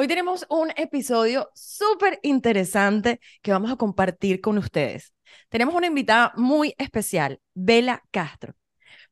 Hoy 0.00 0.06
tenemos 0.06 0.46
un 0.48 0.70
episodio 0.76 1.50
súper 1.56 2.20
interesante 2.22 3.18
que 3.42 3.50
vamos 3.50 3.72
a 3.72 3.74
compartir 3.74 4.40
con 4.40 4.56
ustedes. 4.56 5.12
Tenemos 5.48 5.74
una 5.74 5.88
invitada 5.88 6.32
muy 6.36 6.72
especial, 6.78 7.40
Bela 7.52 8.04
Castro. 8.12 8.54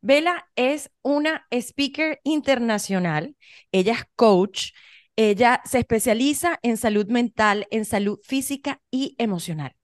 Bela 0.00 0.48
es 0.54 0.92
una 1.02 1.44
speaker 1.50 2.20
internacional, 2.22 3.34
ella 3.72 3.94
es 3.94 4.04
coach, 4.14 4.74
ella 5.16 5.60
se 5.64 5.80
especializa 5.80 6.60
en 6.62 6.76
salud 6.76 7.08
mental, 7.08 7.66
en 7.72 7.84
salud 7.84 8.20
física 8.22 8.80
y 8.88 9.16
emocional. 9.18 9.74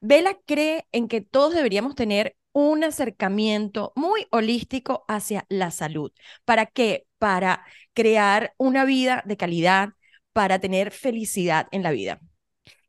Bela 0.00 0.38
cree 0.46 0.86
en 0.90 1.08
que 1.08 1.20
todos 1.20 1.52
deberíamos 1.52 1.94
tener 1.94 2.34
un 2.52 2.82
acercamiento 2.82 3.92
muy 3.94 4.26
holístico 4.30 5.04
hacia 5.06 5.44
la 5.50 5.70
salud. 5.70 6.12
¿Para 6.46 6.64
qué? 6.64 7.06
Para 7.18 7.66
crear 7.92 8.54
una 8.56 8.86
vida 8.86 9.22
de 9.26 9.36
calidad, 9.36 9.90
para 10.38 10.60
tener 10.60 10.92
felicidad 10.92 11.66
en 11.72 11.82
la 11.82 11.90
vida. 11.90 12.20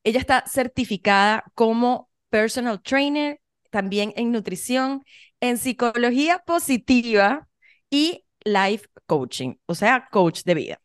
Ella 0.03 0.19
está 0.19 0.43
certificada 0.45 1.45
como 1.55 2.11
personal 2.29 2.79
trainer, 2.79 3.41
también 3.71 4.13
en 4.15 4.31
nutrición, 4.31 5.03
en 5.39 5.57
psicología 5.57 6.43
positiva 6.45 7.47
y 7.89 8.23
life 8.43 8.85
coaching, 9.07 9.55
o 9.65 9.73
sea, 9.73 10.09
coach 10.11 10.43
de 10.43 10.53
vida. 10.53 10.81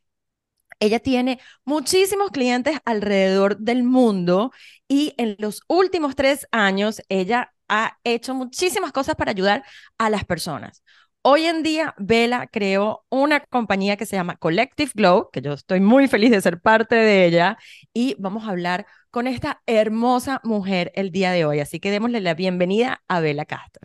Ella 0.81 1.01
tiene 1.01 1.39
muchísimos 1.67 2.31
clientes 2.31 2.79
alrededor 2.87 3.59
del 3.59 3.83
mundo 3.83 4.51
y 4.89 5.13
en 5.19 5.37
los 5.39 5.61
últimos 5.69 6.17
tres 6.17 6.49
años 6.51 7.03
ella 7.11 7.53
ha 7.69 7.99
hecho 8.05 8.35
muchísimas 8.35 8.91
cosas 8.91 9.17
para 9.17 9.33
ayudar 9.33 9.65
a 9.99 10.09
las 10.09 10.25
personas. 10.25 10.83
Hoy 11.27 11.47
en 11.47 11.63
día, 11.63 11.95
Vela 11.97 12.49
creó 12.49 13.07
una 13.09 13.41
compañía 13.41 13.97
que 13.97 14.05
se 14.05 14.15
llama 14.15 14.37
Collective 14.37 14.91
Glow, 14.95 15.31
que 15.33 15.41
yo 15.41 15.55
estoy 15.55 15.81
muy 15.81 16.07
feliz 16.07 16.31
de 16.31 16.39
ser 16.43 16.61
parte 16.61 16.97
de 16.97 17.25
ella, 17.25 17.57
y 17.95 18.15
vamos 18.19 18.45
a 18.45 18.51
hablar 18.51 18.85
con 19.11 19.27
esta 19.27 19.63
hermosa 19.65 20.43
mujer 20.45 20.93
el 20.95 21.11
día 21.13 21.33
de 21.33 21.47
hoy. 21.47 21.61
Así 21.61 21.81
que 21.81 21.91
démosle 21.91 22.21
la 22.21 22.35
bienvenida 22.35 23.03
a 23.09 23.21
Vela 23.21 23.47
Castro. 23.47 23.81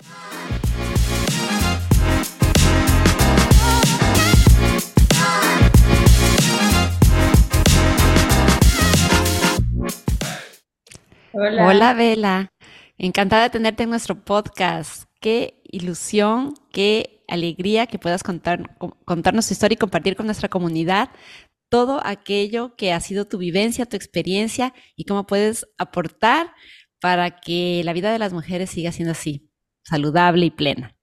Hola. 11.31 11.67
Hola, 11.67 11.93
Vela. 11.93 12.51
Encantada 12.97 13.43
de 13.43 13.49
tenerte 13.49 13.83
en 13.83 13.91
nuestro 13.91 14.19
podcast. 14.25 15.05
Qué 15.21 15.61
ilusión, 15.63 16.53
qué 16.73 17.18
alegría 17.29 17.87
que 17.87 17.99
puedas 17.99 18.23
contar, 18.23 18.75
contarnos 19.05 19.47
tu 19.47 19.53
historia 19.53 19.75
y 19.75 19.77
compartir 19.77 20.15
con 20.15 20.25
nuestra 20.25 20.49
comunidad 20.49 21.09
todo 21.69 22.01
aquello 22.05 22.75
que 22.75 22.93
ha 22.93 22.99
sido 22.99 23.25
tu 23.27 23.37
vivencia, 23.37 23.85
tu 23.85 23.95
experiencia 23.95 24.73
y 24.95 25.05
cómo 25.05 25.27
puedes 25.27 25.67
aportar 25.77 26.53
para 26.99 27.39
que 27.41 27.81
la 27.85 27.93
vida 27.93 28.11
de 28.11 28.19
las 28.19 28.33
mujeres 28.33 28.71
siga 28.71 28.91
siendo 28.91 29.11
así, 29.13 29.49
saludable 29.83 30.45
y 30.47 30.51
plena. 30.51 30.95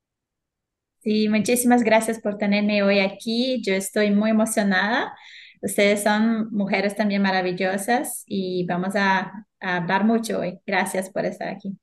Sí, 1.02 1.28
muchísimas 1.28 1.82
gracias 1.84 2.20
por 2.20 2.36
tenerme 2.38 2.82
hoy 2.82 2.98
aquí. 2.98 3.62
Yo 3.62 3.74
estoy 3.74 4.10
muy 4.10 4.30
emocionada. 4.30 5.14
Ustedes 5.62 6.02
son 6.02 6.50
mujeres 6.52 6.96
también 6.96 7.22
maravillosas 7.22 8.24
y 8.26 8.66
vamos 8.66 8.96
a, 8.96 9.32
a 9.60 9.76
hablar 9.76 10.04
mucho 10.04 10.40
hoy. 10.40 10.58
Gracias 10.66 11.10
por 11.10 11.24
estar 11.24 11.48
aquí. 11.48 11.78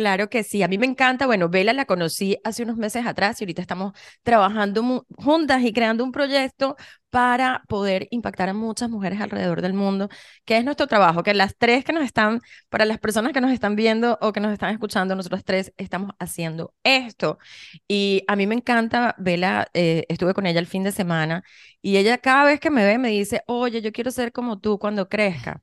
Claro 0.00 0.30
que 0.30 0.42
sí, 0.44 0.62
a 0.62 0.68
mí 0.68 0.78
me 0.78 0.86
encanta. 0.86 1.26
Bueno, 1.26 1.50
Vela 1.50 1.74
la 1.74 1.84
conocí 1.84 2.38
hace 2.42 2.62
unos 2.62 2.78
meses 2.78 3.04
atrás 3.04 3.38
y 3.40 3.44
ahorita 3.44 3.60
estamos 3.60 3.92
trabajando 4.22 5.04
juntas 5.18 5.62
y 5.62 5.74
creando 5.74 6.04
un 6.04 6.10
proyecto 6.10 6.76
para 7.10 7.62
poder 7.68 8.08
impactar 8.10 8.48
a 8.48 8.54
muchas 8.54 8.88
mujeres 8.88 9.20
alrededor 9.20 9.60
del 9.60 9.74
mundo, 9.74 10.08
que 10.46 10.56
es 10.56 10.64
nuestro 10.64 10.86
trabajo, 10.86 11.22
que 11.22 11.34
las 11.34 11.54
tres 11.58 11.84
que 11.84 11.92
nos 11.92 12.02
están, 12.04 12.40
para 12.70 12.86
las 12.86 12.98
personas 12.98 13.34
que 13.34 13.42
nos 13.42 13.52
están 13.52 13.76
viendo 13.76 14.16
o 14.22 14.32
que 14.32 14.40
nos 14.40 14.54
están 14.54 14.72
escuchando, 14.72 15.14
nosotros 15.14 15.44
tres 15.44 15.74
estamos 15.76 16.12
haciendo 16.18 16.72
esto. 16.82 17.38
Y 17.86 18.24
a 18.26 18.36
mí 18.36 18.46
me 18.46 18.54
encanta, 18.54 19.14
Vela, 19.18 19.68
eh, 19.74 20.06
estuve 20.08 20.32
con 20.32 20.46
ella 20.46 20.60
el 20.60 20.66
fin 20.66 20.82
de 20.82 20.92
semana 20.92 21.42
y 21.82 21.98
ella 21.98 22.16
cada 22.18 22.44
vez 22.44 22.58
que 22.58 22.70
me 22.70 22.84
ve 22.86 22.96
me 22.96 23.10
dice, 23.10 23.42
oye, 23.46 23.82
yo 23.82 23.92
quiero 23.92 24.10
ser 24.10 24.32
como 24.32 24.58
tú 24.60 24.78
cuando 24.78 25.10
crezca. 25.10 25.60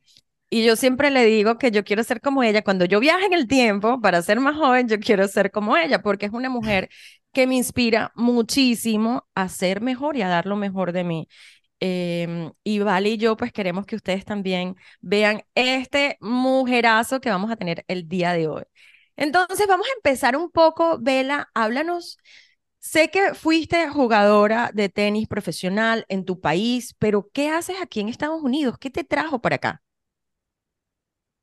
Y 0.50 0.64
yo 0.66 0.76
siempre 0.78 1.12
le 1.12 1.26
digo 1.26 1.58
que 1.58 1.72
yo 1.72 1.84
quiero 1.84 2.04
ser 2.04 2.22
como 2.22 2.42
ella. 2.44 2.62
Cuando 2.64 2.86
yo 2.86 3.00
viaje 3.00 3.26
en 3.26 3.34
el 3.34 3.48
tiempo 3.48 4.00
para 4.02 4.22
ser 4.22 4.40
más 4.40 4.56
joven, 4.56 4.88
yo 4.88 5.00
quiero 5.00 5.28
ser 5.28 5.52
como 5.52 5.76
ella, 5.78 6.02
porque 6.02 6.26
es 6.28 6.32
una 6.34 6.50
mujer 6.50 6.90
que 7.34 7.48
me 7.48 7.56
inspira 7.56 8.12
muchísimo 8.16 9.28
a 9.36 9.50
ser 9.50 9.82
mejor 9.82 10.16
y 10.18 10.22
a 10.22 10.28
dar 10.30 10.46
lo 10.46 10.56
mejor 10.56 10.94
de 10.94 11.04
mí. 11.04 11.28
Em, 11.80 12.52
y 12.64 12.80
Vale 12.80 13.10
y 13.10 13.18
yo 13.18 13.38
pues 13.38 13.52
queremos 13.52 13.86
que 13.86 13.96
ustedes 13.96 14.26
también 14.26 14.76
vean 15.02 15.44
este 15.56 16.18
mujerazo 16.22 17.22
que 17.22 17.30
vamos 17.30 17.52
a 17.52 17.56
tener 17.58 17.84
el 17.88 18.08
día 18.08 18.34
de 18.34 18.48
hoy. 18.48 18.64
Entonces 19.16 19.68
vamos 19.68 19.88
a 19.88 19.94
empezar 19.98 20.36
un 20.38 20.50
poco, 20.52 20.98
Vela, 21.00 21.50
háblanos. 21.54 22.18
Sé 22.80 23.10
que 23.12 23.34
fuiste 23.36 23.90
jugadora 23.90 24.72
de 24.74 24.90
tenis 24.90 25.28
profesional 25.28 26.06
en 26.10 26.26
tu 26.26 26.40
país, 26.40 26.96
pero 27.00 27.30
¿qué 27.34 27.50
haces 27.50 27.78
aquí 27.82 28.00
en 28.00 28.10
Estados 28.10 28.42
Unidos? 28.42 28.78
¿Qué 28.80 28.90
te 28.90 29.04
trajo 29.04 29.42
para 29.42 29.56
acá? 29.58 29.82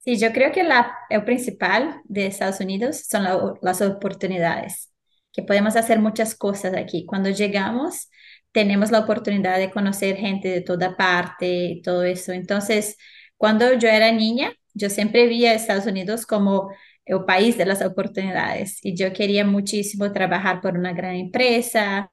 Sí, 0.05 0.19
yo 0.19 0.33
creo 0.33 0.53
que 0.53 0.63
la, 0.65 0.95
el 1.09 1.25
principal 1.25 2.01
de 2.05 2.27
Estados 2.27 2.61
Unidos 2.61 3.05
son 3.09 3.25
las 3.63 3.81
oportunidades, 3.81 4.93
que 5.33 5.43
podemos 5.43 5.77
hacer 5.77 5.99
muchas 5.99 6.35
cosas 6.35 6.75
aquí. 6.75 7.07
Cuando 7.07 7.31
llegamos, 7.31 8.11
tenemos 8.53 8.91
la 8.91 9.01
oportunidad 9.01 9.59
de 9.59 9.71
conocer 9.71 10.17
gente 10.17 10.49
de 10.49 10.61
toda 10.61 10.95
parte 10.97 11.47
y 11.49 11.83
todo 11.83 12.03
eso. 12.05 12.33
Entonces, 12.33 12.97
cuando 13.39 13.73
yo 13.75 13.89
era 13.89 14.13
niña, 14.13 14.53
yo 14.75 14.91
siempre 14.91 15.27
vi 15.27 15.47
a 15.47 15.55
Estados 15.55 15.87
Unidos 15.87 16.27
como 16.27 16.71
el 17.07 17.25
país 17.25 17.57
de 17.57 17.65
las 17.67 17.81
oportunidades 17.83 18.79
y 18.85 18.95
yo 18.97 19.13
quería 19.13 19.45
muchísimo 19.47 20.13
trabajar 20.13 20.61
por 20.61 20.77
una 20.79 20.93
gran 20.93 21.15
empresa 21.17 22.11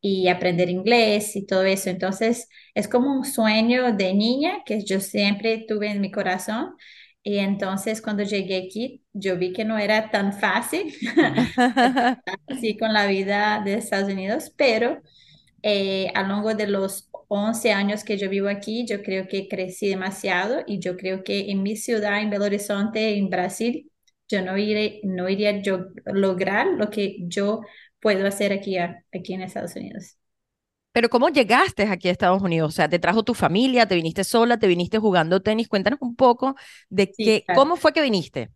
y 0.00 0.28
aprender 0.28 0.70
inglés 0.70 1.36
y 1.36 1.46
todo 1.46 1.64
eso. 1.64 1.90
Entonces, 1.90 2.48
es 2.74 2.88
como 2.88 3.12
un 3.12 3.24
sueño 3.24 3.92
de 3.94 4.14
niña 4.14 4.62
que 4.64 4.84
yo 4.84 5.00
siempre 5.00 5.64
tuve 5.68 5.88
en 5.90 6.00
mi 6.00 6.10
corazón 6.10 6.74
y 7.26 7.38
entonces 7.40 8.00
cuando 8.00 8.22
llegué 8.22 8.56
aquí, 8.68 9.02
yo 9.12 9.36
vi 9.36 9.52
que 9.52 9.64
no 9.64 9.78
era 9.78 10.12
tan 10.12 10.32
fácil 10.32 10.94
así 12.46 12.76
con 12.78 12.92
la 12.92 13.06
vida 13.06 13.60
de 13.64 13.74
Estados 13.74 14.12
Unidos, 14.12 14.52
pero 14.56 15.02
eh, 15.64 16.12
a 16.14 16.22
lo 16.22 16.28
largo 16.36 16.54
de 16.54 16.68
los 16.68 17.10
11 17.26 17.72
años 17.72 18.04
que 18.04 18.16
yo 18.16 18.30
vivo 18.30 18.48
aquí, 18.48 18.86
yo 18.86 19.02
creo 19.02 19.26
que 19.26 19.48
crecí 19.48 19.88
demasiado 19.88 20.62
y 20.68 20.78
yo 20.78 20.96
creo 20.96 21.24
que 21.24 21.50
en 21.50 21.64
mi 21.64 21.74
ciudad, 21.74 22.22
en 22.22 22.30
Belo 22.30 22.44
Horizonte, 22.44 23.16
en 23.18 23.28
Brasil, 23.28 23.90
yo 24.28 24.42
no, 24.42 24.56
iré, 24.56 25.00
no 25.02 25.28
iría 25.28 25.60
yo 25.60 25.86
lograr 26.04 26.68
lo 26.68 26.90
que 26.90 27.16
yo 27.22 27.62
puedo 27.98 28.24
hacer 28.28 28.52
aquí, 28.52 28.76
aquí 28.78 29.34
en 29.34 29.42
Estados 29.42 29.74
Unidos. 29.74 30.16
Pero 30.96 31.10
¿cómo 31.10 31.28
llegaste 31.28 31.82
aquí 31.82 32.08
a 32.08 32.12
Estados 32.12 32.40
Unidos? 32.40 32.70
O 32.70 32.72
sea, 32.72 32.88
¿te 32.88 32.98
trajo 32.98 33.22
tu 33.22 33.34
familia? 33.34 33.84
¿Te 33.84 33.96
viniste 33.96 34.24
sola? 34.24 34.58
¿Te 34.58 34.66
viniste 34.66 34.96
jugando 34.96 35.42
tenis? 35.42 35.68
Cuéntanos 35.68 35.98
un 36.00 36.16
poco 36.16 36.54
de 36.88 37.12
qué, 37.12 37.44
cómo 37.54 37.76
fue 37.76 37.92
que 37.92 38.00
viniste. 38.00 38.48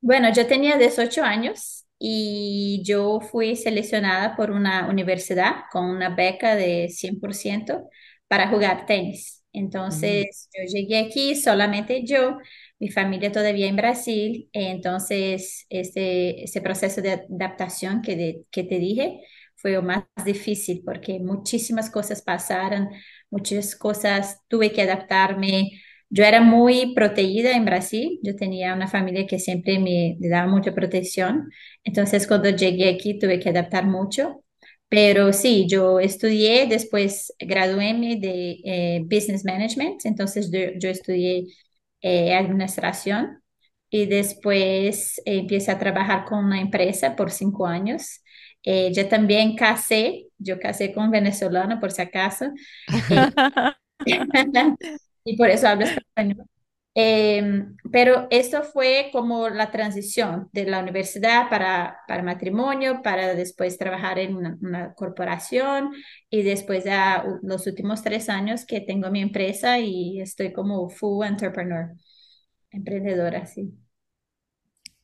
Bueno, 0.00 0.32
yo 0.32 0.46
tenía 0.46 0.78
18 0.78 1.22
años 1.22 1.84
y 1.98 2.80
yo 2.82 3.20
fui 3.20 3.56
seleccionada 3.56 4.36
por 4.36 4.52
una 4.52 4.88
universidad 4.88 5.64
con 5.70 5.84
una 5.84 6.08
beca 6.14 6.56
de 6.56 6.88
100% 6.88 7.90
para 8.26 8.48
jugar 8.48 8.86
tenis. 8.86 9.44
Entonces, 9.52 10.48
yo 10.54 10.62
llegué 10.64 11.00
aquí 11.00 11.34
solamente 11.34 12.06
yo, 12.06 12.38
mi 12.78 12.88
familia 12.88 13.32
todavía 13.32 13.66
en 13.66 13.76
Brasil, 13.76 14.48
entonces 14.54 15.66
este, 15.68 16.42
ese 16.42 16.62
proceso 16.62 17.02
de 17.02 17.26
adaptación 17.28 18.00
que, 18.00 18.44
que 18.50 18.64
te 18.64 18.78
dije, 18.78 19.20
fue 19.60 19.72
lo 19.72 19.82
más 19.82 20.04
difícil 20.24 20.82
porque 20.84 21.18
muchísimas 21.20 21.90
cosas 21.90 22.22
pasaron, 22.22 22.88
muchas 23.30 23.76
cosas 23.76 24.40
tuve 24.48 24.72
que 24.72 24.82
adaptarme. 24.82 25.70
Yo 26.08 26.24
era 26.24 26.40
muy 26.40 26.94
protegida 26.94 27.52
en 27.56 27.64
Brasil, 27.64 28.18
yo 28.22 28.34
tenía 28.36 28.74
una 28.74 28.88
familia 28.88 29.26
que 29.26 29.38
siempre 29.38 29.78
me, 29.78 30.16
daba 30.18 30.50
mucha 30.50 30.74
protección, 30.74 31.50
entonces 31.84 32.26
cuando 32.26 32.50
llegué 32.50 32.88
aquí 32.90 33.18
tuve 33.18 33.38
que 33.38 33.50
adaptar 33.50 33.86
mucho, 33.86 34.42
pero 34.88 35.32
sí, 35.32 35.66
yo 35.68 36.00
estudié, 36.00 36.66
después 36.66 37.32
gradué 37.38 37.94
de 38.20 38.60
eh, 38.64 39.00
Business 39.04 39.44
Management, 39.44 40.04
entonces 40.04 40.50
yo, 40.50 40.88
estudié 40.90 41.46
eh, 42.02 42.34
administración 42.34 43.40
y 43.90 44.06
después 44.06 45.18
eh, 45.26 45.38
empecé 45.40 45.70
a 45.70 45.78
trabajar 45.78 46.24
con 46.24 46.44
una 46.44 46.60
empresa 46.60 47.16
por 47.16 47.30
cinco 47.30 47.66
años 47.66 48.20
eh, 48.62 48.92
yo 48.92 49.08
también 49.08 49.56
casé, 49.56 50.28
yo 50.38 50.58
casé 50.58 50.92
con 50.92 51.10
venezolano 51.10 51.80
por 51.80 51.92
si 51.92 52.02
acaso. 52.02 52.46
Eh, 53.10 53.30
y 55.24 55.36
por 55.36 55.48
eso 55.48 55.68
hablo 55.68 55.84
español. 55.84 56.46
Em, 56.92 57.76
pero 57.92 58.26
esto 58.30 58.64
fue 58.64 59.10
como 59.12 59.48
la 59.48 59.70
transición 59.70 60.48
de 60.52 60.64
la 60.64 60.80
universidad 60.80 61.48
para, 61.48 61.98
para 62.08 62.22
matrimonio, 62.24 63.00
para 63.02 63.34
después 63.34 63.78
trabajar 63.78 64.18
en 64.18 64.36
una, 64.36 64.92
corporación 64.94 65.92
y 66.28 66.42
después 66.42 66.82
de 66.84 66.92
los 67.42 67.66
últimos 67.68 68.02
tres 68.02 68.28
años 68.28 68.66
que 68.66 68.80
tengo 68.80 69.08
mi 69.10 69.20
empresa 69.22 69.78
y 69.78 70.20
estoy 70.20 70.52
como 70.52 70.88
full 70.90 71.24
entrepreneur, 71.24 71.92
emprendedora, 72.72 73.46
sí. 73.46 73.72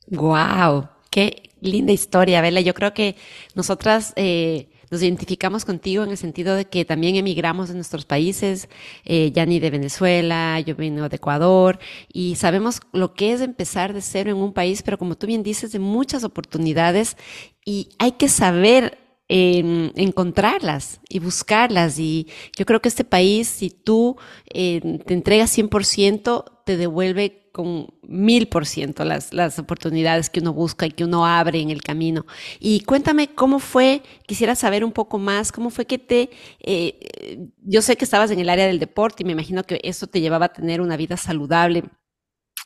Wow, 0.09 0.89
qué 1.11 1.51
linda 1.67 1.93
historia, 1.93 2.41
Bella. 2.41 2.61
Yo 2.61 2.75
creo 2.75 2.95
que 2.95 3.17
nosotras 3.55 4.13
eh, 4.17 4.69
nos 4.91 5.03
identificamos 5.03 5.65
contigo 5.65 6.05
en 6.05 6.11
el 6.11 6.17
sentido 6.17 6.55
de 6.55 6.67
que 6.67 6.85
también 6.85 7.17
emigramos 7.17 7.69
de 7.69 7.75
nuestros 7.75 8.05
países, 8.05 8.69
eh, 9.05 9.31
de 9.33 9.71
Venezuela, 9.71 10.61
yo 10.61 10.77
vengo 10.77 11.09
de 11.09 11.17
Ecuador, 11.17 11.79
y 12.13 12.37
sabemos 12.37 12.81
lo 12.93 13.15
que 13.15 13.33
es 13.33 13.41
empezar 13.41 13.93
de 13.93 14.01
cero 14.01 14.31
en 14.31 14.37
un 14.37 14.53
país, 14.53 14.83
pero 14.83 14.99
como 14.99 15.17
tú 15.17 15.27
bien 15.27 15.43
dices, 15.43 15.73
de 15.73 15.79
muchas 15.79 16.25
oportunidades, 16.25 17.17
y 17.65 17.89
hay 17.99 18.13
que 18.13 18.29
saber 18.29 18.99
eh, 19.29 19.91
encontrarlas 19.97 21.01
y 21.09 21.19
buscarlas. 21.19 21.99
Y 21.99 22.29
yo 22.57 22.65
creo 22.65 22.81
que 22.81 22.89
este 22.89 23.05
país, 23.05 23.49
si 23.49 23.71
tú 23.71 24.17
eh, 24.53 25.01
te 25.05 25.15
entregas 25.15 25.57
100%, 25.57 26.45
te 26.65 26.77
devuelve 26.77 27.51
con 27.53 27.89
mil 28.09 28.49
por 28.49 28.67
ciento 28.67 29.05
las, 29.05 29.33
las 29.33 29.59
oportunidades 29.59 30.31
que 30.31 30.41
uno 30.41 30.53
busca 30.53 30.87
y 30.87 30.91
que 30.91 31.05
uno 31.05 31.27
abre 31.27 31.61
en 31.61 31.71
el 31.71 31.83
camino. 31.83 32.27
Y 32.61 32.81
cuéntame 32.81 33.29
cómo 33.29 33.59
fue, 33.59 34.03
quisiera 34.27 34.55
saber 34.55 34.85
un 34.85 34.93
poco 34.93 35.19
más, 35.19 35.53
cómo 35.53 35.71
fue 35.71 35.87
que 35.87 35.99
te, 35.99 36.31
eh, 36.61 37.49
yo 37.63 37.83
sé 37.83 37.97
que 37.97 38.05
estabas 38.05 38.31
en 38.31 38.41
el 38.41 38.49
área 38.49 38.67
del 38.67 38.79
deporte 38.79 39.23
y 39.23 39.27
me 39.27 39.33
imagino 39.33 39.65
que 39.65 39.81
eso 39.83 40.07
te 40.07 40.21
llevaba 40.21 40.47
a 40.47 40.53
tener 40.53 40.81
una 40.81 40.97
vida 40.97 41.17
saludable 41.17 41.85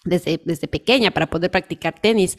desde, 0.04 0.40
desde 0.44 0.69
pequeña 0.69 1.10
para 1.10 1.28
poder 1.28 1.50
practicar 1.50 1.98
tenis. 2.00 2.38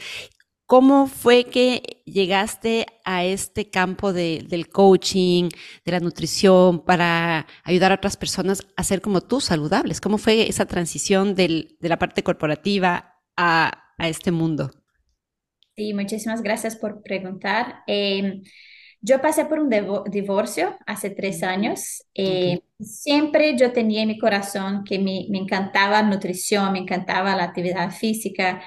¿Cómo 0.72 1.08
fue 1.08 1.44
que 1.44 2.02
llegaste 2.06 2.86
a 3.04 3.26
este 3.26 3.70
campo 3.70 4.14
del 4.14 4.70
coaching, 4.70 5.50
de 5.84 5.92
la 5.92 6.00
nutrición, 6.00 6.86
para 6.86 7.46
ayudar 7.66 7.92
a 7.92 7.96
otras 7.96 8.16
personas 8.16 8.66
a 8.78 8.84
ser 8.86 9.02
como 9.02 9.20
tú, 9.20 9.42
saludables? 9.42 10.00
¿Cómo 10.00 10.18
fue 10.18 10.48
esa 10.48 10.66
transición 10.66 11.36
de 11.36 11.76
la 11.82 12.00
parte 12.00 12.24
corporativa 12.24 13.20
a, 13.36 13.98
este 13.98 14.32
mundo? 14.32 14.72
Sí, 15.76 15.94
muchísimas 15.94 16.42
gracias 16.42 16.78
por 16.78 17.04
preguntar. 17.04 17.84
Em, 17.86 18.42
yo 19.02 19.20
pasé 19.20 19.44
por 19.44 19.60
un 19.60 19.70
divorcio 20.10 20.78
hace 20.86 21.10
tres 21.10 21.44
años. 21.44 22.06
Eh, 22.14 22.62
siempre 22.80 23.58
yo 23.58 23.74
tenía 23.74 24.04
en 24.04 24.08
mi 24.08 24.18
corazón 24.18 24.86
que 24.86 25.00
me, 25.00 25.26
me 25.30 25.40
encantaba 25.40 26.02
nutrición, 26.02 26.72
me 26.72 26.80
encantaba 26.80 27.36
la 27.36 27.44
actividad 27.44 27.92
física. 27.92 28.62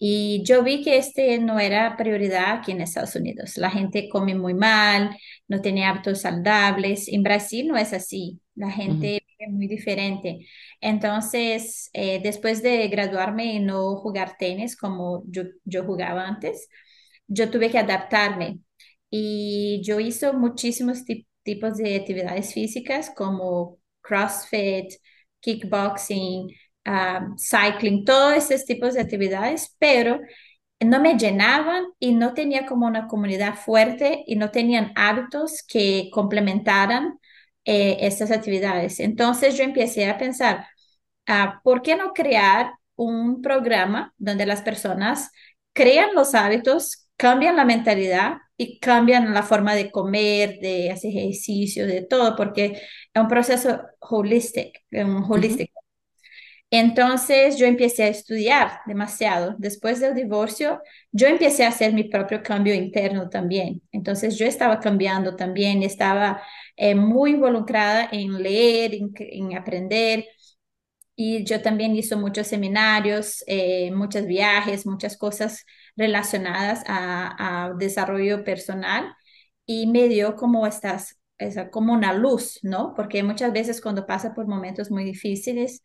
Y 0.00 0.42
yo 0.44 0.62
vi 0.62 0.82
que 0.84 0.96
este 0.98 1.38
no 1.38 1.58
era 1.58 1.96
prioridad 1.96 2.52
aquí 2.58 2.72
en 2.72 2.80
Estados 2.80 3.16
Unidos. 3.16 3.56
La 3.56 3.70
gente 3.70 4.08
come 4.08 4.34
muy 4.34 4.54
mal, 4.54 5.16
no 5.48 5.60
tiene 5.60 5.84
hábitos 5.86 6.20
saludables. 6.22 7.08
En 7.08 7.22
Brasil 7.24 7.66
no 7.68 7.76
es 7.76 7.92
así. 7.92 8.40
La 8.54 8.70
gente 8.70 9.22
vive 9.38 9.52
muy 9.52 9.66
diferente. 9.68 10.46
Entonces, 10.80 11.90
eh, 11.92 12.20
después 12.22 12.62
de 12.62 12.86
graduarme 12.88 13.54
y 13.54 13.60
no 13.60 13.96
jugar 13.96 14.36
tenis 14.38 14.76
como 14.76 15.24
yo, 15.26 15.42
yo 15.64 15.84
jugaba 15.84 16.26
antes, 16.26 16.68
yo 17.26 17.50
tuve 17.50 17.70
que 17.70 17.78
adaptarme. 17.78 18.60
Y 19.10 19.80
yo 19.84 20.00
hice 20.00 20.32
muchísimos 20.32 21.04
tipos 21.42 21.76
de 21.78 21.96
actividades 21.96 22.52
físicas 22.52 23.10
como 23.16 23.78
CrossFit, 24.02 24.92
kickboxing, 25.40 26.48
cycling, 27.38 28.04
todos 28.04 28.36
esos 28.36 28.64
tipos 28.64 28.94
de 28.94 29.00
actividades, 29.00 29.74
pero 29.78 30.20
no 30.80 31.00
me 31.00 31.16
llenaban 31.18 31.84
y 31.98 32.12
no 32.12 32.34
tenía 32.34 32.66
como 32.66 32.86
una 32.86 33.08
comunidad 33.08 33.54
fuerte 33.56 34.24
y 34.26 34.36
no 34.36 34.50
tenían 34.50 34.92
hábitos 34.96 35.64
que 35.66 36.08
complementaran 36.12 37.18
eh, 37.64 37.98
estas 38.00 38.30
actividades. 38.30 39.00
Entonces 39.00 39.56
yo 39.56 39.64
empecé 39.64 40.08
a 40.08 40.18
pensar, 40.18 40.66
ah, 41.26 41.60
¿por 41.64 41.82
qué 41.82 41.96
no 41.96 42.12
crear 42.12 42.72
un 42.96 43.42
programa 43.42 44.14
donde 44.18 44.46
las 44.46 44.62
personas 44.62 45.30
crean 45.72 46.14
los 46.14 46.34
hábitos, 46.34 47.08
cambian 47.16 47.56
la 47.56 47.64
mentalidad 47.64 48.38
y 48.56 48.80
cambian 48.80 49.32
la 49.34 49.42
forma 49.42 49.74
de 49.74 49.90
comer, 49.90 50.58
de 50.60 50.90
hacer 50.90 51.10
ejercicio, 51.10 51.86
de 51.86 52.02
todo, 52.02 52.36
porque 52.36 52.80
es 53.14 53.22
un 53.22 53.28
proceso 53.28 53.80
holístico, 54.00 54.80
un 54.92 55.24
holístico. 55.28 55.77
Entonces 56.70 57.56
yo 57.58 57.66
empecé 57.66 58.04
a 58.04 58.08
estudiar 58.08 58.80
demasiado. 58.86 59.54
Después 59.58 60.00
del 60.00 60.14
divorcio, 60.14 60.82
yo 61.12 61.26
empecé 61.26 61.64
a 61.64 61.68
hacer 61.68 61.94
mi 61.94 62.04
propio 62.04 62.42
cambio 62.42 62.74
interno 62.74 63.30
también. 63.30 63.82
Entonces 63.90 64.38
yo 64.38 64.44
estaba 64.46 64.78
cambiando 64.78 65.34
también, 65.34 65.82
estaba 65.82 66.42
eh, 66.76 66.94
muy 66.94 67.32
involucrada 67.32 68.08
en 68.12 68.42
leer, 68.42 68.92
en, 68.94 69.56
aprender. 69.56 70.26
Y 71.16 71.44
yo 71.44 71.62
también 71.62 71.96
hice 71.96 72.16
muchos 72.16 72.46
seminarios, 72.46 73.42
eh, 73.46 73.90
muchos 73.92 74.26
viajes, 74.26 74.86
muchas 74.86 75.16
cosas 75.16 75.64
relacionadas 75.96 76.84
a, 76.86 77.72
desarrollo 77.78 78.44
personal. 78.44 79.14
Y 79.66 79.86
me 79.88 80.08
dio 80.08 80.36
como 80.36 80.66
estas, 80.66 81.20
como 81.72 81.92
una 81.94 82.12
luz, 82.14 82.60
¿no? 82.62 82.94
Porque 82.94 83.22
muchas 83.22 83.52
veces 83.52 83.80
cuando 83.80 84.06
pasa 84.06 84.34
por 84.34 84.46
momentos 84.46 84.90
muy 84.90 85.04
difíciles, 85.04 85.82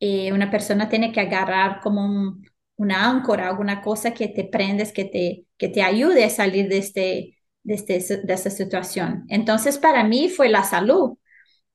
eh, 0.00 0.32
una 0.32 0.50
persona 0.50 0.88
tiene 0.88 1.12
que 1.12 1.20
agarrar 1.20 1.80
como 1.80 2.04
un, 2.04 2.46
una 2.76 3.08
áncora, 3.08 3.48
alguna 3.48 3.80
cosa 3.82 4.12
que 4.14 4.28
te 4.28 4.44
prendes, 4.44 4.92
que 4.92 5.04
te, 5.04 5.46
que 5.56 5.68
te 5.68 5.82
ayude 5.82 6.24
a 6.24 6.30
salir 6.30 6.68
de, 6.68 6.78
este, 6.78 7.38
de, 7.62 7.74
este, 7.74 8.00
de 8.22 8.32
esta 8.34 8.50
situación. 8.50 9.24
Entonces, 9.28 9.78
para 9.78 10.04
mí 10.04 10.28
fue 10.28 10.48
la 10.48 10.64
salud. 10.64 11.16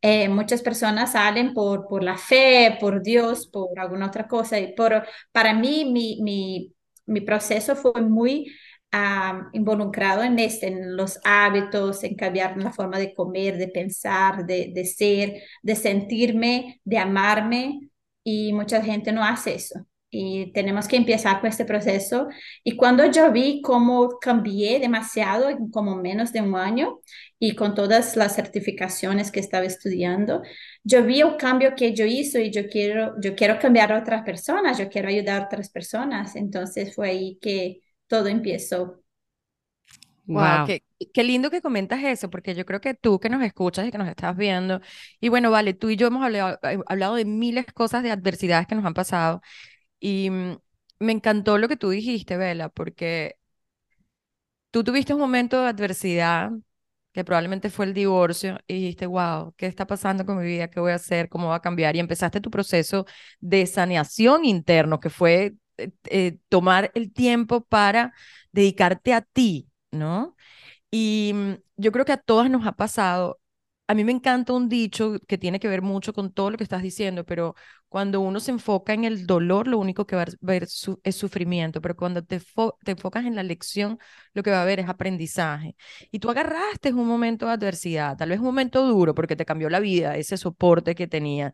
Eh, 0.02 0.30
muchas 0.30 0.62
personas 0.62 1.14
salen 1.14 1.54
por, 1.54 1.88
por 1.88 2.04
la 2.04 2.18
fe, 2.18 2.78
por 2.80 3.04
Dios, 3.04 3.48
por 3.48 3.80
alguna 3.80 4.08
otra 4.08 4.28
cosa. 4.28 4.60
Y 4.60 4.74
por, 4.76 5.06
para 5.32 5.54
mí, 5.54 5.86
mi, 5.92 6.20
mi, 6.22 6.74
mi 7.06 7.22
proceso 7.22 7.76
fue 7.76 8.02
muy 8.02 8.52
involucrado 9.54 10.24
en, 10.24 10.40
este, 10.40 10.68
en 10.68 10.96
los 10.96 11.20
hábitos, 11.24 12.04
en 12.04 12.16
cambiar 12.16 12.58
la 12.58 12.72
forma 12.72 12.98
de 13.00 13.14
comer, 13.14 13.58
de 13.58 13.68
pensar, 13.68 14.46
de, 14.46 14.72
de 14.74 14.86
ser, 14.86 15.42
de 15.62 15.76
sentirme, 15.76 16.82
de 16.84 16.98
amarme 16.98 17.89
y 18.30 18.54
mucha 18.54 18.82
gente 18.84 19.12
no 19.12 19.24
hace 19.24 19.56
eso. 19.56 19.86
Y 20.12 20.52
tenemos 20.54 20.88
que 20.88 20.96
empezar 20.98 21.40
con 21.40 21.50
este 21.50 21.66
proceso. 21.66 22.28
Y 22.64 22.76
cuando 22.76 23.06
yo 23.12 23.32
vi 23.32 23.62
cómo 23.62 24.18
cambié 24.20 24.80
demasiado 24.80 25.50
en 25.50 25.70
como 25.70 25.96
menos 25.96 26.32
de 26.34 26.42
un 26.42 26.56
año 26.56 27.00
y 27.40 27.56
con 27.56 27.76
todas 27.76 28.16
las 28.16 28.36
certificaciones 28.36 29.32
que 29.32 29.40
estaba 29.40 29.66
estudiando, 29.66 30.42
yo 30.84 31.04
vi 31.06 31.22
el 31.22 31.38
cambio 31.38 31.76
que 31.76 31.94
yo 31.94 32.06
hizo 32.06 32.40
y 32.40 32.52
yo 32.52 32.68
quiero, 32.70 33.16
yo 33.22 33.36
quiero 33.36 33.60
cambiar 33.60 33.92
a 33.94 34.00
otras 34.00 34.24
personas, 34.24 34.78
yo 34.78 34.90
quiero 34.90 35.10
ayudar 35.10 35.42
a 35.44 35.46
otras 35.46 35.70
personas. 35.70 36.36
Entonces 36.36 36.96
fue 36.96 37.10
ahí 37.10 37.38
que 37.42 37.82
todo 38.08 38.28
empezó. 38.28 38.99
Wow, 40.30 40.68
qué, 40.68 41.24
lindo 41.24 41.50
que 41.50 41.60
comentas 41.60 42.04
eso, 42.04 42.30
porque 42.30 42.54
yo 42.54 42.64
creo 42.64 42.80
que 42.80 42.94
tú 42.94 43.20
que 43.20 43.30
nos 43.30 43.42
escuchas 43.44 43.88
y 43.88 43.92
que 43.92 43.98
nos 43.98 44.08
estás 44.08 44.38
viendo, 44.38 44.80
y 45.20 45.30
bueno, 45.30 45.50
vale, 45.50 45.74
tú 45.74 45.90
y 45.90 45.96
yo 45.96 46.08
hemos 46.08 46.24
hablado, 46.24 46.60
eh, 46.64 46.80
hablado 46.86 47.16
de 47.16 47.26
miles 47.26 47.66
de 47.66 47.74
cosas, 47.74 48.04
de 48.04 48.12
adversidades 48.12 48.68
que 48.68 48.76
nos 48.76 48.86
han 48.86 48.94
pasado, 48.94 49.42
y 50.00 50.30
mm, 50.30 50.58
me 51.00 51.14
encantó 51.14 51.58
lo 51.58 51.68
que 51.68 51.78
tú 51.78 51.90
dijiste, 51.90 52.38
Vela, 52.38 52.70
porque 52.70 53.38
tú 54.72 54.84
tuviste 54.84 55.14
un 55.14 55.20
momento 55.20 55.62
de 55.62 55.70
adversidad, 55.70 56.52
que 57.12 57.24
probablemente 57.24 57.70
fue 57.72 57.86
el 57.86 57.94
divorcio, 57.96 58.60
y 58.68 58.76
dijiste, 58.76 59.08
wow, 59.08 59.54
¿qué 59.58 59.66
está 59.66 59.88
pasando 59.88 60.26
con 60.26 60.38
mi 60.38 60.46
vida? 60.46 60.70
¿Qué 60.70 60.80
voy 60.80 60.92
a 60.92 60.96
hacer? 60.96 61.30
¿Cómo 61.30 61.50
va 61.50 61.56
a 61.56 61.62
cambiar? 61.62 61.96
Y 61.96 62.00
empezaste 62.00 62.40
tu 62.42 62.52
proceso 62.52 63.06
de 63.40 63.66
saneación 63.66 64.46
interno, 64.46 65.00
que 65.00 65.10
fue 65.10 65.56
eh, 65.78 65.92
eh, 66.06 66.38
tomar 66.50 66.92
el 66.94 67.12
tiempo 67.14 67.62
para 67.62 68.14
dedicarte 68.52 69.14
a 69.14 69.22
ti 69.22 69.69
¿no? 69.92 70.36
Y 70.92 71.32
mm, 71.36 71.54
yo 71.78 71.92
creo 71.92 72.06
que 72.06 72.14
a 72.14 72.18
todas 72.18 72.50
nos 72.50 72.66
ha 72.68 72.74
pasado. 72.74 73.40
A 73.88 73.96
mí 73.96 74.04
me 74.04 74.12
encanta 74.12 74.54
un 74.54 74.70
dicho 74.70 75.18
que 75.28 75.38
tiene 75.40 75.60
que 75.60 75.68
ver 75.68 75.82
mucho 75.82 76.14
con 76.14 76.32
todo 76.32 76.52
lo 76.52 76.58
que 76.58 76.64
estás 76.64 76.84
diciendo, 76.84 77.26
pero 77.26 77.56
cuando 77.90 78.22
uno 78.22 78.40
se 78.40 78.52
enfoca 78.52 78.94
en 78.94 79.04
el 79.04 79.26
dolor, 79.28 79.68
lo 79.68 79.80
único 79.80 80.06
que 80.08 80.16
va 80.16 80.24
a 80.24 80.26
ver 80.42 80.68
es 81.04 81.16
sufrimiento, 81.16 81.82
pero 81.82 81.96
cuando 81.96 82.24
te, 82.24 82.40
te 82.86 82.92
enfocas 82.92 83.26
en 83.26 83.36
la 83.36 83.42
lección, 83.44 83.98
lo 84.34 84.44
que 84.44 84.52
va 84.52 84.60
a 84.60 84.62
haber 84.64 84.80
es 84.80 84.90
aprendizaje. 84.90 85.76
Y 86.12 86.20
tú 86.20 86.30
agarraste 86.30 86.94
un 86.94 87.08
momento 87.08 87.48
de 87.48 87.54
adversidad, 87.54 88.16
tal 88.18 88.30
vez 88.30 88.40
un 88.40 88.46
momento 88.46 88.86
duro 88.88 89.16
porque 89.16 89.36
te 89.36 89.46
cambió 89.46 89.70
la 89.70 89.80
vida, 89.80 90.18
ese 90.18 90.38
soporte 90.38 90.96
que 90.96 91.08
tenía. 91.08 91.54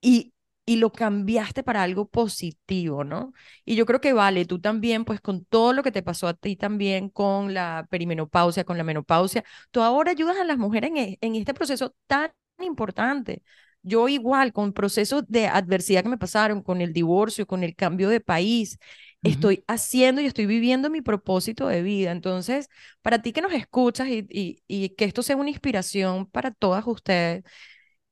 Y 0.00 0.33
y 0.66 0.76
lo 0.76 0.92
cambiaste 0.92 1.62
para 1.62 1.82
algo 1.82 2.08
positivo, 2.08 3.04
¿no? 3.04 3.32
Y 3.64 3.76
yo 3.76 3.86
creo 3.86 4.00
que 4.00 4.12
vale, 4.12 4.44
tú 4.46 4.60
también, 4.60 5.04
pues 5.04 5.20
con 5.20 5.44
todo 5.44 5.72
lo 5.72 5.82
que 5.82 5.92
te 5.92 6.02
pasó 6.02 6.26
a 6.28 6.34
ti 6.34 6.56
también 6.56 7.08
con 7.10 7.52
la 7.54 7.86
perimenopausia, 7.90 8.64
con 8.64 8.78
la 8.78 8.84
menopausia, 8.84 9.44
tú 9.70 9.82
ahora 9.82 10.10
ayudas 10.12 10.38
a 10.38 10.44
las 10.44 10.58
mujeres 10.58 10.90
en, 10.90 10.96
e, 10.96 11.18
en 11.20 11.34
este 11.36 11.54
proceso 11.54 11.94
tan 12.06 12.32
importante 12.60 13.42
yo 13.82 14.08
igual 14.08 14.52
con 14.52 14.72
procesos 14.72 15.24
de 15.28 15.46
adversidad 15.46 16.02
que 16.02 16.08
me 16.08 16.18
pasaron, 16.18 16.62
con 16.62 16.80
el 16.80 16.92
divorcio, 16.92 17.46
con 17.46 17.62
el 17.64 17.74
cambio 17.76 18.08
de 18.08 18.20
país, 18.20 18.78
estoy 19.22 19.64
haciendo 19.66 20.20
y 20.20 20.26
estoy 20.26 20.46
viviendo 20.46 20.90
mi 20.90 21.02
propósito 21.02 21.66
de 21.68 21.82
vida. 21.82 22.10
Entonces, 22.12 22.68
para 23.02 23.20
ti 23.22 23.32
que 23.32 23.42
nos 23.42 23.52
escuchas 23.52 24.08
y, 24.08 24.26
y, 24.30 24.62
y 24.66 24.90
que 24.90 25.04
esto 25.04 25.22
sea 25.22 25.36
una 25.36 25.50
inspiración 25.50 26.26
para 26.26 26.50
todas 26.52 26.86
ustedes, 26.86 27.44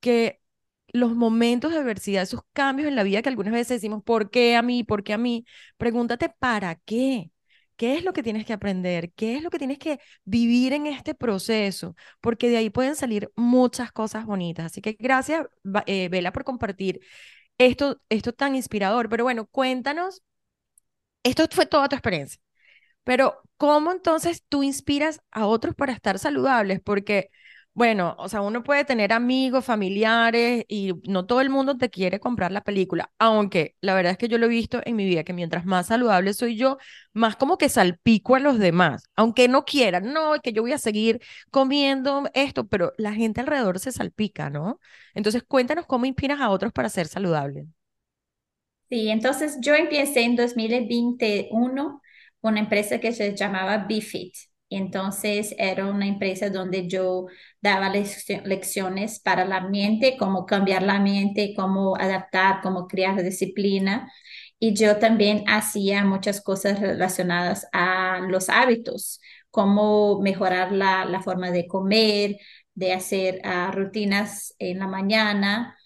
que 0.01 0.42
los 0.93 1.15
momentos 1.15 1.73
de 1.73 1.79
adversidad, 1.79 2.23
esos 2.23 2.43
cambios 2.53 2.89
en 2.89 2.97
la 2.97 3.03
vida 3.03 3.23
que 3.23 3.29
algunas 3.29 3.53
veces 3.53 3.69
decimos, 3.81 4.03
¿por 4.05 4.31
qué 4.31 4.57
a 4.57 4.63
mí? 4.63 4.85
¿Por 4.85 5.03
qué 5.05 5.15
a 5.15 5.19
mí? 5.19 5.45
Pregúntate, 5.79 6.29
¿para 6.29 6.77
qué? 6.77 7.31
¿Qué 7.77 7.97
es 7.97 8.05
lo 8.05 8.13
que 8.13 8.23
tienes 8.23 8.45
que 8.47 8.53
aprender? 8.53 9.13
¿Qué 9.15 9.37
es 9.37 9.43
lo 9.43 9.51
que 9.51 9.59
tienes 9.59 9.79
que 9.79 9.99
vivir 10.25 10.73
en 10.73 10.87
este 10.87 11.15
proceso? 11.15 11.97
Porque 12.21 12.49
de 12.51 12.59
ahí 12.59 12.71
pueden 12.71 12.95
salir 12.97 13.31
muchas 13.37 13.91
cosas 13.93 14.27
bonitas. 14.27 14.67
Así 14.67 14.81
que 14.81 14.93
gracias, 14.99 15.47
eh, 15.87 16.09
Vela, 16.09 16.33
por 16.33 16.45
compartir 16.45 17.01
esto, 17.59 18.01
esto 18.09 18.33
tan 18.33 18.55
inspirador. 18.57 19.09
Pero 19.09 19.25
bueno, 19.25 19.47
cuéntanos, 19.47 20.23
esto 21.23 21.47
fue 21.51 21.67
toda 21.67 21.89
tu 21.89 21.97
experiencia, 21.97 22.41
pero 23.05 23.43
¿cómo 23.57 23.93
entonces 23.93 24.45
tú 24.49 24.63
inspiras 24.63 25.23
a 25.33 25.47
otros 25.47 25.75
para 25.75 25.93
estar 25.93 26.19
saludables? 26.19 26.81
Porque 26.83 27.31
bueno, 27.75 28.15
o 28.19 28.29
sea, 28.29 28.43
uno 28.43 28.63
puede 28.63 28.85
tener 28.85 29.13
amigos, 29.15 29.65
familiares 29.65 30.65
y 30.69 30.93
no 31.09 31.25
todo 31.27 31.41
el 31.41 31.49
mundo 31.51 31.77
te 31.79 31.89
quiere 31.91 32.21
comprar 32.21 32.53
la 32.53 32.63
película, 32.63 33.11
aunque 33.19 33.77
la 33.81 33.95
verdad 33.95 34.13
es 34.13 34.19
que 34.19 34.29
yo 34.29 34.37
lo 34.39 34.45
he 34.47 34.49
visto 34.51 34.81
en 34.85 34.95
mi 34.97 35.07
vida 35.07 35.25
que 35.25 35.33
mientras 35.33 35.65
más 35.65 35.87
saludable 35.87 36.35
soy 36.35 36.57
yo, 36.57 36.77
más 37.15 37.37
como 37.37 37.57
que 37.59 37.71
salpico 37.71 38.35
a 38.35 38.41
los 38.41 38.59
demás, 38.59 39.05
aunque 39.17 39.49
no 39.49 39.65
quieran, 39.65 40.13
no, 40.13 40.35
que 40.43 40.53
yo 40.53 40.61
voy 40.63 40.73
a 40.73 40.79
seguir 40.79 41.21
comiendo 41.51 42.25
esto, 42.35 42.67
pero 42.69 42.93
la 42.99 43.15
gente 43.15 43.41
alrededor 43.41 43.79
se 43.79 43.91
salpica, 43.93 44.51
¿no? 44.51 44.79
Entonces, 45.15 45.43
cuéntanos 45.43 45.87
cómo 45.87 46.05
inspiras 46.07 46.41
a 46.41 46.51
otros 46.51 46.73
para 46.73 46.89
ser 46.91 47.09
saludables. 47.09 47.67
Sí, 48.89 49.09
entonces 49.09 49.59
yo 49.61 49.75
empecé 49.75 50.21
en 50.23 50.37
2021 50.37 52.01
una 52.43 52.61
empresa 52.61 53.01
que 53.01 53.13
se 53.13 53.35
llamaba 53.35 53.79
BeFit. 53.89 54.35
Entonces 54.77 55.55
era 55.59 55.87
una 55.87 56.07
empresa 56.07 56.51
donde 56.51 56.89
yo 56.89 57.27
daba 57.61 57.91
lecciones 57.91 59.21
para 59.21 59.45
la 59.45 59.61
mente, 59.69 60.17
cómo 60.19 60.47
cambiar 60.47 60.83
la 60.83 60.99
mente, 61.01 61.55
cómo 61.57 61.97
adaptar, 61.97 62.61
cómo 62.63 62.87
crear 62.87 63.23
disciplina. 63.23 64.11
Y 64.59 64.75
yo 64.75 64.99
también 64.99 65.45
hacía 65.49 66.05
muchas 66.05 66.41
cosas 66.41 66.81
relacionadas 66.81 67.67
a 67.73 68.21
los 68.29 68.49
hábitos, 68.49 69.21
cómo 69.51 70.21
mejorar 70.21 70.73
la, 70.73 71.21
forma 71.23 71.51
de 71.51 71.67
comer, 71.67 72.37
de 72.75 72.93
hacer 72.93 73.41
ah, 73.45 73.71
rutinas 73.75 74.55
en 74.59 74.79
la 74.79 74.87
mañana, 74.87 75.77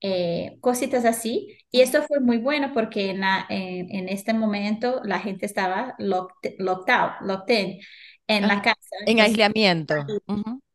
eh, 0.00 0.58
cositas 0.60 1.04
así. 1.04 1.58
Y 1.70 1.80
esto 1.80 2.02
fue 2.02 2.20
muy 2.20 2.38
bueno 2.38 2.72
porque 2.74 3.10
en, 3.10 3.22
en, 3.48 4.08
este 4.08 4.34
momento 4.34 5.00
la 5.04 5.18
gente 5.20 5.46
estaba 5.46 5.94
locked, 5.98 6.56
locked 6.58 6.90
out, 6.94 7.12
locked 7.22 7.50
in 7.50 7.80
en 8.28 8.48
la 8.48 8.62
casa. 8.62 8.96
En 9.06 9.20
aislamiento. 9.20 9.94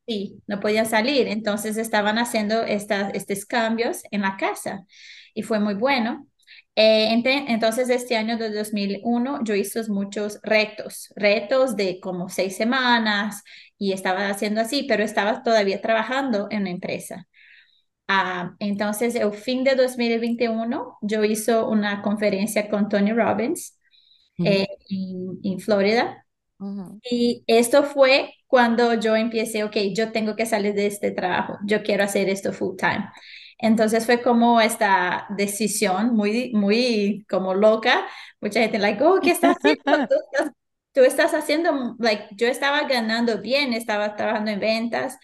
Sí, 0.07 0.41
no 0.47 0.59
podían 0.59 0.85
salir. 0.85 1.27
Entonces 1.27 1.77
estaban 1.77 2.17
haciendo 2.17 2.63
estas, 2.63 3.13
estos 3.13 3.45
cambios 3.45 4.01
en 4.11 4.21
la 4.21 4.35
casa 4.37 4.85
y 5.33 5.43
fue 5.43 5.59
muy 5.59 5.75
bueno. 5.75 6.27
Eh, 6.75 7.09
entonces, 7.47 7.89
este 7.89 8.15
año 8.15 8.37
de 8.37 8.49
2001 8.51 9.39
yo 9.43 9.55
hice 9.55 9.83
muchos 9.89 10.39
retos, 10.43 11.09
retos 11.15 11.75
de 11.75 11.99
como 11.99 12.29
seis 12.29 12.55
semanas 12.55 13.43
y 13.77 13.91
estaba 13.93 14.29
haciendo 14.29 14.61
así, 14.61 14.83
pero 14.87 15.03
estaba 15.03 15.43
todavía 15.43 15.81
trabajando 15.81 16.47
en 16.49 16.61
una 16.61 16.69
empresa. 16.71 17.27
Ah, 18.07 18.55
entonces, 18.59 19.15
el 19.15 19.33
fin 19.33 19.63
de 19.63 19.75
2021 19.75 20.97
yo 21.01 21.23
hice 21.23 21.55
una 21.61 22.01
conferencia 22.01 22.69
con 22.69 22.89
Tony 22.89 23.13
Robbins 23.13 23.77
eh, 24.43 24.67
en, 24.89 25.39
en 25.43 25.59
Florida 25.59 26.25
y 27.03 27.43
esto 27.47 27.83
fue 27.83 28.33
cuando 28.47 28.93
yo 28.95 29.15
empecé, 29.15 29.63
ok, 29.63 29.75
yo 29.95 30.11
tengo 30.11 30.35
que 30.35 30.45
salir 30.45 30.73
de 30.73 30.87
este 30.87 31.11
trabajo, 31.11 31.57
yo 31.65 31.83
quiero 31.83 32.03
hacer 32.03 32.29
esto 32.29 32.53
full 32.53 32.75
time. 32.77 33.09
Entonces 33.57 34.05
fue 34.05 34.21
como 34.21 34.59
esta 34.59 35.27
decisión 35.37 36.15
muy, 36.15 36.51
muy 36.53 37.25
como 37.29 37.53
loca. 37.53 38.07
Mucha 38.41 38.59
gente, 38.61 38.79
like, 38.79 39.03
oh, 39.03 39.19
¿qué 39.21 39.31
estás 39.31 39.55
haciendo? 39.57 40.07
Tú 40.93 41.03
estás, 41.03 41.33
haciendo, 41.33 41.95
like, 41.99 42.25
yo 42.35 42.47
estaba 42.47 42.83
ganando 42.87 43.39
bien, 43.41 43.71
estaba 43.73 44.15
trabajando 44.17 44.51
en 44.51 44.59
ventas 44.59 45.17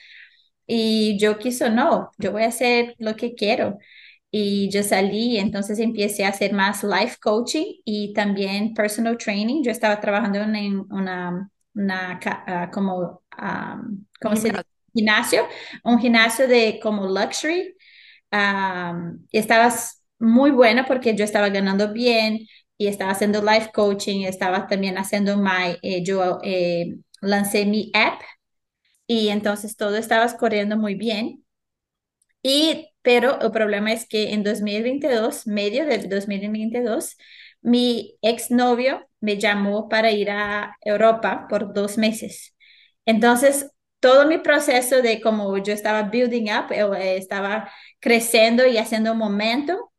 y 0.65 1.17
yo 1.19 1.39
quiso, 1.39 1.69
no, 1.69 2.11
yo 2.17 2.31
voy 2.31 2.43
a 2.43 2.47
hacer 2.47 2.95
lo 2.99 3.15
que 3.15 3.35
quiero. 3.35 3.77
Y 4.29 4.69
yo 4.69 4.83
salí, 4.83 5.37
entonces 5.37 5.79
empecé 5.79 6.25
a 6.25 6.29
hacer 6.29 6.53
más 6.53 6.83
life 6.83 7.17
coaching 7.21 7.65
y 7.85 8.13
también 8.13 8.73
personal 8.73 9.17
training. 9.17 9.63
Yo 9.63 9.71
estaba 9.71 9.99
trabajando 9.99 10.39
en 10.39 10.79
una, 10.91 11.49
una 11.73 12.19
ah, 12.25 12.69
como, 12.71 13.23
um, 13.41 14.05
¿cómo 14.21 14.35
se 14.35 14.49
dice? 14.49 14.63
Gimnasio, 14.93 15.47
un 15.83 15.99
gimnasio 15.99 16.47
de 16.47 16.79
como 16.81 17.07
luxury. 17.07 17.75
y 19.31 19.37
estaba 19.37 19.73
muy 20.19 20.51
bueno 20.51 20.83
porque 20.87 21.15
yo 21.15 21.23
estaba 21.23 21.49
ganando 21.49 21.93
bien 21.93 22.39
y 22.77 22.87
estaba 22.87 23.11
haciendo 23.11 23.41
life 23.41 23.71
coaching, 23.73 24.25
estaba 24.25 24.67
también 24.67 24.97
haciendo 24.97 25.37
my, 25.37 25.77
eh, 25.81 26.03
yo 26.03 26.39
eh, 26.43 26.97
lancé 27.21 27.65
mi 27.65 27.91
app 27.93 28.21
y 29.07 29.29
entonces 29.29 29.75
todo 29.77 29.95
estaba 29.97 30.27
corriendo 30.37 30.77
muy 30.77 30.95
bien. 30.95 31.45
Y 32.43 32.86
pero 33.07 33.39
el 33.39 33.51
problema 33.51 33.93
es 33.93 34.05
que 34.05 34.33
en 34.33 34.43
2022, 34.43 35.47
medio 35.47 35.85
de 35.85 35.97
2022, 36.09 37.15
mi 37.61 38.17
exnovio 38.21 39.07
me 39.21 39.37
llamó 39.39 39.87
para 39.87 40.11
ir 40.11 40.29
a 40.29 40.75
Europa 40.81 41.47
por 41.49 41.73
dos 41.73 41.97
meses. 41.97 42.53
Entonces, 43.05 43.71
todo 44.01 44.27
mi 44.27 44.39
proceso 44.39 45.01
de 45.01 45.21
como 45.21 45.57
yo 45.57 45.71
estaba 45.71 46.03
building 46.09 46.49
up, 46.51 46.73
eh, 46.73 47.15
estaba 47.15 47.71
creciendo 48.01 48.67
y 48.67 48.77
haciendo 48.77 49.13
un 49.13 49.19
momento, 49.19 49.93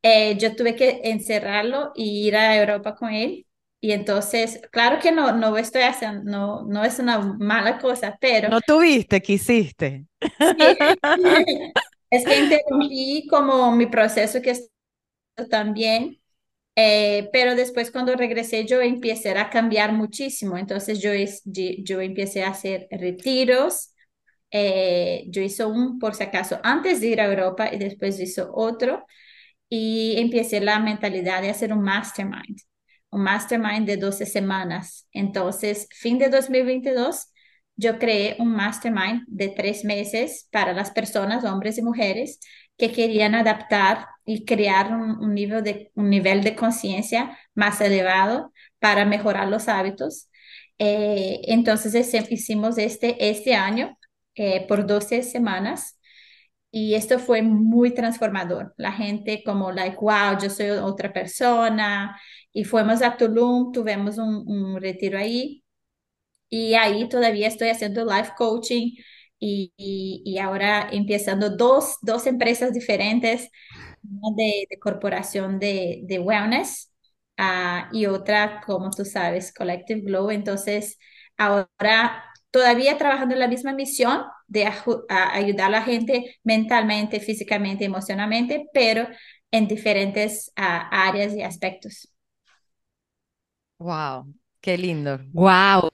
eh, 0.00 0.38
yo 0.38 0.54
tuve 0.54 0.76
que 0.76 1.00
encerrarlo 1.02 1.90
y 1.96 2.28
ir 2.28 2.36
a 2.36 2.56
Europa 2.56 2.94
con 2.94 3.10
él. 3.12 3.44
Y 3.80 3.90
entonces, 3.90 4.60
claro 4.70 5.00
que 5.00 5.10
no, 5.10 5.32
no 5.32 5.56
estoy 5.56 5.82
haciendo, 5.82 6.22
no, 6.30 6.62
no 6.64 6.84
es 6.84 7.00
una 7.00 7.18
mala 7.18 7.78
cosa, 7.78 8.16
pero... 8.20 8.50
No 8.50 8.60
tuviste, 8.60 9.20
quisiste. 9.20 10.04
Sí. 10.38 10.76
Es 12.12 12.24
que 12.26 12.38
interrumpí 12.38 13.26
como 13.28 13.72
mi 13.76 13.86
proceso 13.86 14.40
que 14.42 14.54
también, 15.50 16.20
eh, 16.76 17.30
pero 17.32 17.54
después 17.56 17.90
cuando 17.92 18.16
regresé 18.16 18.66
yo 18.66 18.80
empecé 18.82 19.30
a 19.38 19.50
cambiar 19.50 19.92
muchísimo. 19.92 20.58
Entonces 20.58 21.00
yo, 21.02 21.12
yo 21.44 22.00
empecé 22.02 22.44
a 22.44 22.50
hacer 22.50 22.88
retiros. 22.90 23.94
Eh, 24.52 25.26
yo 25.28 25.42
hice 25.42 25.64
un, 25.66 25.98
por 26.00 26.14
si 26.14 26.24
acaso, 26.24 26.60
antes 26.64 27.00
de 27.00 27.08
ir 27.08 27.20
a 27.22 27.26
Europa 27.26 27.70
y 27.72 27.78
después 27.78 28.20
hice 28.20 28.44
otro. 28.52 29.06
Y 29.68 30.16
empecé 30.18 30.60
la 30.60 30.78
mentalidad 30.80 31.42
de 31.42 31.50
hacer 31.50 31.72
un 31.72 31.82
mastermind, 31.82 32.60
un 33.10 33.22
mastermind 33.22 33.86
de 33.86 33.96
12 33.98 34.26
semanas. 34.26 35.08
Entonces, 35.12 35.88
fin 35.92 36.18
de 36.18 36.28
2022 36.30 37.31
yo 37.76 37.98
creé 37.98 38.36
un 38.38 38.54
mastermind 38.54 39.24
de 39.26 39.48
tres 39.48 39.84
meses 39.84 40.48
para 40.50 40.72
las 40.72 40.90
personas, 40.90 41.44
hombres 41.44 41.78
y 41.78 41.82
mujeres, 41.82 42.40
que 42.76 42.92
querían 42.92 43.34
adaptar 43.34 44.06
y 44.24 44.44
crear 44.44 44.92
un, 44.92 45.34
nivel 45.34 45.62
de, 45.64 45.90
un 45.94 46.10
nivel 46.10 46.42
de 46.42 46.56
conciencia 46.56 47.38
más 47.54 47.80
elevado 47.80 48.52
para 48.78 49.04
mejorar 49.04 49.48
los 49.48 49.68
hábitos. 49.68 50.28
Eh, 50.78 51.40
entonces 51.44 52.12
hicimos 52.30 52.78
este, 52.78 53.30
este 53.30 53.54
año 53.54 53.98
eh, 54.34 54.66
por 54.66 54.86
12 54.86 55.22
semanas 55.22 55.98
y 56.70 56.94
esto 56.94 57.18
fue 57.18 57.42
muy 57.42 57.92
transformador. 57.94 58.74
La 58.78 58.92
gente 58.92 59.42
como, 59.44 59.72
like, 59.72 59.96
wow, 60.00 60.38
yo 60.42 60.50
soy 60.50 60.70
otra 60.70 61.12
persona. 61.12 62.18
Y 62.52 62.64
fuimos 62.64 63.02
a 63.02 63.16
Tulum, 63.16 63.72
tuvimos 63.72 64.18
un, 64.18 64.44
un 64.46 64.80
retiro 64.80 65.18
ahí 65.18 65.61
y 66.52 66.74
ahí 66.74 67.08
todavía 67.08 67.48
estoy 67.48 67.70
haciendo 67.70 68.04
life 68.04 68.32
coaching 68.36 68.92
y, 69.38 69.72
y, 69.78 70.38
ahora 70.38 70.86
empezando 70.92 71.48
dos, 71.56 71.96
dos 72.02 72.26
empresas 72.26 72.74
diferentes, 72.74 73.48
una 74.04 74.36
de, 74.36 74.66
de 74.68 74.78
corporación 74.78 75.58
de, 75.58 76.00
de 76.04 76.18
wellness 76.18 76.92
uh, 77.38 77.94
y 77.96 78.04
otra, 78.04 78.60
como 78.66 78.90
tú 78.90 79.06
sabes, 79.06 79.52
Collective 79.54 80.02
Glow. 80.02 80.30
Entonces, 80.30 80.98
ahora 81.38 82.22
todavía 82.50 82.98
trabajando 82.98 83.34
en 83.34 83.40
la 83.40 83.48
misma 83.48 83.72
misión 83.72 84.22
de 84.46 84.66
ayudar 85.08 85.68
a 85.68 85.70
la 85.70 85.82
gente 85.82 86.36
mentalmente, 86.44 87.18
físicamente, 87.18 87.86
emocionalmente, 87.86 88.66
pero 88.74 89.08
en 89.50 89.68
diferentes 89.68 90.52
uh, 90.58 90.84
áreas 90.90 91.34
y 91.34 91.42
aspectos. 91.42 92.12
Wow, 93.78 94.34
qué 94.60 94.76
lindo. 94.76 95.18
Wow, 95.32 95.88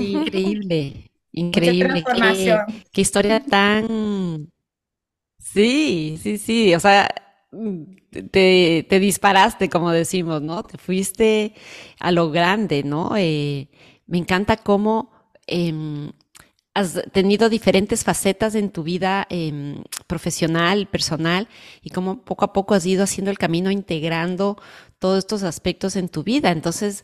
increíble, 0.00 1.10
increíble. 1.32 2.04
Qué, 2.04 2.58
qué, 2.92 3.00
historia 3.00 3.40
tan 3.40 4.48
Sí, 5.38 6.18
sí, 6.22 6.38
sí, 6.38 6.74
o 6.74 6.80
sea, 6.80 7.08
te, 8.30 8.86
te 8.88 8.98
disparaste, 8.98 9.68
como 9.68 9.90
decimos, 9.90 10.42
¿no? 10.42 10.62
Te 10.62 10.78
fuiste 10.78 11.54
a 12.00 12.12
lo 12.12 12.30
grande, 12.30 12.82
¿no? 12.82 13.16
Eh, 13.16 13.68
me 14.06 14.18
encanta 14.18 14.56
cómo 14.56 15.10
em, 15.46 16.12
has 16.74 17.02
tenido 17.12 17.48
diferentes 17.48 18.04
facetas 18.04 18.54
en 18.54 18.70
tu 18.70 18.82
vida 18.82 19.26
em, 19.30 19.84
profesional, 20.06 20.88
personal, 20.88 21.48
y 21.82 21.90
cómo 21.90 22.24
poco 22.24 22.44
a 22.46 22.52
poco 22.52 22.74
has 22.74 22.86
ido 22.86 23.04
haciendo 23.04 23.30
el 23.30 23.38
camino 23.38 23.70
integrando 23.70 24.56
todos 24.98 25.18
estos 25.18 25.42
aspectos 25.42 25.96
en 25.96 26.08
tu 26.08 26.24
vida. 26.24 26.50
Entonces, 26.50 27.02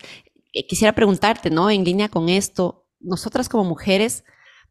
eh, 0.53 0.67
quisiera 0.67 0.95
preguntarte, 0.95 1.51
¿no? 1.51 1.71
En 1.71 1.85
línea 1.85 2.09
con 2.09 2.29
esto, 2.29 2.80
nosotras 3.01 3.49
como 3.49 3.65
mujeres, 3.65 4.25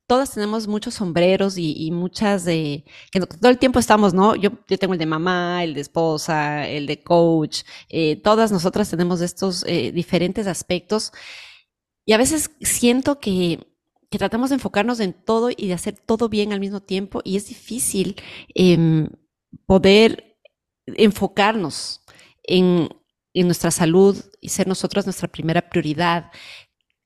todas 0.09 0.31
tenemos 0.33 0.67
muchos 0.67 0.95
sombreros 0.95 1.55
y, 1.57 1.91
muchas 1.91 2.43
de, 2.43 2.83
todo 3.39 3.51
el 3.51 3.59
tiempo 3.59 3.77
estamos, 3.77 4.13
¿no? 4.13 4.36
Yo, 4.36 4.50
yo 4.67 4.77
tengo 4.79 4.93
el 4.93 5.00
de 5.00 5.05
mamá, 5.05 5.63
el 5.63 5.75
de 5.75 5.81
esposa, 5.81 6.67
el 6.67 6.88
de 6.88 7.03
coach, 7.03 7.62
eh, 7.89 8.15
todas 8.15 8.51
nosotras 8.51 8.89
tenemos 8.89 9.21
estos 9.21 9.63
eh, 9.67 9.91
diferentes 9.91 10.48
aspectos 10.48 11.12
y 12.05 12.13
a 12.13 12.17
veces 12.17 12.50
siento 12.62 13.19
que, 13.19 13.59
que, 14.09 14.17
tratamos 14.17 14.50
de 14.50 14.55
enfocarnos 14.55 15.00
en 15.00 15.13
todo 15.13 15.51
y 15.55 15.67
de 15.67 15.74
hacer 15.74 15.95
todo 15.95 16.27
bien 16.27 16.53
al 16.53 16.59
mismo 16.59 16.81
tiempo 16.81 17.21
y 17.24 17.38
es 17.38 17.48
difícil 17.48 18.15
eh, 18.55 19.07
poder 19.67 20.39
enfocarnos 20.88 22.01
en, 22.41 22.89
en 23.36 23.45
nuestra 23.45 23.69
salud 23.69 24.17
y 24.41 24.50
ser 24.50 24.67
nosotros 24.67 25.05
nuestra 25.05 25.27
primera 25.27 25.69
prioridad. 25.69 26.31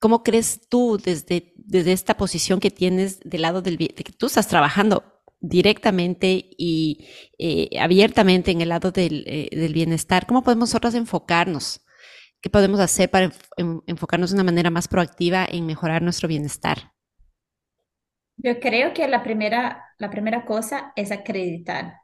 ¿Cómo 0.03 0.21
crees 0.21 0.67
tú 0.67 0.97
desde, 1.01 1.53
desde 1.55 1.93
esta 1.93 2.17
posición 2.17 2.59
que 2.59 2.69
tienes 2.69 3.21
del 3.21 3.43
lado 3.43 3.61
del 3.61 3.77
de 3.77 3.87
que 3.87 4.11
tú 4.11 4.25
estás 4.25 4.49
trabajando 4.49 5.23
directamente 5.39 6.49
y 6.57 7.07
eh, 7.39 7.69
abiertamente 7.79 8.51
en 8.51 8.59
el 8.59 8.67
lado 8.67 8.91
del, 8.91 9.23
eh, 9.25 9.47
del, 9.53 9.71
bienestar? 9.71 10.27
¿Cómo 10.27 10.43
podemos 10.43 10.67
nosotros 10.67 10.93
enfocarnos? 10.93 11.85
¿Qué 12.41 12.49
podemos 12.49 12.81
hacer 12.81 13.09
para 13.09 13.31
enfocarnos 13.87 14.31
de 14.31 14.35
una 14.35 14.43
manera 14.43 14.69
más 14.69 14.89
proactiva 14.89 15.47
en 15.49 15.65
mejorar 15.65 16.01
nuestro 16.01 16.27
bienestar? 16.27 16.91
Yo 18.35 18.59
creo 18.59 18.93
que 18.93 19.07
la 19.07 19.23
primera, 19.23 19.85
la 19.99 20.09
primera 20.09 20.43
cosa 20.43 20.91
es 20.97 21.13
acreditar, 21.13 22.01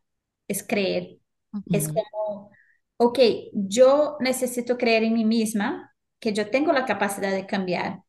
es 0.48 0.66
creer. 0.66 1.18
Uh 1.52 1.58
-huh. 1.58 1.76
Es 1.76 1.90
como, 1.90 2.50
ok, 2.96 3.20
yo 3.52 4.16
necesito 4.22 4.78
creer 4.78 5.04
en 5.04 5.16
mí 5.16 5.26
misma 5.26 5.89
que 6.20 6.34
yo 6.34 6.50
tengo 6.50 6.74
la 6.74 6.86
capacidad 6.86 7.32
de 7.32 7.46
cambiar, 7.46 8.02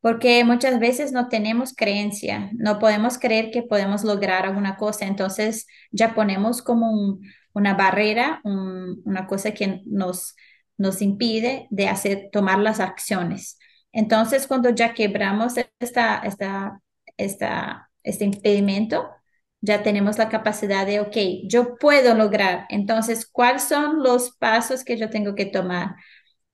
porque 0.00 0.44
muchas 0.44 0.78
veces 0.80 1.12
no 1.12 1.28
tenemos 1.28 1.74
creencia, 1.74 2.50
no 2.54 2.78
podemos 2.78 3.18
creer 3.18 3.50
que 3.50 3.62
podemos 3.62 4.04
lograr 4.04 4.44
alguna 4.46 4.76
cosa, 4.76 5.06
entonces 5.06 5.66
ya 5.90 6.14
ponemos 6.14 6.62
como 6.62 6.92
un, 6.92 7.22
una 7.54 7.74
barrera, 7.74 8.40
un, 8.44 9.00
una 9.04 9.26
cosa 9.26 9.52
que 9.52 9.82
nos, 9.86 10.36
nos 10.76 11.00
impide 11.02 11.66
de 11.70 11.88
hacer, 11.88 12.28
tomar 12.32 12.58
las 12.58 12.80
acciones. 12.80 13.58
Entonces, 13.92 14.46
cuando 14.46 14.70
ya 14.70 14.92
quebramos 14.94 15.54
esta, 15.78 16.18
esta, 16.18 16.80
esta, 17.16 17.90
este 18.02 18.24
impedimento, 18.24 19.08
ya 19.60 19.82
tenemos 19.82 20.18
la 20.18 20.28
capacidad 20.28 20.84
de, 20.86 21.00
ok, 21.00 21.16
yo 21.48 21.76
puedo 21.76 22.14
lograr. 22.14 22.66
Entonces, 22.68 23.26
¿cuáles 23.26 23.64
son 23.64 24.02
los 24.02 24.36
pasos 24.36 24.84
que 24.84 24.98
yo 24.98 25.08
tengo 25.10 25.34
que 25.34 25.46
tomar? 25.46 25.94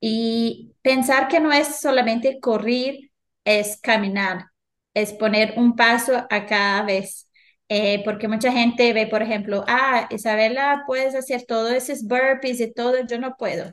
Y 0.00 0.74
pensar 0.82 1.28
que 1.28 1.40
no 1.40 1.52
es 1.52 1.80
solamente 1.80 2.40
correr, 2.40 3.10
es 3.44 3.78
caminar, 3.80 4.46
es 4.94 5.12
poner 5.12 5.54
un 5.56 5.76
paso 5.76 6.26
a 6.30 6.46
cada 6.46 6.82
vez. 6.82 7.28
Eh, 7.68 8.02
porque 8.04 8.26
mucha 8.26 8.50
gente 8.50 8.92
ve, 8.92 9.06
por 9.06 9.22
ejemplo, 9.22 9.64
ah, 9.68 10.08
Isabela, 10.10 10.82
puedes 10.86 11.14
hacer 11.14 11.44
todos 11.46 11.70
esos 11.72 12.02
burpees 12.02 12.60
y 12.60 12.72
todo, 12.72 13.06
yo 13.06 13.18
no 13.18 13.36
puedo. 13.36 13.72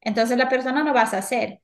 Entonces 0.00 0.36
la 0.36 0.48
persona 0.50 0.84
no 0.84 0.92
vas 0.92 1.14
a 1.14 1.18
hacer. 1.18 1.60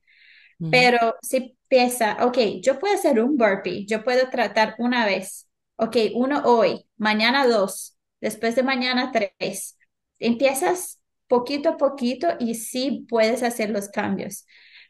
Mm. 0.59 0.71
Pero 0.71 1.17
si 1.23 1.57
piensa, 1.69 2.19
ok, 2.25 2.39
yo 2.63 2.79
puedo 2.79 2.95
hacer 2.95 3.21
un 3.21 3.37
burpee, 3.37 3.87
yo 3.87 4.05
puedo 4.05 4.29
tratar 4.31 4.75
una 4.79 5.05
vez, 5.07 5.49
ok, 5.77 5.97
uno 6.15 6.43
hoy, 6.45 6.87
mañana 6.97 7.47
dos, 7.47 7.99
después 8.21 8.55
de 8.57 8.63
mañana 8.63 9.13
tres. 9.13 9.77
Empiezas 10.19 11.01
poquito 11.29 11.71
a 11.71 11.77
poquito 11.77 12.29
y 12.41 12.55
sí 12.55 13.07
puedes 13.09 13.43
hacer 13.43 13.71
los 13.71 13.89
cambios. 13.89 14.47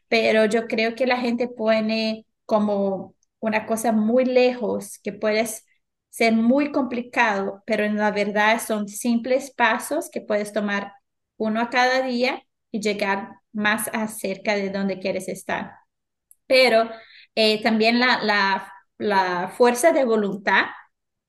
Pero 0.07 0.45
yo 0.45 0.67
creo 0.67 0.95
que 0.95 1.07
la 1.07 1.17
gente 1.17 1.47
pone 1.47 2.25
como 2.45 3.15
una 3.39 3.65
cosa 3.65 3.91
muy 3.91 4.25
lejos 4.25 4.99
que 5.03 5.13
puedes 5.13 5.65
ser 6.09 6.33
muy 6.33 6.71
complicado, 6.71 7.63
pero 7.65 7.83
en 7.83 7.97
la 7.97 8.11
verdad 8.11 8.61
son 8.65 8.87
simples 8.87 9.51
pasos 9.51 10.09
que 10.09 10.21
puedes 10.21 10.53
tomar 10.53 10.93
uno 11.37 11.59
a 11.61 11.69
cada 11.69 12.01
día 12.03 12.43
y 12.71 12.79
llegar 12.81 13.29
más 13.51 13.89
acerca 13.93 14.55
de 14.55 14.69
donde 14.69 14.99
quieres 14.99 15.27
estar. 15.27 15.71
Pero 16.47 16.89
eh, 17.35 17.61
también 17.63 17.99
la, 17.99 18.21
la, 18.23 18.71
la 18.97 19.49
fuerza 19.57 19.91
de 19.91 20.05
voluntad 20.05 20.65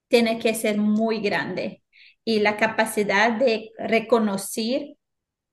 tiene 0.08 0.38
que 0.38 0.54
ser 0.54 0.78
muy 0.78 1.20
grande 1.20 1.82
y 2.28 2.40
la 2.40 2.56
capacidad 2.56 3.30
de 3.30 3.70
reconocer 3.78 4.96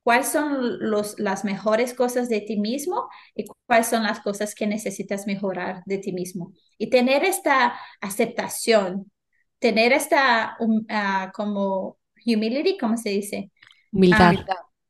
cuáles 0.02 0.28
son 0.28 0.80
los, 0.90 1.20
las 1.20 1.46
mejores 1.46 1.94
cosas 1.94 2.30
de 2.30 2.42
ti 2.42 2.60
mismo 2.60 3.08
y 3.36 3.46
cuáles 3.68 3.88
son 3.88 4.02
las 4.02 4.22
cosas 4.22 4.56
que 4.56 4.66
necesitas 4.66 5.28
mejorar 5.28 5.84
de 5.86 6.00
ti 6.00 6.12
mismo. 6.14 6.52
Y 6.80 6.90
tener 6.90 7.24
esta 7.26 7.76
aceptación, 8.02 9.12
tener 9.60 9.94
esta 9.94 10.58
um, 10.60 10.78
uh, 10.90 11.32
como 11.32 12.00
humility, 12.26 12.76
¿cómo 12.80 12.98
se 12.98 13.12
dice? 13.12 13.52
Humildad. 13.92 14.34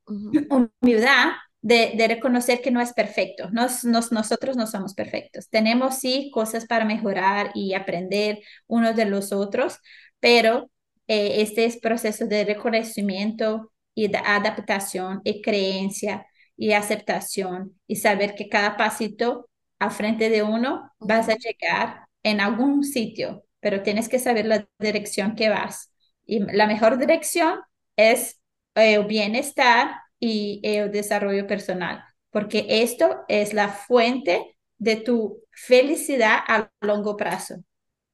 Humildad 0.07 1.33
de, 1.61 1.95
de, 1.97 2.07
reconocer 2.07 2.61
que 2.61 2.71
no 2.71 2.79
es 2.79 2.93
perfecto. 2.93 3.49
Nos, 3.51 3.83
nos, 3.83 4.13
nosotros 4.13 4.55
no 4.55 4.67
somos 4.67 4.93
perfectos. 4.93 5.49
Tenemos 5.49 5.95
sí 5.95 6.31
cosas 6.33 6.65
para 6.65 6.85
mejorar 6.85 7.51
y 7.53 7.73
aprender 7.73 8.39
unos 8.67 8.95
de 8.95 9.05
los 9.05 9.33
otros, 9.33 9.79
pero 10.21 10.69
eh, 11.07 11.41
este 11.41 11.65
es 11.65 11.77
proceso 11.77 12.25
de 12.27 12.45
reconocimiento 12.45 13.71
y 13.95 14.07
de 14.07 14.17
adaptación 14.17 15.21
y 15.23 15.41
creencia 15.41 16.25
y 16.57 16.73
aceptación 16.73 17.79
y 17.87 17.97
saber 17.97 18.35
que 18.35 18.49
cada 18.49 18.77
pasito 18.77 19.49
al 19.79 19.91
frente 19.91 20.29
de 20.29 20.43
uno 20.43 20.91
vas 20.99 21.29
a 21.29 21.35
llegar 21.35 22.07
en 22.23 22.39
algún 22.39 22.83
sitio, 22.83 23.43
pero 23.59 23.83
tienes 23.83 24.09
que 24.09 24.19
saber 24.19 24.45
la 24.45 24.67
dirección 24.79 25.35
que 25.35 25.49
vas. 25.49 25.91
Y 26.25 26.39
la 26.39 26.67
mejor 26.67 26.97
dirección 26.97 27.59
es 27.97 28.39
el 28.75 29.05
bienestar 29.05 29.91
y 30.19 30.61
el 30.63 30.91
desarrollo 30.91 31.47
personal, 31.47 32.03
porque 32.31 32.65
esto 32.69 33.23
es 33.27 33.53
la 33.53 33.67
fuente 33.69 34.55
de 34.77 34.95
tu 34.97 35.41
felicidad 35.51 36.39
a 36.47 36.71
largo 36.81 37.17
plazo. 37.17 37.55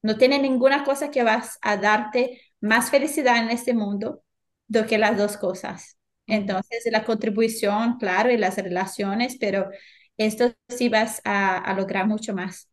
No 0.02 0.16
tiene 0.16 0.38
ninguna 0.38 0.84
cosa 0.84 1.10
que 1.10 1.22
vas 1.22 1.58
a 1.62 1.76
darte 1.76 2.40
más 2.60 2.90
felicidad 2.90 3.38
en 3.38 3.50
este 3.50 3.74
mundo 3.74 4.22
do 4.68 4.86
que 4.86 4.98
las 4.98 5.16
dos 5.16 5.36
cosas. 5.36 5.98
Entonces, 6.26 6.84
la 6.92 7.04
contribución, 7.04 7.98
claro, 7.98 8.30
y 8.30 8.36
las 8.36 8.56
relaciones, 8.56 9.36
pero 9.40 9.68
esto 10.16 10.52
sí 10.68 10.88
vas 10.88 11.20
a, 11.24 11.58
a 11.58 11.74
lograr 11.74 12.06
mucho 12.06 12.34
más. 12.34 12.68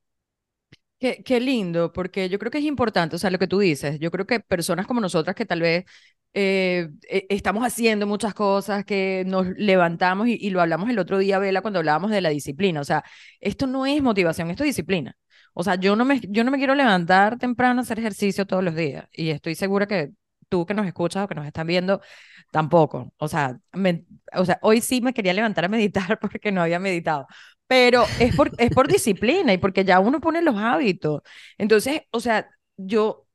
Qué, 0.99 1.23
qué, 1.23 1.39
lindo, 1.39 1.93
porque 1.93 2.27
yo 2.27 2.39
creo 2.39 2.51
que 2.51 2.57
es 2.57 2.63
importante, 2.63 3.15
o 3.15 3.19
sea, 3.19 3.29
lo 3.29 3.37
que 3.37 3.47
tú 3.47 3.59
dices, 3.59 3.99
yo 3.99 4.09
creo 4.09 4.25
que 4.25 4.39
personas 4.39 4.87
como 4.87 4.99
nosotras 4.99 5.35
que 5.35 5.45
tal 5.45 5.61
vez 5.61 5.85
eh, 6.33 6.89
e, 7.09 7.25
estamos 7.29 7.63
haciendo 7.63 8.07
muchas 8.07 8.33
cosas, 8.33 8.83
que 8.85 9.23
nos 9.27 9.47
levantamos 9.57 10.27
y, 10.27 10.37
y, 10.39 10.49
lo 10.49 10.61
hablamos 10.61 10.89
el 10.89 10.99
otro 10.99 11.19
día, 11.19 11.39
Vela, 11.39 11.61
cuando 11.61 11.79
hablábamos 11.79 12.11
de 12.11 12.21
la 12.21 12.29
disciplina, 12.29 12.81
o 12.81 12.83
sea, 12.83 13.03
esto 13.39 13.67
no 13.67 13.85
es 13.85 14.01
motivación, 14.01 14.49
esto 14.49 14.63
es 14.63 14.69
disciplina. 14.69 15.15
O 15.59 15.63
sea, 15.63 15.75
yo 15.75 15.95
no 15.95 16.05
me, 16.05 16.21
yo 16.29 16.43
no 16.43 16.51
me 16.51 16.57
quiero 16.59 16.75
levantar 16.75 17.37
temprano 17.39 17.79
a 17.81 17.83
hacer 17.83 17.97
ejercicio 17.99 18.45
todos 18.45 18.63
los 18.63 18.75
días 18.75 19.07
y 19.11 19.31
estoy 19.31 19.55
segura 19.55 19.87
que 19.87 20.11
tú 20.49 20.65
que 20.67 20.73
nos 20.75 20.85
escuchas 20.85 21.23
o 21.25 21.27
que 21.27 21.33
nos 21.35 21.47
están 21.47 21.65
viendo, 21.67 21.99
tampoco. 22.51 23.11
O 23.17 23.27
sea, 23.27 23.59
o 24.33 24.45
sea, 24.45 24.59
hoy 24.61 24.81
sí 24.81 25.01
me 25.01 25.13
quería 25.13 25.33
levantar 25.33 25.65
a 25.65 25.67
meditar 25.69 26.19
porque 26.19 26.51
no 26.51 26.61
había 26.61 26.79
meditado, 26.79 27.25
pero 27.67 28.05
es 28.19 28.35
por, 28.35 28.51
es 28.59 28.69
por 28.71 28.87
disciplina 28.87 29.51
y 29.53 29.57
porque 29.57 29.83
ya 29.83 29.99
uno 29.99 30.19
pone 30.21 30.41
los 30.43 30.55
hábitos. 30.57 31.21
Entonces, 31.57 32.01
o 32.11 32.19
sea, 32.19 32.49
yo, 32.77 33.25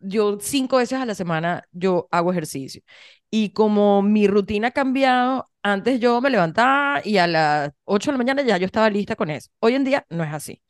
yo 0.00 0.38
cinco 0.40 0.78
veces 0.78 0.98
a 1.00 1.06
la 1.06 1.14
semana 1.14 1.64
yo 1.72 2.08
hago 2.10 2.32
ejercicio. 2.32 2.82
Y 3.30 3.50
como 3.52 4.02
mi 4.02 4.26
rutina 4.28 4.68
ha 4.68 4.70
cambiado, 4.72 5.48
antes 5.62 6.00
yo 6.00 6.20
me 6.20 6.30
levantaba 6.30 7.00
y 7.04 7.18
a 7.18 7.26
las 7.26 7.70
8 7.84 8.10
de 8.10 8.12
la 8.14 8.18
mañana 8.18 8.42
ya 8.42 8.58
yo 8.58 8.66
estaba 8.66 8.90
lista 8.90 9.16
con 9.16 9.30
eso. 9.30 9.50
Hoy 9.60 9.74
en 9.74 9.84
día 9.84 10.06
no 10.10 10.22
es 10.24 10.32
así. 10.32 10.62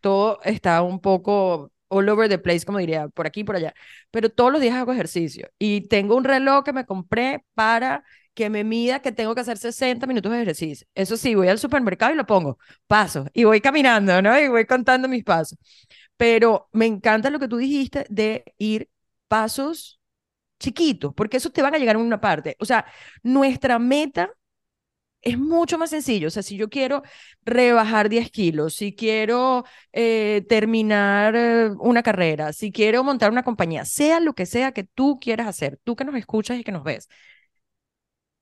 Todo 0.00 0.40
está 0.44 0.82
un 0.82 1.00
poco 1.00 1.72
all 1.88 2.08
over 2.08 2.28
the 2.28 2.38
place, 2.38 2.64
como 2.64 2.78
diría, 2.78 3.08
por 3.08 3.26
aquí, 3.26 3.44
por 3.44 3.56
allá. 3.56 3.74
Pero 4.10 4.30
todos 4.30 4.52
los 4.52 4.60
días 4.60 4.76
hago 4.76 4.92
ejercicio 4.92 5.50
y 5.58 5.82
tengo 5.88 6.16
un 6.16 6.24
reloj 6.24 6.64
que 6.64 6.72
me 6.72 6.86
compré 6.86 7.44
para 7.54 8.04
que 8.34 8.48
me 8.48 8.64
mida 8.64 9.00
que 9.02 9.12
tengo 9.12 9.34
que 9.34 9.40
hacer 9.42 9.58
60 9.58 10.06
minutos 10.06 10.32
de 10.32 10.42
ejercicio. 10.42 10.86
Eso 10.94 11.16
sí, 11.16 11.34
voy 11.34 11.48
al 11.48 11.58
supermercado 11.58 12.12
y 12.12 12.16
lo 12.16 12.26
pongo, 12.26 12.58
paso, 12.86 13.26
y 13.32 13.44
voy 13.44 13.60
caminando, 13.60 14.22
¿no? 14.22 14.38
Y 14.38 14.48
voy 14.48 14.66
contando 14.66 15.08
mis 15.08 15.24
pasos. 15.24 15.58
Pero 16.16 16.68
me 16.72 16.86
encanta 16.86 17.30
lo 17.30 17.38
que 17.38 17.48
tú 17.48 17.56
dijiste 17.56 18.06
de 18.08 18.44
ir 18.58 18.88
pasos 19.28 20.00
chiquitos, 20.60 21.14
porque 21.14 21.38
esos 21.38 21.52
te 21.52 21.62
van 21.62 21.74
a 21.74 21.78
llegar 21.78 21.96
en 21.96 22.02
una 22.02 22.20
parte. 22.20 22.56
O 22.60 22.64
sea, 22.64 22.86
nuestra 23.22 23.78
meta 23.78 24.30
es 25.22 25.38
mucho 25.38 25.78
más 25.78 25.90
sencillo. 25.90 26.28
O 26.28 26.30
sea, 26.30 26.42
si 26.42 26.56
yo 26.56 26.68
quiero 26.68 27.02
rebajar 27.44 28.08
10 28.08 28.30
kilos, 28.30 28.74
si 28.74 28.94
quiero 28.94 29.64
eh, 29.92 30.44
terminar 30.48 31.36
eh, 31.36 31.70
una 31.78 32.02
carrera, 32.02 32.52
si 32.52 32.72
quiero 32.72 33.04
montar 33.04 33.30
una 33.30 33.42
compañía, 33.42 33.84
sea 33.84 34.20
lo 34.20 34.34
que 34.34 34.46
sea 34.46 34.72
que 34.72 34.84
tú 34.84 35.18
quieras 35.20 35.46
hacer, 35.48 35.78
tú 35.84 35.96
que 35.96 36.04
nos 36.04 36.14
escuchas 36.16 36.58
y 36.58 36.64
que 36.64 36.72
nos 36.72 36.84
ves, 36.84 37.08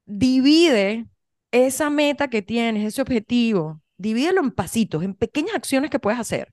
divide 0.07 1.07
esa 1.51 1.91
meta 1.91 2.29
que 2.29 2.43
tienes, 2.43 2.85
ese 2.87 3.03
objetivo, 3.03 3.83
divídelo 3.97 4.41
en 4.41 4.51
pasitos, 4.51 5.03
en 5.03 5.15
pequeñas 5.15 5.55
acciones 5.57 5.91
que 5.91 5.99
puedes 5.99 6.21
hacer. 6.21 6.53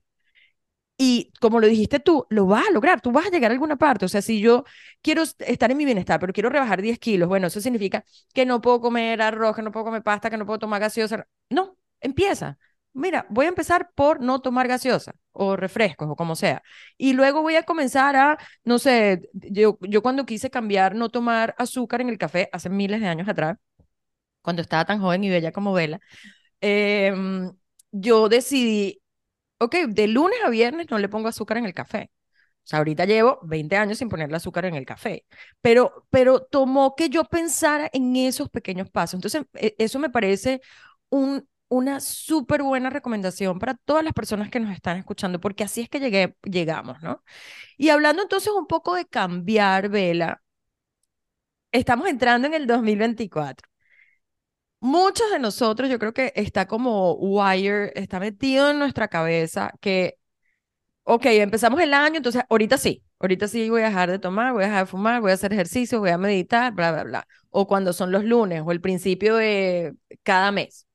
Y 0.98 1.32
como 1.40 1.60
lo 1.60 1.66
dijiste 1.66 2.00
tú, 2.00 2.26
lo 2.30 2.46
vas 2.46 2.66
a 2.68 2.70
lograr, 2.72 3.00
tú 3.02 3.12
vas 3.12 3.26
a 3.26 3.30
llegar 3.30 3.50
a 3.50 3.54
alguna 3.54 3.76
parte. 3.76 4.06
O 4.06 4.08
sea, 4.08 4.22
si 4.22 4.40
yo 4.40 4.64
quiero 5.02 5.22
estar 5.22 5.70
en 5.70 5.76
mi 5.76 5.84
bienestar, 5.84 6.18
pero 6.20 6.32
quiero 6.32 6.48
rebajar 6.48 6.80
10 6.80 6.98
kilos, 6.98 7.28
bueno, 7.28 7.48
eso 7.48 7.60
significa 7.60 8.04
que 8.32 8.46
no 8.46 8.60
puedo 8.62 8.80
comer 8.80 9.20
arroz, 9.20 9.54
que 9.56 9.62
no 9.62 9.72
puedo 9.72 9.84
comer 9.84 10.02
pasta, 10.02 10.30
que 10.30 10.38
no 10.38 10.46
puedo 10.46 10.58
tomar 10.58 10.80
gaseosa. 10.80 11.26
No, 11.50 11.76
empieza. 12.00 12.58
Mira, 12.94 13.26
voy 13.28 13.44
a 13.44 13.48
empezar 13.50 13.90
por 13.94 14.20
no 14.22 14.40
tomar 14.40 14.68
gaseosa 14.68 15.14
o 15.32 15.54
refrescos 15.56 16.08
o 16.10 16.16
como 16.16 16.34
sea. 16.34 16.62
Y 16.96 17.12
luego 17.12 17.42
voy 17.42 17.56
a 17.56 17.64
comenzar 17.64 18.16
a, 18.16 18.38
no 18.64 18.78
sé, 18.78 19.28
yo, 19.34 19.76
yo 19.82 20.00
cuando 20.02 20.24
quise 20.24 20.48
cambiar 20.50 20.94
no 20.94 21.10
tomar 21.10 21.54
azúcar 21.58 22.00
en 22.00 22.08
el 22.08 22.16
café 22.18 22.48
hace 22.52 22.70
miles 22.70 23.00
de 23.02 23.08
años 23.08 23.28
atrás, 23.28 23.58
cuando 24.42 24.62
estaba 24.62 24.84
tan 24.84 25.00
joven 25.00 25.24
y 25.24 25.30
bella 25.30 25.52
como 25.52 25.72
Vela, 25.72 26.00
em, 26.60 27.52
yo 27.92 28.28
decidí 28.28 29.02
ok, 29.58 29.74
de 29.88 30.08
lunes 30.08 30.38
a 30.44 30.50
viernes 30.50 30.88
no 30.90 30.98
le 30.98 31.08
pongo 31.08 31.28
azúcar 31.28 31.58
en 31.58 31.66
el 31.66 31.74
café. 31.74 32.10
O 32.64 32.68
sea, 32.68 32.78
ahorita 32.80 33.04
llevo 33.06 33.38
20 33.44 33.76
años 33.76 33.98
sin 33.98 34.08
ponerle 34.08 34.36
azúcar 34.36 34.66
en 34.66 34.74
el 34.74 34.84
café, 34.86 35.24
pero, 35.60 36.06
pero 36.10 36.42
tomó 36.42 36.96
que 36.96 37.08
yo 37.10 37.24
pensara 37.24 37.88
en 37.92 38.16
esos 38.16 38.50
pequeños 38.50 38.90
pasos. 38.90 39.14
Entonces, 39.14 39.44
e, 39.54 39.76
eso 39.78 39.98
me 40.00 40.10
parece 40.10 40.60
un, 41.10 41.48
una 41.68 42.00
súper 42.00 42.62
buena 42.62 42.90
recomendación 42.90 43.58
para 43.60 43.74
todas 43.74 44.04
las 44.04 44.12
personas 44.14 44.50
que 44.50 44.60
nos 44.60 44.72
están 44.74 44.98
escuchando, 44.98 45.40
porque 45.40 45.64
así 45.64 45.82
es 45.82 45.88
que 45.88 46.00
llegué, 46.00 46.36
llegamos, 46.42 47.02
¿no? 47.02 47.22
Y 47.78 47.90
hablando 47.90 48.22
entonces 48.22 48.52
un 48.54 48.66
poco 48.66 48.94
de 48.96 49.06
cambiar, 49.06 49.88
Vela, 49.90 50.42
estamos 51.72 52.08
entrando 52.08 52.46
en 52.48 52.54
el 52.54 52.66
2024 52.66 53.68
muchos 54.80 55.30
de 55.30 55.38
nosotros, 55.38 55.90
yo 55.90 55.98
creo 55.98 56.12
que 56.12 56.32
está 56.36 56.66
como 56.66 57.14
wire, 57.14 57.92
está 57.94 58.20
metido 58.20 58.70
en 58.70 58.78
nuestra 58.78 59.08
cabeza 59.08 59.72
que, 59.80 60.18
ok, 61.04 61.26
empezamos 61.26 61.80
el 61.80 61.94
año, 61.94 62.18
entonces 62.18 62.42
ahorita 62.50 62.78
sí, 62.78 63.04
ahorita 63.20 63.48
sí 63.48 63.70
voy 63.70 63.82
a 63.82 63.86
dejar 63.86 64.10
de 64.10 64.18
tomar, 64.18 64.52
voy 64.52 64.64
a 64.64 64.66
dejar 64.66 64.86
de 64.86 64.90
fumar, 64.90 65.20
voy 65.20 65.32
a 65.32 65.34
hacer 65.34 65.52
ejercicio, 65.52 66.00
voy 66.00 66.10
a 66.10 66.18
meditar, 66.18 66.72
bla, 66.74 66.92
bla, 66.92 67.04
bla. 67.04 67.28
O 67.50 67.66
cuando 67.66 67.92
son 67.92 68.12
los 68.12 68.24
lunes 68.24 68.62
o 68.64 68.72
el 68.72 68.80
principio 68.80 69.36
de 69.36 69.94
cada 70.22 70.52
mes. 70.52 70.86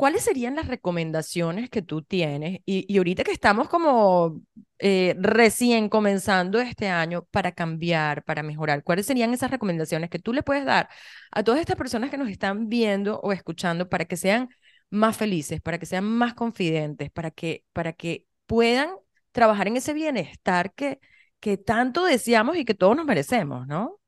¿cuáles 0.00 0.24
serían 0.24 0.56
las 0.56 0.66
recomendaciones 0.66 1.68
que 1.68 1.82
tú 1.82 2.00
tienes? 2.02 2.60
Y, 2.64 2.96
ahorita 2.96 3.22
que 3.22 3.32
estamos 3.32 3.68
como 3.68 4.40
eh, 4.80 5.14
recién 5.18 5.88
comenzando 5.88 6.60
este 6.60 6.88
año 6.88 7.24
para 7.30 7.52
cambiar, 7.52 8.24
para 8.24 8.42
mejorar, 8.42 8.82
¿cuáles 8.84 9.06
serían 9.06 9.34
esas 9.34 9.50
recomendaciones 9.50 10.10
que 10.10 10.18
tú 10.18 10.32
le 10.32 10.42
puedes 10.42 10.64
dar 10.64 10.88
a 11.32 11.42
todas 11.44 11.60
estas 11.60 11.76
personas 11.76 12.10
que 12.10 12.18
nos 12.18 12.28
están 12.30 12.68
viendo 12.68 13.20
o 13.20 13.32
escuchando 13.32 13.88
para 13.88 14.04
que 14.06 14.16
sean 14.16 14.48
más 14.90 15.16
felices, 15.16 15.60
para 15.60 15.78
que 15.78 15.86
sean 15.86 16.04
más 16.04 16.34
confidentes, 16.34 17.10
para 17.10 17.30
que, 17.30 17.64
para 17.72 17.92
que 17.92 18.26
puedan 18.46 18.90
trabajar 19.32 19.68
en 19.68 19.76
ese 19.76 19.92
bienestar 19.92 20.74
que, 20.74 20.98
que 21.40 21.56
tanto 21.56 22.04
deseamos 22.04 22.56
y 22.56 22.64
que 22.64 22.74
todos 22.74 22.96
nos 22.96 23.06
merecemos, 23.06 23.66
¿no? 23.66 24.00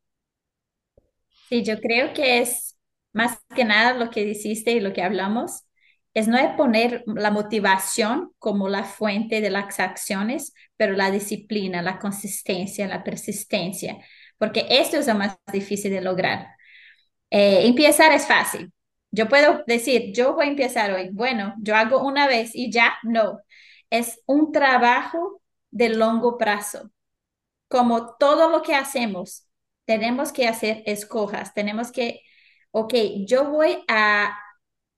Sí, 1.49 1.63
yo 1.65 1.79
creo 1.81 2.13
que 2.15 2.41
es 2.41 2.77
más 3.13 3.39
que 3.55 3.65
nada 3.65 3.95
lo 3.95 4.11
que 4.11 4.25
dijiste 4.25 4.73
y 4.73 4.81
lo 4.81 4.93
que 4.93 5.03
hablamos, 5.03 5.65
es 6.15 6.29
no 6.29 6.39
poner 6.57 7.05
la 7.07 7.31
motivación 7.31 8.33
como 8.39 8.69
la 8.69 8.85
fuente 8.85 9.41
de 9.41 9.51
las 9.51 9.81
acciones, 9.81 10.55
pero 10.77 10.95
la 10.95 11.11
disciplina, 11.11 11.83
la 11.83 11.99
consistencia, 11.99 12.87
la 12.89 13.03
persistencia, 13.05 13.99
porque 14.39 14.67
esto 14.69 14.99
es 14.99 15.07
lo 15.07 15.15
más 15.15 15.39
difícil 15.53 15.91
de 15.93 16.01
lograr. 16.03 16.49
Eh, 17.31 17.67
empezar 17.67 18.13
es 18.13 18.27
fácil. 18.27 18.73
Yo 19.11 19.29
puedo 19.29 19.63
decir, 19.67 20.13
yo 20.15 20.35
voy 20.35 20.47
a 20.47 20.51
empezar 20.51 20.93
hoy. 20.93 21.11
Bueno, 21.13 21.55
yo 21.61 21.77
hago 21.77 22.05
una 22.07 22.27
vez 22.27 22.51
y 22.55 22.71
ya 22.71 22.95
no. 23.03 23.41
Es 23.91 24.21
un 24.27 24.53
trabajo 24.53 25.43
de 25.71 25.91
largo 25.91 26.39
plazo. 26.39 26.91
Como 27.69 28.17
todo 28.17 28.51
lo 28.51 28.63
que 28.63 28.75
hacemos, 28.75 29.47
tenemos 29.87 30.33
que 30.33 30.49
hacer 30.49 30.83
escojas. 30.87 31.55
Tenemos 31.55 31.93
que, 31.93 32.23
ok, 32.73 32.95
yo 33.27 33.51
voy 33.51 33.79
a 33.89 34.37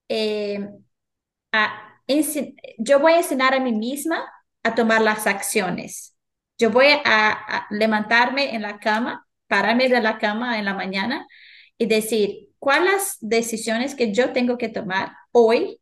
eh, 0.09 0.69
yo 2.79 3.01
voy 3.01 3.13
a 3.13 3.19
enseñar 3.19 3.55
a 3.55 3.61
mí 3.61 3.73
misma 3.73 4.25
a 4.63 4.75
tomar 4.75 5.01
las 5.01 5.27
acciones. 5.27 6.17
Yo 6.59 6.71
voy 6.71 6.87
a, 7.05 7.67
levantarme 7.71 8.55
en 8.55 8.63
la 8.63 8.79
cama, 8.79 9.27
pararme 9.49 9.89
de 9.89 10.01
la 10.01 10.19
cama 10.19 10.59
en 10.59 10.65
la 10.65 10.75
mañana 10.75 11.27
y 11.79 11.87
decir, 11.87 12.51
¿cuáles 12.59 13.19
decisiones 13.21 13.95
que 13.95 14.13
yo 14.13 14.33
tengo 14.33 14.59
que 14.59 14.69
tomar 14.69 15.13
hoy 15.33 15.81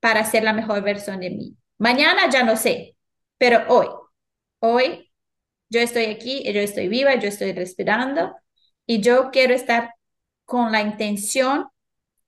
para 0.00 0.24
ser 0.24 0.42
la 0.42 0.52
mejor 0.52 0.82
versión 0.82 1.20
de 1.20 1.30
mí? 1.30 1.56
Mañana 1.78 2.28
ya 2.30 2.42
no 2.42 2.56
sé, 2.56 2.96
pero 3.38 3.64
hoy, 3.68 3.86
hoy 4.58 5.12
yo 5.70 5.80
estoy 5.80 6.06
aquí, 6.06 6.42
yo 6.52 6.60
estoy 6.60 6.88
viva, 6.88 7.14
yo 7.14 7.28
estoy 7.28 7.52
respirando 7.52 8.34
y 8.86 9.00
yo 9.00 9.30
quiero 9.30 9.54
estar 9.54 9.94
con 10.44 10.72
la 10.72 10.82
intención 10.82 11.68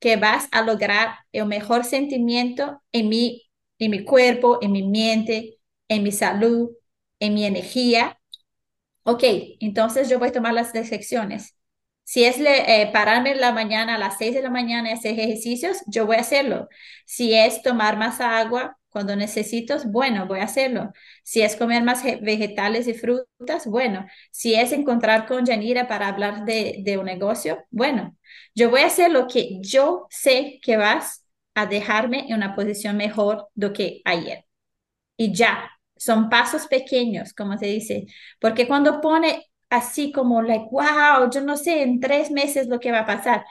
que 0.03 0.17
vas 0.19 0.49
a 0.53 0.63
lograr 0.65 1.17
el 1.33 1.47
mejor 1.47 1.85
sentimiento 1.87 2.83
en 2.93 3.09
mi, 3.11 3.45
en 3.81 3.93
mi 3.93 4.05
cuerpo, 4.05 4.61
en 4.63 4.73
mi 4.73 4.85
mente, 4.85 5.59
en 5.89 6.05
mi 6.05 6.13
salud, 6.13 6.73
en 7.21 7.35
mi 7.35 7.47
energía. 7.47 8.21
Ok, 9.05 9.23
entonces 9.61 10.09
yo 10.09 10.19
voy 10.19 10.29
a 10.29 10.33
tomar 10.33 10.55
las 10.55 10.73
decisiones. 10.73 11.57
Si 12.05 12.25
es 12.25 12.39
eh, 12.41 12.91
pararme 12.93 13.33
en 13.33 13.41
la 13.41 13.53
mañana 13.53 13.95
a 13.97 13.99
las 13.99 14.19
6 14.19 14.35
de 14.35 14.43
la 14.43 14.51
mañana 14.51 14.91
y 14.91 14.93
hacer 14.95 15.19
ejercicios, 15.19 15.79
yo 15.87 16.07
voy 16.07 16.17
a 16.17 16.21
hacerlo. 16.21 16.69
Si 17.07 17.35
es 17.35 17.63
tomar 17.63 17.97
más 17.97 18.21
agua 18.21 18.79
cuando 18.91 19.17
necesito, 19.17 19.77
bueno, 19.87 20.27
voy 20.27 20.41
a 20.41 20.45
hacerlo. 20.45 20.93
Si 21.25 21.43
es 21.43 21.57
comer 21.57 21.83
más 21.85 22.03
vegetales 22.23 22.89
y 22.89 22.95
frutas, 22.95 23.67
bueno. 23.67 24.07
Si 24.31 24.55
es 24.55 24.73
encontrar 24.73 25.27
con 25.27 25.47
Yanira 25.47 25.89
para 25.89 26.09
hablar 26.09 26.45
de 26.45 26.99
un 26.99 27.07
negocio, 27.07 27.65
bueno, 27.71 28.17
yo 28.55 28.71
voy 28.71 28.81
a 28.83 28.87
hacer 28.87 29.11
lo 29.11 29.27
que 29.29 29.59
yo 29.61 30.07
sé 30.11 30.61
que 30.63 30.77
vas 30.77 31.25
a 31.55 31.67
dejarme 31.67 32.27
en 32.29 32.35
una 32.37 32.55
posición 32.55 32.97
mejor 32.97 33.49
do 33.55 33.73
que 33.73 34.03
ayer. 34.05 34.45
Y 35.17 35.35
ya, 35.35 35.71
son 35.97 36.29
pasos 36.29 36.67
pequeños, 36.67 37.33
como 37.35 37.57
se 37.59 37.67
dice, 37.67 38.07
porque 38.41 38.67
cuando 38.67 39.01
pone 39.01 39.47
así 39.71 40.13
como, 40.13 40.43
like, 40.43 40.67
wow, 40.71 41.31
yo 41.33 41.41
no 41.43 41.57
sé 41.57 41.83
en 41.83 42.01
tres 42.01 42.31
meses 42.31 42.69
lo 42.69 42.81
que 42.81 42.93
va 42.93 43.01
a 43.01 43.07
pasar. 43.07 43.45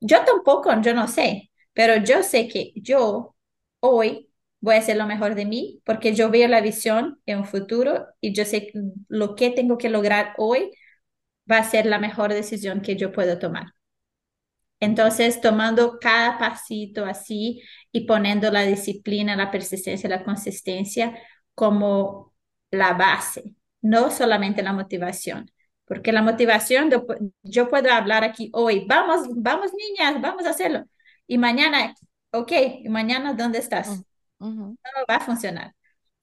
Yo 0.00 0.24
tampoco, 0.24 0.70
yo 0.82 0.94
no 0.94 1.08
sé, 1.08 1.50
pero 1.72 1.96
yo 2.04 2.22
sé 2.22 2.48
que 2.48 2.72
yo 2.76 3.34
hoy 3.80 4.30
voy 4.60 4.74
a 4.76 4.78
hacer 4.78 4.96
lo 4.96 5.06
mejor 5.06 5.34
de 5.34 5.46
mí 5.46 5.80
porque 5.84 6.14
yo 6.14 6.30
veo 6.30 6.48
la 6.48 6.60
visión 6.60 7.20
en 7.26 7.38
un 7.38 7.44
futuro 7.46 8.06
y 8.20 8.32
yo 8.34 8.44
sé 8.44 8.72
lo 9.08 9.34
que 9.36 9.50
tengo 9.50 9.78
que 9.78 9.88
lograr 9.90 10.34
hoy 10.38 10.72
va 11.50 11.58
a 11.58 11.64
ser 11.70 11.86
la 11.86 11.98
mejor 12.00 12.32
decisión 12.34 12.82
que 12.82 12.96
yo 12.96 13.12
puedo 13.12 13.38
tomar. 13.38 13.66
Entonces, 14.80 15.40
tomando 15.40 15.98
cada 16.00 16.38
pasito 16.38 17.04
así 17.06 17.62
y 17.92 18.06
poniendo 18.06 18.50
la 18.50 18.62
disciplina, 18.62 19.36
la 19.36 19.50
persistencia, 19.50 20.08
la 20.08 20.24
consistencia 20.24 21.18
como 21.54 22.34
la 22.70 22.92
base, 22.94 23.54
no 23.80 24.10
solamente 24.10 24.62
la 24.62 24.72
motivación, 24.74 25.50
porque 25.86 26.12
la 26.12 26.22
motivación, 26.22 26.90
yo 27.42 27.68
puedo 27.68 27.90
hablar 27.92 28.24
aquí 28.24 28.50
hoy, 28.52 28.84
vamos, 28.86 29.28
vamos 29.34 29.72
niñas, 29.74 30.20
vamos 30.20 30.44
a 30.46 30.50
hacerlo, 30.50 30.84
y 31.26 31.38
mañana, 31.38 31.94
ok, 32.32 32.52
y 32.84 32.88
mañana, 32.88 33.32
¿dónde 33.34 33.58
estás? 33.58 34.04
No 34.84 35.04
va 35.10 35.16
a 35.16 35.20
funcionar. 35.20 35.74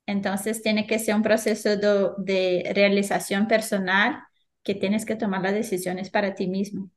Entonces, 0.05 0.61
tiene 0.63 0.87
que 0.87 0.99
ser 0.99 1.15
un 1.15 1.23
proceso 1.23 1.69
de, 1.77 2.11
de 2.19 2.71
realización 2.75 3.47
personal 3.47 4.21
que 4.63 4.75
tienes 4.75 5.05
que 5.05 5.15
tomar 5.15 5.41
las 5.43 5.53
decisiones 5.53 6.09
para 6.09 6.35
ti 6.35 6.47
mismo. 6.47 6.91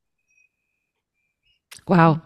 Wow. 1.86 2.22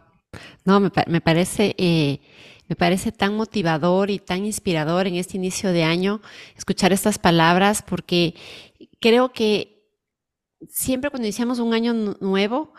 No, 0.64 0.80
me, 0.80 1.20
parece, 1.20 1.74
eh, 1.78 2.20
me 2.68 2.76
parece 2.76 3.12
tan 3.12 3.34
motivador 3.34 4.10
y 4.10 4.18
tan 4.18 4.44
inspirador 4.44 5.06
en 5.06 5.16
este 5.16 5.36
inicio 5.36 5.72
de 5.72 5.84
año 5.84 6.20
escuchar 6.56 6.92
estas 6.92 7.18
palabras 7.18 7.82
porque 7.82 8.34
creo 9.00 9.32
que 9.32 9.80
siempre 10.68 11.10
cuando 11.10 11.26
iniciamos 11.26 11.58
un 11.58 11.74
año 11.74 11.92
nuevo, 12.20 12.72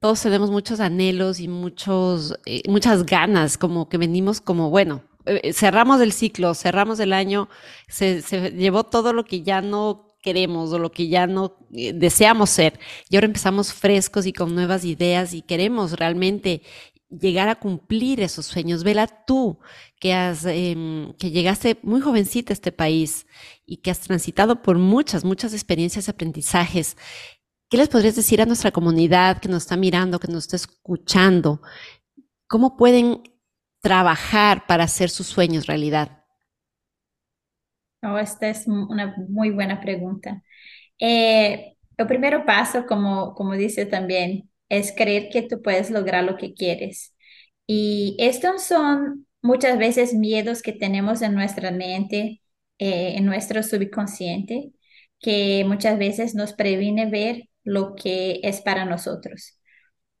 todos 0.00 0.22
tenemos 0.22 0.50
muchos 0.50 0.80
anhelos 0.80 1.40
y 1.40 1.48
muchos, 1.48 2.38
eh, 2.46 2.62
muchas 2.68 3.04
ganas, 3.06 3.58
como 3.58 3.88
que 3.88 3.98
venimos 3.98 4.40
como, 4.40 4.70
bueno, 4.70 5.02
eh, 5.26 5.52
cerramos 5.52 6.00
el 6.00 6.12
ciclo, 6.12 6.54
cerramos 6.54 7.00
el 7.00 7.12
año, 7.12 7.48
se, 7.88 8.22
se 8.22 8.50
llevó 8.50 8.84
todo 8.84 9.12
lo 9.12 9.24
que 9.24 9.42
ya 9.42 9.62
no 9.62 10.03
queremos 10.24 10.72
o 10.72 10.78
lo 10.78 10.90
que 10.90 11.08
ya 11.08 11.26
no 11.26 11.58
eh, 11.72 11.92
deseamos 11.92 12.48
ser. 12.50 12.80
Y 13.10 13.16
ahora 13.16 13.26
empezamos 13.26 13.72
frescos 13.74 14.26
y 14.26 14.32
con 14.32 14.54
nuevas 14.54 14.84
ideas 14.84 15.34
y 15.34 15.42
queremos 15.42 15.92
realmente 15.92 16.62
llegar 17.10 17.48
a 17.48 17.56
cumplir 17.56 18.20
esos 18.20 18.46
sueños. 18.46 18.82
Vela 18.82 19.06
tú, 19.26 19.58
que, 20.00 20.14
has, 20.14 20.46
em, 20.46 21.12
que 21.18 21.30
llegaste 21.30 21.78
muy 21.82 22.00
jovencita 22.00 22.52
a 22.52 22.54
este 22.54 22.72
país 22.72 23.26
y 23.66 23.76
que 23.76 23.90
has 23.90 24.00
transitado 24.00 24.62
por 24.62 24.78
muchas, 24.78 25.24
muchas 25.24 25.52
experiencias 25.52 26.08
y 26.08 26.10
aprendizajes. 26.10 26.96
¿Qué 27.68 27.76
les 27.76 27.88
podrías 27.88 28.16
decir 28.16 28.40
a 28.40 28.46
nuestra 28.46 28.72
comunidad 28.72 29.40
que 29.40 29.48
nos 29.48 29.64
está 29.64 29.76
mirando, 29.76 30.18
que 30.18 30.32
nos 30.32 30.44
está 30.44 30.56
escuchando? 30.56 31.60
¿Cómo 32.48 32.76
pueden 32.76 33.22
trabajar 33.82 34.66
para 34.66 34.84
hacer 34.84 35.10
sus 35.10 35.26
sueños 35.26 35.66
realidad? 35.66 36.23
Esta 38.20 38.48
es 38.48 38.66
una 38.66 39.14
muy 39.28 39.50
buena 39.50 39.80
pregunta. 39.80 40.42
Eh, 40.98 41.76
el 41.96 42.06
primer 42.06 42.44
paso, 42.44 42.86
como, 42.86 43.34
como 43.34 43.54
dice 43.54 43.86
también, 43.86 44.50
es 44.68 44.92
creer 44.96 45.28
que 45.30 45.42
tú 45.42 45.62
puedes 45.62 45.90
lograr 45.90 46.24
lo 46.24 46.36
que 46.36 46.54
quieres. 46.54 47.14
Y 47.66 48.16
estos 48.18 48.64
son 48.64 49.26
muchas 49.42 49.78
veces 49.78 50.14
miedos 50.14 50.62
que 50.62 50.72
tenemos 50.72 51.22
en 51.22 51.34
nuestra 51.34 51.70
mente, 51.70 52.42
eh, 52.78 53.14
en 53.16 53.26
nuestro 53.26 53.62
subconsciente, 53.62 54.72
que 55.20 55.64
muchas 55.66 55.98
veces 55.98 56.34
nos 56.34 56.52
previene 56.54 57.06
ver 57.10 57.48
lo 57.64 57.94
que 57.94 58.40
es 58.42 58.60
para 58.62 58.84
nosotros. 58.84 59.58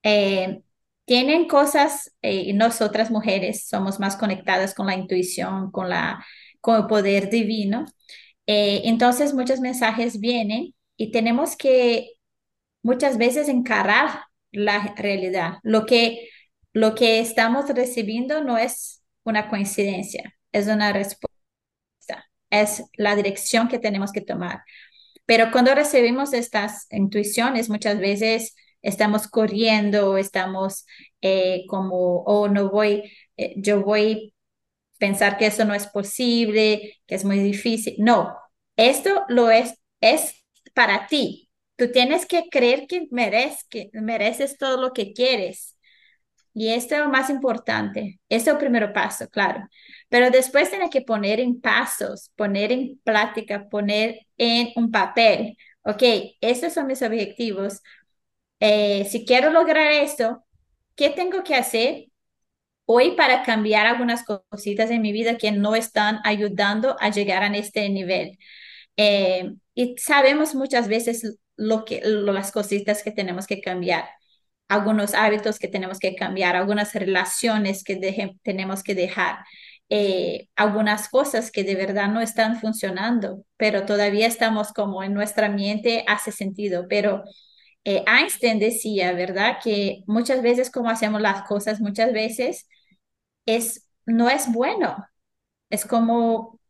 Eh, 0.02 0.62
tienen 1.04 1.48
cosas, 1.48 2.14
eh, 2.22 2.52
nosotras 2.54 3.10
mujeres 3.10 3.66
somos 3.68 4.00
más 4.00 4.16
conectadas 4.16 4.74
con 4.74 4.86
la 4.86 4.94
intuición, 4.94 5.70
con, 5.70 5.90
la, 5.90 6.24
con 6.64 6.86
poder 6.88 7.28
divino. 7.28 7.84
entonces 8.46 9.34
muchos 9.34 9.60
mensajes 9.60 10.18
vienen 10.18 10.74
y 10.96 11.10
tenemos 11.12 11.56
que 11.56 12.12
muchas 12.82 13.18
veces 13.18 13.48
encarar 13.50 14.24
la 14.50 14.94
realidad. 14.96 15.58
Lo 15.62 15.84
que, 15.84 16.30
lo 16.72 16.94
que 16.94 17.20
estamos 17.20 17.68
recibiendo 17.68 18.42
no 18.42 18.56
es 18.56 19.02
una 19.24 19.50
coincidencia, 19.50 20.34
es 20.52 20.66
una 20.66 20.92
respuesta, 20.92 21.34
es 22.50 22.84
la 22.96 23.14
dirección 23.16 23.68
que 23.68 23.78
tenemos 23.78 24.10
que 24.12 24.22
tomar. 24.22 24.62
Pero 25.26 25.50
cuando 25.52 25.74
recibimos 25.74 26.32
estas 26.32 26.86
intuiciones, 26.90 27.68
muchas 27.68 27.98
veces 27.98 28.56
estamos 28.82 29.28
corriendo, 29.28 30.16
estamos 30.16 30.86
eh, 31.20 31.64
como, 31.68 32.22
oh, 32.24 32.48
no 32.48 32.70
voy, 32.70 33.02
eh, 33.36 33.54
yo 33.56 33.82
voy 33.82 34.33
pensar 34.98 35.36
que 35.38 35.46
eso 35.46 35.64
no 35.64 35.74
es 35.74 35.86
posible, 35.86 36.98
que 37.06 37.14
es 37.14 37.24
muy 37.24 37.38
difícil. 37.38 37.94
No, 37.98 38.36
esto 38.76 39.24
lo 39.28 39.50
es, 39.50 39.74
es 40.00 40.44
para 40.74 41.06
ti, 41.06 41.44
Tú 41.76 41.90
tienes 41.90 42.26
que 42.26 42.48
creer 42.50 42.86
que, 42.86 43.08
mereces, 43.10 43.64
que 43.68 43.90
mereces 43.94 44.58
todo 44.58 44.80
lo 44.80 44.92
que 44.92 45.12
quieres. 45.12 45.76
Y 46.54 46.68
esto 46.70 46.94
es 46.94 47.00
lo 47.02 47.08
más 47.08 47.30
importante. 47.30 48.20
Este 48.28 48.50
es 48.50 48.54
el 48.54 48.58
primer 48.58 48.92
paso, 48.92 49.28
claro. 49.28 49.68
Pero 50.08 50.30
después 50.30 50.70
tienes 50.70 50.90
que 50.90 51.02
poner 51.02 51.40
en 51.40 51.60
pasos, 51.60 52.30
poner 52.36 52.72
en 52.72 53.00
práctica, 53.04 53.68
poner 53.68 54.20
en 54.38 54.68
un 54.76 54.90
papel. 54.92 55.56
Ok, 55.82 56.02
estos 56.40 56.74
son 56.74 56.86
mis 56.86 57.02
objetivos. 57.02 57.82
Eh, 58.60 59.06
si 59.10 59.24
quiero 59.26 59.50
lograr 59.50 59.92
esto, 59.92 60.44
¿qué 60.96 61.10
tengo 61.10 61.44
que 61.44 61.56
hacer 61.56 62.06
hoy 62.86 63.12
para 63.16 63.42
cambiar 63.42 63.86
algunas 63.86 64.24
cositas 64.24 64.90
en 64.90 65.02
mi 65.02 65.12
vida 65.12 65.38
que 65.38 65.52
no 65.52 65.74
están 65.74 66.20
ayudando 66.24 66.96
a 67.00 67.10
llegar 67.10 67.42
a 67.42 67.56
este 67.56 67.88
nivel? 67.90 68.38
Eh, 68.96 69.52
y 69.74 69.96
sabemos 69.98 70.54
muchas 70.54 70.88
veces 70.88 71.38
lo 71.56 71.84
que, 71.84 72.00
las 72.04 72.52
cositas 72.52 73.02
que 73.02 73.12
tenemos 73.12 73.46
que 73.46 73.60
cambiar, 73.60 74.08
algunos 74.68 75.14
hábitos 75.14 75.58
que 75.58 75.68
tenemos 75.68 75.98
que 75.98 76.14
cambiar, 76.16 76.56
algunas 76.56 76.94
relaciones 76.94 77.84
que 77.84 77.96
tenemos 78.42 78.82
que 78.82 78.94
dejar, 78.94 79.38
eh, 79.90 80.48
algunas 80.56 81.08
cosas 81.08 81.50
que 81.50 81.64
de 81.64 81.74
verdad 81.76 82.08
no 82.08 82.20
están 82.20 82.60
funcionando, 82.60 83.44
pero 83.56 83.84
todavía 83.84 84.26
estamos 84.26 84.72
como 84.72 85.02
en 85.02 85.14
nuestra 85.14 85.48
mente 85.48 86.04
hace 86.08 86.32
sentido, 86.32 86.86
pero 86.88 87.22
eh, 87.84 88.02
Einstein 88.06 88.58
decía, 88.58 89.12
¿verdad? 89.12 89.58
Que 89.62 90.02
muchas 90.06 90.42
veces 90.42 90.70
como 90.70 90.88
hacemos 90.90 91.20
las 91.20 91.42
cosas, 91.46 91.80
muchas 91.80 92.12
veces 92.12 92.66
es, 93.46 93.88
no 94.06 94.30
es 94.30 94.52
bueno. 94.52 95.06
Es 95.70 95.86
como 95.86 96.60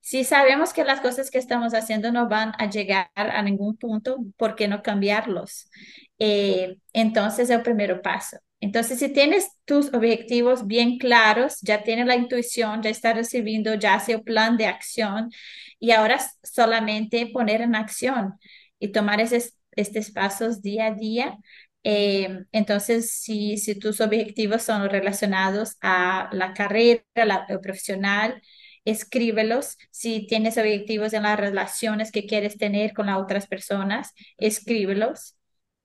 si 0.00 0.24
sabemos 0.24 0.72
que 0.72 0.84
las 0.84 1.00
cosas 1.00 1.30
que 1.30 1.38
estamos 1.38 1.74
haciendo 1.74 2.12
no 2.12 2.28
van 2.28 2.52
a 2.58 2.70
llegar 2.70 3.10
a 3.16 3.42
ningún 3.42 3.76
punto, 3.76 4.18
¿por 4.36 4.54
qué 4.56 4.68
no 4.68 4.82
cambiarlos? 4.82 5.70
Eh, 6.18 6.78
entonces, 6.92 7.50
el 7.50 7.62
primer 7.62 8.00
paso. 8.02 8.38
Entonces, 8.60 8.98
si 8.98 9.12
tienes 9.12 9.50
tus 9.64 9.92
objetivos 9.94 10.66
bien 10.66 10.98
claros, 10.98 11.58
ya 11.62 11.82
tienes 11.84 12.06
la 12.06 12.16
intuición, 12.16 12.82
ya 12.82 12.90
está 12.90 13.12
recibiendo, 13.12 13.74
ya 13.74 13.94
hace 13.94 14.12
el 14.12 14.22
plan 14.22 14.56
de 14.56 14.66
acción 14.66 15.30
y 15.78 15.92
ahora 15.92 16.18
solamente 16.42 17.30
poner 17.32 17.60
en 17.60 17.76
acción 17.76 18.34
y 18.80 18.92
tomar 18.92 19.20
esos, 19.20 19.54
estos 19.72 20.10
pasos 20.10 20.62
día 20.62 20.86
a 20.86 20.94
día. 20.94 21.38
Eh, 21.84 22.44
entonces, 22.52 23.12
si, 23.12 23.56
tus 23.78 24.00
objetivos 24.00 24.62
son 24.62 24.88
relacionados 24.90 25.76
a 25.80 26.28
la 26.32 26.52
carrera, 26.52 27.02
la, 27.14 27.46
profesional, 27.62 28.42
escríbelos. 28.84 29.76
Si 29.90 30.26
tienes 30.26 30.58
objetivos 30.58 31.12
en 31.12 31.22
las 31.24 31.38
relaciones 31.38 32.12
que 32.12 32.26
quieres 32.26 32.58
tener 32.58 32.92
con 32.94 33.06
las 33.06 33.18
otras 33.18 33.46
personas, 33.46 34.12
escríbelos. 34.38 35.36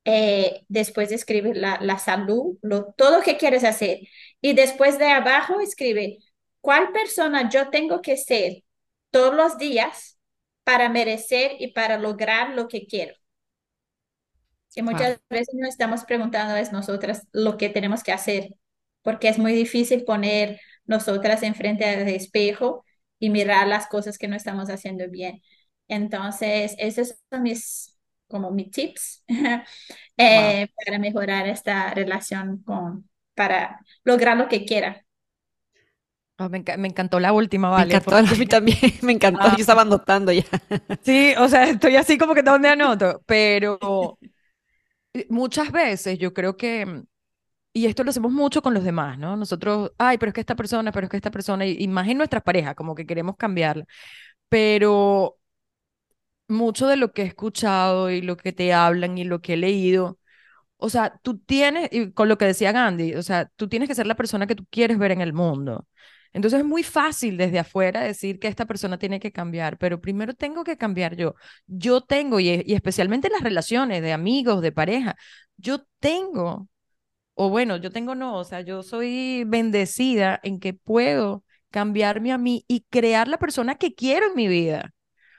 Eh, 0.06 0.64
después 0.68 1.12
escribe 1.12 1.54
la, 1.56 1.80
la 1.82 1.98
salud, 1.98 2.58
lo, 2.62 2.94
todo 2.98 3.22
que 3.22 3.38
quieres 3.38 3.64
hacer. 3.64 4.00
Y 4.42 4.54
después 4.54 5.00
de 5.00 5.08
abajo 5.12 5.60
escribe, 5.62 6.18
¿cuál 6.62 6.92
persona 6.92 7.50
yo 7.50 7.70
tengo 7.70 8.02
que 8.02 8.18
ser 8.18 8.64
todos 9.12 9.36
los 9.36 9.58
días 9.58 10.20
para 10.64 10.90
merecer 10.90 11.54
y 11.60 11.70
para 11.74 11.98
lograr 11.98 12.52
lo 12.56 12.68
que 12.68 12.86
quiero? 12.88 13.16
Y 14.76 14.82
muchas 14.82 15.20
veces 15.30 15.54
nos 15.54 15.70
estamos 15.70 16.04
preguntando 16.04 16.56
es 16.56 16.72
nosotras 16.72 17.28
lo 17.32 17.58
que 17.58 17.70
tenemos 17.70 18.04
que 18.04 18.12
hacer, 18.12 18.56
porque 19.02 19.28
es 19.28 19.38
muy 19.38 19.54
difícil 19.54 20.04
poner 20.04 20.60
nosotras 20.86 21.44
enfrente 21.44 21.86
al 21.86 22.08
espejo 22.08 22.84
y 23.20 23.30
mirar 23.30 23.68
las 23.68 23.88
cosas 23.88 24.18
que 24.18 24.28
no 24.28 24.36
estamos 24.36 24.70
haciendo 24.70 25.10
bien. 25.10 25.42
Entonces, 25.88 26.76
esos 26.78 27.16
son 27.30 27.44
mis, 27.44 27.98
como 28.28 28.52
mis 28.52 28.72
tips 28.72 29.24
eh, 30.18 30.68
para 30.86 31.00
mejorar 31.00 31.48
esta 31.48 31.94
relación 31.94 32.64
con, 32.64 33.10
para 33.36 33.80
lograr 34.04 34.38
lo 34.38 34.48
que 34.48 34.66
quiera. 34.66 35.06
Oh, 36.40 36.50
me, 36.50 36.58
encantó 36.58 37.20
la 37.20 37.32
última, 37.32 37.70
vale. 37.70 37.94
Me 37.94 37.98
encantó, 37.98 38.16
a 38.16 38.22
mí 38.24 38.46
también, 38.48 38.78
me 39.04 39.12
encantó, 39.12 39.50
yo 39.52 39.58
estaba 39.58 39.84
anotando 39.84 40.32
ya. 40.32 40.44
Sí, 41.04 41.34
o 41.38 41.48
sea, 41.48 41.66
estoy 41.70 41.96
así 41.96 42.18
como 42.18 42.34
que 42.34 42.42
donde 42.42 42.70
anoto, 42.70 43.22
pero 43.28 44.18
muchas 45.30 45.72
veces 45.72 46.18
yo 46.20 46.34
creo 46.34 46.58
que 46.58 47.04
y 47.74 47.88
esto 47.88 48.04
lo 48.04 48.12
hacemos 48.12 48.32
mucho 48.32 48.62
con 48.62 48.74
los 48.74 48.84
demás, 48.84 49.18
¿no? 49.18 49.36
Nosotros, 49.38 49.92
ay, 49.98 50.18
pero 50.20 50.30
es 50.30 50.34
que 50.36 50.42
esta 50.42 50.56
persona, 50.56 50.92
pero 50.92 51.06
es 51.08 51.12
que 51.12 51.18
esta 51.18 51.32
persona, 51.32 51.66
y, 51.66 51.88
más 51.88 52.08
en 52.08 52.18
nuestras 52.18 52.44
parejas, 52.44 52.76
como 52.76 52.96
que 52.96 53.06
queremos 53.06 53.36
cambiarla. 53.38 53.86
Pero 54.50 55.40
mucho 56.48 56.88
de 56.88 56.98
lo 56.98 57.12
que 57.14 57.24
he 57.24 57.26
escuchado 57.26 58.10
y 58.12 58.22
lo 58.22 58.38
que 58.38 58.54
te 58.54 58.74
hablan 58.74 59.18
y 59.18 59.24
lo 59.24 59.42
que 59.42 59.54
he 59.54 59.58
leído, 59.58 60.20
o 60.78 60.90
sea, 60.90 61.20
tú 61.24 61.40
tienes, 61.40 61.90
y 61.92 62.12
con 62.14 62.30
lo 62.30 62.38
que 62.38 62.46
decía 62.46 62.72
Gandhi, 62.72 63.16
o 63.16 63.24
sea, 63.24 63.48
tú 63.56 63.70
tienes 63.70 63.90
que 63.90 63.96
ser 63.96 64.08
la 64.08 64.16
persona 64.16 64.48
que 64.48 64.56
tú 64.56 64.66
quieres 64.70 64.98
ver 65.00 65.12
en 65.12 65.22
el 65.22 65.34
mundo. 65.34 65.88
Entonces 66.34 66.60
es 66.62 66.66
muy 66.66 66.84
fácil 66.84 67.38
desde 67.38 67.60
afuera 67.60 68.02
decir 68.02 68.40
que 68.40 68.48
esta 68.48 68.66
persona 68.66 68.98
tiene 68.98 69.20
que 69.20 69.32
cambiar, 69.32 69.78
pero 69.78 70.02
primero 70.02 70.34
tengo 70.34 70.64
que 70.64 70.78
cambiar 70.78 71.16
yo. 71.16 71.36
Yo 71.68 72.02
tengo, 72.02 72.40
y, 72.40 72.50
especialmente 72.74 73.30
las 73.30 73.42
relaciones 73.44 74.02
de 74.02 74.14
amigos, 74.14 74.62
de 74.62 74.72
pareja, 74.72 75.16
yo 75.58 75.86
tengo 76.00 76.68
o 77.36 77.50
bueno, 77.50 77.78
yo 77.78 77.92
tengo 77.92 78.16
no, 78.16 78.38
o 78.38 78.44
sea, 78.44 78.62
yo 78.62 78.84
soy 78.84 79.44
bendecida 79.46 80.40
en 80.44 80.60
que 80.60 80.74
puedo 80.74 81.44
cambiarme 81.72 82.32
a 82.32 82.38
mí 82.38 82.66
y 82.68 82.82
crear 82.90 83.28
la 83.28 83.38
persona 83.40 83.76
que 83.76 83.96
quiero 83.96 84.28
en 84.28 84.36
mi 84.36 84.48
vida. 84.48 84.94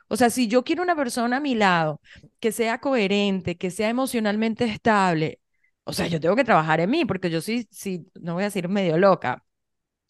O 0.08 0.16
sea, 0.16 0.30
si 0.30 0.48
yo 0.48 0.64
quiero 0.64 0.82
una 0.82 0.96
persona 0.96 1.38
a 1.38 1.40
mi 1.40 1.54
lado 1.54 2.00
que 2.40 2.52
sea 2.52 2.80
coherente, 2.80 3.56
que 3.56 3.70
sea 3.70 3.88
emocionalmente 3.88 4.64
estable, 4.64 5.40
o 5.84 5.92
sea, 5.92 6.06
yo 6.08 6.20
tengo 6.20 6.36
que 6.36 6.44
trabajar 6.44 6.80
en 6.80 6.90
mí, 6.90 7.04
porque 7.04 7.30
yo 7.30 7.40
sí, 7.40 7.68
sí, 7.70 8.06
no 8.20 8.34
voy 8.34 8.42
a 8.44 8.46
decir 8.46 8.68
medio 8.68 8.96
loca. 8.98 9.44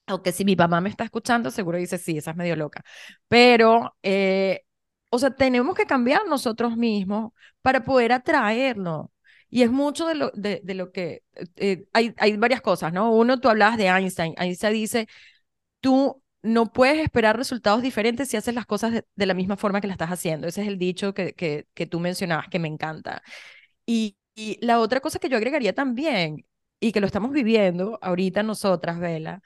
Aunque 0.07 0.33
si 0.33 0.45
mi 0.45 0.57
mamá 0.57 0.81
me 0.81 0.91
está 0.91 1.05
escuchando, 1.05 1.51
seguro 1.51 1.79
dice, 1.79 1.99
sí, 1.99 2.19
esa 2.19 2.33
es 2.33 2.37
medio 2.37 2.57
loca. 2.57 2.83
Pero, 3.29 3.97
eh, 4.03 4.63
o 5.11 5.19
sea, 5.19 5.31
tenemos 5.35 5.75
que 5.77 5.87
cambiar 5.87 6.27
nosotros 6.27 6.77
mismos 6.77 7.33
para 7.63 7.85
poder 7.85 8.13
atraerlo. 8.13 9.13
Y 9.49 9.63
es 9.63 9.71
mucho 9.71 10.07
de 10.07 10.15
lo, 10.17 10.31
de, 10.35 10.61
de 10.65 10.75
lo 10.75 10.93
que 10.93 11.23
eh, 11.57 11.87
hay, 11.93 12.15
hay 12.19 12.37
varias 12.37 12.61
cosas, 12.61 12.93
¿no? 12.93 13.13
Uno, 13.13 13.41
tú 13.41 13.49
hablabas 13.49 13.79
de 13.79 13.87
Einstein. 13.87 14.35
Einstein 14.37 14.75
dice, 14.75 15.09
tú 15.81 16.23
no 16.43 16.73
puedes 16.73 16.99
esperar 17.01 17.37
resultados 17.37 17.83
diferentes 17.83 18.29
si 18.29 18.37
haces 18.37 18.55
las 18.55 18.67
cosas 18.67 18.93
de, 19.15 19.27
la 19.27 19.35
misma 19.35 19.57
forma 19.57 19.81
que 19.81 19.87
las 19.87 19.95
estás 19.95 20.11
haciendo. 20.11 20.47
Ese 20.49 20.63
es 20.63 20.69
el 20.69 20.79
dicho 20.79 21.15
que, 21.15 21.35
que, 21.35 21.67
que 21.75 21.87
tú 21.87 22.01
mencionabas, 22.01 22.49
que 22.49 22.59
me 22.59 22.69
encanta. 22.69 23.23
Y, 23.87 24.17
y, 24.35 24.59
la 24.65 24.81
otra 24.81 25.01
cosa 25.01 25.19
que 25.19 25.29
yo 25.29 25.37
agregaría 25.39 25.75
también, 25.75 26.47
y 26.81 26.93
que 26.93 27.01
lo 27.01 27.07
estamos 27.07 27.33
viviendo 27.33 27.99
ahorita 28.03 28.43
nosotras, 28.43 28.99
Vela, 29.01 29.43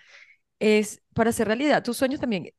es 0.58 1.02
para 1.14 1.30
hacer 1.30 1.46
realidad 1.48 1.82
tus 1.82 1.96
sueños 1.96 2.20
también. 2.20 2.50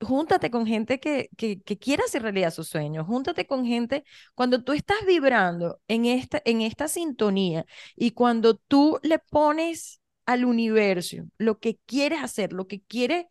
Júntate 0.00 0.50
con 0.50 0.66
gente 0.66 1.00
que, 1.00 1.30
que, 1.36 1.62
que 1.62 1.78
quiera 1.78 2.04
hacer 2.04 2.22
realidad 2.22 2.52
sus 2.52 2.68
sueños. 2.68 3.06
Júntate 3.06 3.46
con 3.46 3.64
gente 3.66 4.04
cuando 4.34 4.62
tú 4.62 4.72
estás 4.72 4.98
vibrando 5.06 5.80
en 5.88 6.04
esta, 6.04 6.42
en 6.44 6.60
esta 6.62 6.88
sintonía 6.88 7.64
y 7.96 8.10
cuando 8.12 8.56
tú 8.56 8.98
le 9.02 9.18
pones 9.18 10.00
al 10.26 10.44
universo 10.44 11.18
lo 11.38 11.58
que 11.60 11.78
quieres 11.86 12.22
hacer, 12.22 12.52
lo 12.52 12.66
que 12.66 12.82
quieres 12.82 13.26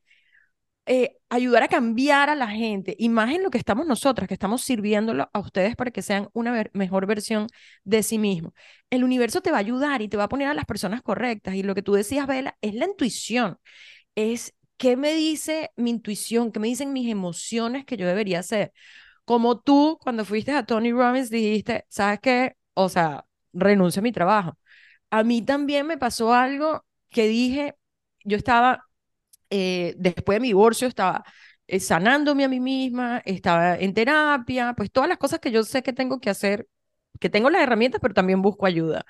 eh, 0.88 1.18
ayudar 1.30 1.64
a 1.64 1.68
cambiar 1.68 2.30
a 2.30 2.36
la 2.36 2.48
gente, 2.48 2.96
y 3.00 3.10
más 3.10 3.34
en 3.34 3.42
lo 3.42 3.50
que 3.50 3.58
estamos 3.58 3.88
nosotras, 3.88 4.28
que 4.28 4.36
estamos 4.36 4.62
sirviéndolo 4.64 5.30
a 5.34 5.40
ustedes 5.40 5.76
para 5.76 5.90
que 5.90 6.04
sean 6.04 6.30
una 6.34 6.70
mejor 6.74 7.08
versión 7.08 7.48
de 7.84 8.04
sí 8.04 8.20
mismos. 8.20 8.54
El 8.92 9.04
universo 9.04 9.42
te 9.42 9.50
va 9.52 9.58
a 9.58 9.62
ayudar 9.62 10.04
y 10.04 10.10
te 10.10 10.18
va 10.18 10.26
a 10.26 10.30
poner 10.30 10.48
a 10.48 10.54
las 10.54 10.66
personas 10.66 11.02
correctas. 11.02 11.56
Y 11.56 11.64
lo 11.64 11.74
que 11.74 11.82
tú 11.82 11.94
decías, 11.94 12.28
Bella, 12.28 12.56
es 12.62 12.76
la 12.76 12.86
intuición. 12.86 13.58
Es 14.16 14.54
qué 14.78 14.98
me 14.98 15.14
dice 15.14 15.72
mi 15.76 15.90
intuición, 15.92 16.52
qué 16.52 16.60
me 16.60 16.68
dicen 16.68 16.94
mis 16.94 17.10
emociones 17.12 17.86
que 17.86 17.98
yo 17.98 18.08
debería 18.08 18.40
hacer. 18.40 18.74
Como 19.26 19.60
tú, 19.62 19.98
cuando 20.04 20.26
fuiste 20.26 20.52
a 20.54 20.66
Tony 20.66 20.92
Robbins, 20.92 21.30
dijiste, 21.30 21.86
¿sabes 21.90 22.20
qué? 22.22 22.58
O 22.74 22.90
sea, 22.90 23.26
renuncio 23.54 24.00
a 24.02 24.04
mi 24.04 24.12
trabajo. 24.12 24.58
A 25.12 25.24
mí 25.24 25.42
también 25.44 25.88
me 25.88 25.98
pasó 25.98 26.34
algo 26.34 26.86
que 27.10 27.28
dije, 27.28 27.76
yo 28.26 28.38
estaba 28.38 28.86
eh, 29.50 29.96
después 29.98 30.38
de 30.38 30.40
mi 30.42 30.48
divorcio 30.50 30.88
estaba 30.88 31.24
eh, 31.68 31.80
sanándome 31.80 32.44
a 32.46 32.50
mí 32.50 32.60
misma, 32.60 33.22
estaba 33.26 33.76
en 33.78 33.94
terapia, 33.94 34.74
pues 34.78 34.92
todas 34.92 35.10
las 35.10 35.18
cosas 35.18 35.40
que 35.40 35.52
yo 35.52 35.64
sé 35.64 35.84
que 35.84 35.94
tengo 35.94 36.20
que 36.20 36.30
hacer, 36.30 36.68
que 37.20 37.30
tengo 37.30 37.50
las 37.50 37.62
herramientas, 37.64 38.02
pero 38.02 38.14
también 38.14 38.42
busco 38.42 38.66
ayuda. 38.66 39.06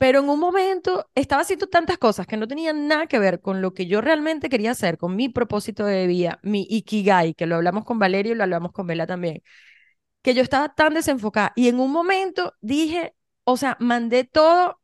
Pero 0.00 0.20
en 0.20 0.30
un 0.30 0.40
momento 0.40 1.10
estaba 1.14 1.42
haciendo 1.42 1.66
tantas 1.68 1.98
cosas 1.98 2.26
que 2.26 2.38
no 2.38 2.48
tenían 2.48 2.88
nada 2.88 3.06
que 3.06 3.18
ver 3.18 3.40
con 3.42 3.60
lo 3.60 3.74
que 3.74 3.86
yo 3.86 4.00
realmente 4.00 4.48
quería 4.48 4.70
hacer, 4.72 4.96
con 4.98 5.14
mi 5.16 5.28
propósito 5.28 5.84
de 5.84 6.06
vida, 6.06 6.40
mi 6.42 6.66
ikigai, 6.70 7.34
que 7.34 7.46
lo 7.46 7.56
hablamos 7.56 7.84
con 7.84 7.98
Valerio 7.98 8.32
y 8.32 8.36
lo 8.36 8.44
hablamos 8.44 8.72
con 8.72 8.86
Vela 8.86 9.06
también, 9.06 9.42
que 10.22 10.34
yo 10.34 10.42
estaba 10.42 10.74
tan 10.74 10.94
desenfocada. 10.94 11.52
Y 11.56 11.68
en 11.68 11.80
un 11.80 11.92
momento 11.92 12.54
dije, 12.62 13.14
o 13.44 13.56
sea, 13.56 13.76
mandé 13.80 14.24
todo 14.24 14.80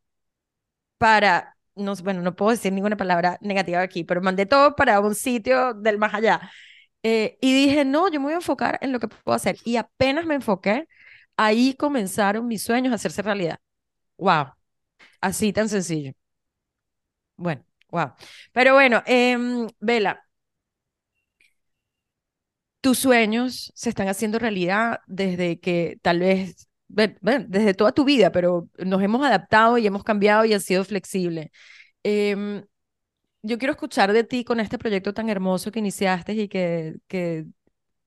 para 0.97 1.57
no, 1.75 1.95
bueno, 1.97 2.21
no 2.21 2.35
puedo 2.35 2.51
decir 2.51 2.73
ninguna 2.73 2.97
palabra 2.97 3.37
negativa 3.41 3.81
aquí, 3.81 4.03
pero 4.03 4.21
mandé 4.21 4.45
todo 4.45 4.75
para 4.75 4.99
un 4.99 5.15
sitio 5.15 5.73
del 5.75 5.97
más 5.99 6.13
allá. 6.13 6.41
Eh, 7.03 7.37
y 7.41 7.53
dije, 7.53 7.85
no, 7.85 8.09
yo 8.09 8.19
me 8.19 8.25
voy 8.25 8.33
a 8.33 8.37
enfocar 8.37 8.79
en 8.81 8.91
lo 8.91 8.99
que 8.99 9.07
puedo 9.07 9.35
hacer. 9.35 9.57
Y 9.65 9.77
apenas 9.77 10.25
me 10.25 10.35
enfoqué, 10.35 10.87
ahí 11.37 11.75
comenzaron 11.75 12.47
mis 12.47 12.63
sueños 12.63 12.91
a 12.93 12.95
hacerse 12.95 13.21
realidad. 13.21 13.59
¡Wow! 14.17 14.56
Así 15.21 15.53
tan 15.53 15.69
sencillo. 15.69 16.13
Bueno, 17.35 17.63
wow. 17.91 18.13
Pero 18.51 18.73
bueno, 18.73 19.03
eh, 19.05 19.37
Vela, 19.79 20.23
tus 22.81 22.99
sueños 22.99 23.71
se 23.75 23.89
están 23.89 24.07
haciendo 24.07 24.39
realidad 24.39 24.99
desde 25.07 25.59
que 25.59 25.99
tal 26.01 26.19
vez 26.19 26.67
desde 26.87 27.73
toda 27.73 27.91
tu 27.91 28.05
vida, 28.05 28.31
pero 28.31 28.69
nos 28.77 29.01
hemos 29.03 29.25
adaptado 29.25 29.77
y 29.77 29.85
hemos 29.85 30.03
cambiado 30.05 30.45
y 30.45 30.53
han 30.53 30.61
sido 30.61 30.85
flexibles. 30.85 31.49
Em, 32.03 32.65
yo 33.43 33.57
quiero 33.59 33.73
escuchar 33.73 34.13
de 34.13 34.23
ti 34.23 34.43
con 34.45 34.59
este 34.59 34.77
proyecto 34.79 35.13
tan 35.13 35.29
hermoso 35.29 35.71
que 35.71 35.79
iniciaste 35.79 36.33
y 36.33 36.47
que, 36.49 36.95
que 37.07 37.45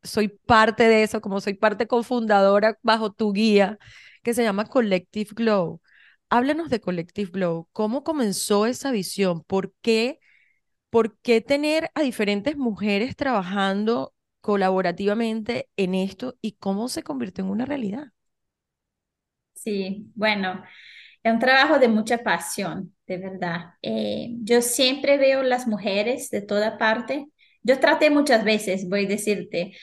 soy 0.03 0.29
parte 0.29 0.85
de 0.89 1.03
eso, 1.05 1.21
como 1.21 1.41
soy 1.41 1.55
parte 1.55 1.87
cofundadora 1.89 2.79
bajo 2.83 3.13
tu 3.13 3.33
guía, 3.33 3.79
que 4.23 4.35
se 4.35 4.43
llama 4.45 4.67
Collective 4.67 5.31
Glow. 5.35 5.81
Háblanos 6.31 6.71
de 6.71 6.81
Collective 6.81 7.31
Glow. 7.33 7.69
¿Cómo 7.73 8.05
comenzó 8.05 8.67
esa 8.67 8.91
visión? 8.93 9.43
¿Por 9.45 9.75
qué, 9.83 10.21
¿Por 10.91 11.19
qué 11.21 11.41
tener 11.43 11.91
a 11.95 12.03
diferentes 12.03 12.57
mujeres 12.59 13.17
trabajando 13.17 14.15
colaborativamente 14.43 15.71
en 15.77 15.95
esto 15.95 16.37
y 16.43 16.53
cómo 16.55 16.89
se 16.89 17.03
convirtió 17.05 17.45
en 17.45 17.51
una 17.51 17.67
realidad? 17.67 18.09
Sí, 19.55 20.11
bueno, 20.15 20.63
es 21.23 21.33
un 21.33 21.39
trabajo 21.41 21.79
de 21.79 21.89
mucha 21.89 22.19
pasión, 22.19 22.95
de 23.07 23.19
verdad. 23.19 23.75
Eh, 23.83 24.31
yo 24.43 24.63
siempre 24.63 25.19
veo 25.19 25.43
las 25.43 25.67
mujeres 25.67 26.31
de 26.31 26.43
toda 26.43 26.79
parte. 26.79 27.27
Yo 27.63 27.81
traté 27.81 28.11
muchas 28.11 28.45
veces, 28.45 28.89
voy 28.89 29.07
a 29.07 29.09
decirte, 29.09 29.77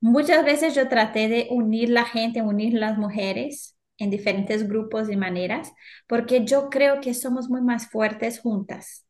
muchas 0.00 0.44
veces 0.44 0.74
yo 0.74 0.88
traté 0.88 1.28
de 1.28 1.48
unir 1.50 1.90
la 1.90 2.04
gente, 2.06 2.42
unir 2.42 2.74
las 2.74 2.98
mujeres 2.98 3.76
en 4.00 4.10
diferentes 4.10 4.68
grupos 4.68 5.10
y 5.10 5.16
maneras, 5.16 5.72
porque 6.08 6.44
yo 6.46 6.70
creo 6.70 7.00
que 7.02 7.14
somos 7.14 7.50
muy 7.50 7.62
más 7.62 7.88
fuertes 7.90 8.40
juntas 8.40 9.06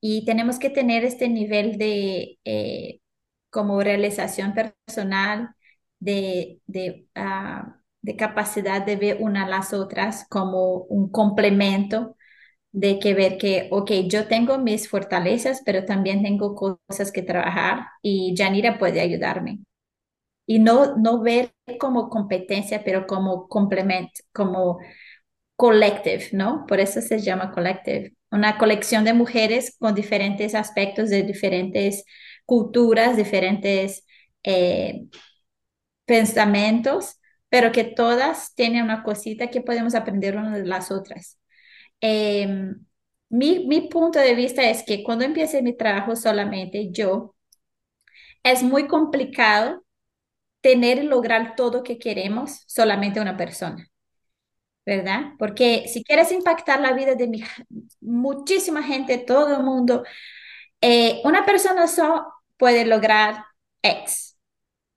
y 0.00 0.24
tenemos 0.24 0.58
que 0.58 0.70
tener 0.70 1.04
este 1.04 1.28
nivel 1.28 1.78
de 1.78 2.38
eh, 2.44 3.00
como 3.50 3.82
realización 3.82 4.54
personal, 4.54 5.50
de, 6.00 6.60
de 6.66 7.08
ah, 7.14 7.74
de 8.02 8.16
capacidad 8.16 8.84
de 8.86 8.96
ver 8.96 9.16
una 9.20 9.44
a 9.44 9.48
las 9.48 9.72
otras 9.74 10.26
como 10.28 10.82
un 10.84 11.10
complemento, 11.10 12.16
de 12.72 12.98
que 13.00 13.14
ver 13.14 13.38
que, 13.38 13.68
ok, 13.72 13.90
yo 14.08 14.28
tengo 14.28 14.58
mis 14.58 14.88
fortalezas, 14.88 15.62
pero 15.66 15.84
también 15.86 16.22
tengo 16.22 16.54
cosas 16.56 17.12
que 17.12 17.22
trabajar 17.22 17.86
y 18.02 18.34
Janira 18.38 18.78
puede 18.78 19.00
ayudarme. 19.00 19.60
Y 20.48 20.60
no, 20.60 20.96
no 20.98 21.22
ver 21.22 21.54
como 21.80 22.10
competencia, 22.10 22.84
pero 22.84 23.06
como 23.06 23.48
complemento, 23.48 24.22
como 24.34 24.80
collective, 25.56 26.28
¿no? 26.32 26.66
Por 26.66 26.80
eso 26.80 27.00
se 27.02 27.20
llama 27.20 27.52
collective. 27.52 28.14
Una 28.30 28.58
colección 28.58 29.04
de 29.04 29.14
mujeres 29.14 29.76
con 29.78 29.94
diferentes 29.94 30.54
aspectos 30.54 31.10
de 31.10 31.22
diferentes 31.24 32.04
culturas, 32.46 33.16
diferentes 33.16 34.04
eh, 34.44 35.06
pensamientos 36.06 37.16
pero 37.50 37.72
que 37.72 37.84
todas 37.84 38.54
tienen 38.54 38.84
una 38.84 39.02
cosita 39.02 39.48
que 39.48 39.62
podemos 39.62 39.94
aprender 39.94 40.36
una 40.36 40.54
de 40.58 40.66
las 40.66 40.90
otras. 40.90 41.38
Em, 42.00 42.84
mi, 43.30 43.66
mi 43.68 43.88
punto 43.88 44.18
de 44.20 44.34
vista 44.34 44.68
es 44.70 44.84
que 44.84 45.02
cuando 45.04 45.24
empiece 45.24 45.62
mi 45.62 45.76
trabajo 45.76 46.16
solamente 46.16 46.90
yo, 46.92 47.34
es 48.42 48.62
muy 48.62 48.86
complicado 48.88 49.84
tener 50.60 50.98
y 50.98 51.06
lograr 51.06 51.54
todo 51.56 51.82
que 51.82 51.98
queremos 51.98 52.62
solamente 52.66 53.20
una 53.20 53.36
persona, 53.36 53.88
¿verdad? 54.84 55.32
Porque 55.38 55.84
si 55.88 56.02
quieres 56.04 56.32
impactar 56.32 56.80
la 56.80 56.92
vida 56.92 57.14
de 57.14 57.28
mi, 57.28 57.42
muchísima 58.00 58.82
gente, 58.82 59.18
todo 59.18 59.56
el 59.56 59.62
mundo, 59.62 60.04
eh, 60.80 61.20
una 61.24 61.44
persona 61.44 61.86
solo 61.86 62.32
puede 62.56 62.84
lograr 62.84 63.44
X. 63.82 64.36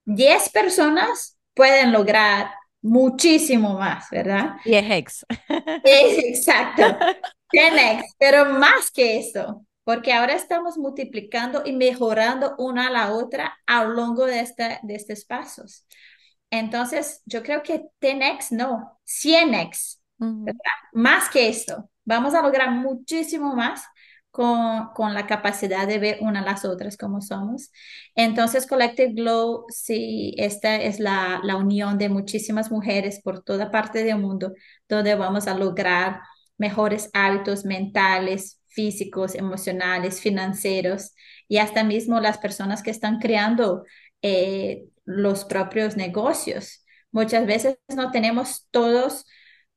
Diez 0.05 0.49
personas 0.49 1.37
pueden 1.53 1.91
lograr 1.91 2.51
muchísimo 2.81 3.77
más, 3.77 4.09
¿verdad? 4.09 4.55
Y 4.65 4.73
es 4.73 4.89
ex. 4.89 5.25
Exacto. 5.83 6.83
10x, 7.51 8.03
pero 8.17 8.45
más 8.45 8.91
que 8.91 9.19
eso, 9.19 9.65
porque 9.83 10.13
ahora 10.13 10.33
estamos 10.33 10.77
multiplicando 10.77 11.63
y 11.65 11.73
mejorando 11.73 12.55
una 12.57 12.87
a 12.87 12.91
la 12.91 13.13
otra 13.13 13.57
a 13.65 13.83
lo 13.83 13.93
largo 13.95 14.25
de, 14.25 14.39
esta, 14.41 14.79
de 14.83 14.95
estos 14.95 15.25
pasos. 15.25 15.85
Entonces, 16.49 17.21
yo 17.25 17.43
creo 17.43 17.63
que 17.63 17.85
10x 18.01 18.51
no, 18.51 18.99
100x, 19.05 19.99
¿verdad? 20.17 20.59
Más 20.93 21.29
que 21.29 21.49
esto. 21.49 21.89
Vamos 22.03 22.33
a 22.33 22.41
lograr 22.41 22.71
muchísimo 22.71 23.55
más 23.55 23.83
con, 24.31 24.89
con, 24.93 25.13
la 25.13 25.27
capacidad 25.27 25.87
de 25.87 25.99
ver 25.99 26.17
una 26.21 26.41
a 26.41 26.43
las 26.43 26.65
otras 26.65 26.97
como 26.97 27.21
somos. 27.21 27.71
Entonces, 28.15 28.67
Collective 28.67 29.13
Glow, 29.13 29.65
sí, 29.69 30.35
esta 30.37 30.75
es 30.75 30.99
la, 30.99 31.41
la 31.43 31.55
unión 31.57 31.97
de 31.97 32.09
muchísimas 32.09 32.71
mujeres 32.71 33.21
por 33.23 33.43
toda 33.43 33.71
parte 33.71 34.03
del 34.03 34.19
mundo, 34.19 34.53
donde 34.87 35.15
vamos 35.15 35.47
a 35.47 35.57
lograr 35.57 36.21
mejores 36.57 37.09
hábitos 37.13 37.65
mentales, 37.65 38.60
físicos, 38.71 39.35
emocionales, 39.35 40.21
financieros 40.21 41.13
y 41.47 41.57
hasta 41.57 41.83
mismo 41.83 42.19
las 42.19 42.37
personas 42.37 42.83
que 42.83 42.91
están 42.91 43.19
creando 43.19 43.83
eh, 44.21 44.85
los 45.05 45.45
propios 45.45 45.97
negocios. 45.97 46.85
Muchas 47.11 47.45
veces 47.45 47.77
no 47.95 48.11
tenemos 48.11 48.67
todos, 48.71 49.25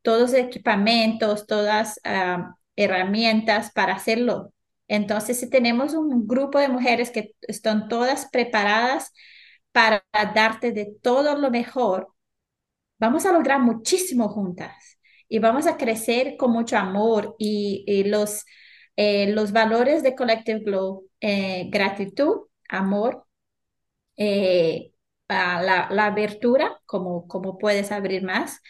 todos 0.02 0.34
equipamientos, 0.34 1.46
todas 1.46 1.98
uh, 2.04 2.54
herramientas 2.76 3.72
para 3.72 3.94
hacerlo. 3.94 4.52
Entonces, 4.88 5.40
si 5.40 5.48
tenemos 5.50 5.94
un 5.94 6.26
grupo 6.26 6.58
de 6.58 6.68
mujeres 6.68 7.10
que 7.10 7.34
están 7.42 7.88
todas 7.88 8.28
preparadas 8.30 9.12
para 9.72 10.04
darte 10.12 10.72
de 10.72 10.94
todo 11.02 11.36
lo 11.36 11.50
mejor, 11.50 12.08
vamos 12.98 13.26
a 13.26 13.32
lograr 13.32 13.60
muchísimo 13.60 14.28
juntas 14.28 14.98
y 15.28 15.38
vamos 15.38 15.66
a 15.66 15.76
crecer 15.76 16.36
con 16.36 16.52
mucho 16.52 16.76
amor 16.76 17.34
y, 17.38 18.04
los, 18.06 18.44
eh, 18.96 19.28
los 19.32 19.52
valores 19.52 20.02
de 20.02 20.14
Collective 20.14 20.60
Glow, 20.60 21.08
eh, 21.20 21.68
gratitud, 21.70 22.42
amor, 22.68 23.26
eh, 24.16 24.92
la, 25.28 25.88
la, 25.90 26.06
abertura, 26.06 26.80
como, 26.86 27.26
como 27.28 27.58
puedes 27.58 27.92
abrir 27.92 28.22
más, 28.22 28.60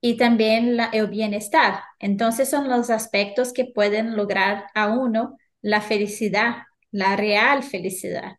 y 0.00 0.16
también 0.16 0.78
el 0.92 1.06
bienestar. 1.08 1.80
Entonces 1.98 2.48
son 2.50 2.68
los 2.68 2.90
aspectos 2.90 3.52
que 3.52 3.64
pueden 3.64 4.16
lograr 4.16 4.66
a 4.74 4.88
uno 4.88 5.38
la 5.62 5.80
felicidad, 5.80 6.56
la 6.90 7.16
real 7.16 7.62
felicidad. 7.62 8.36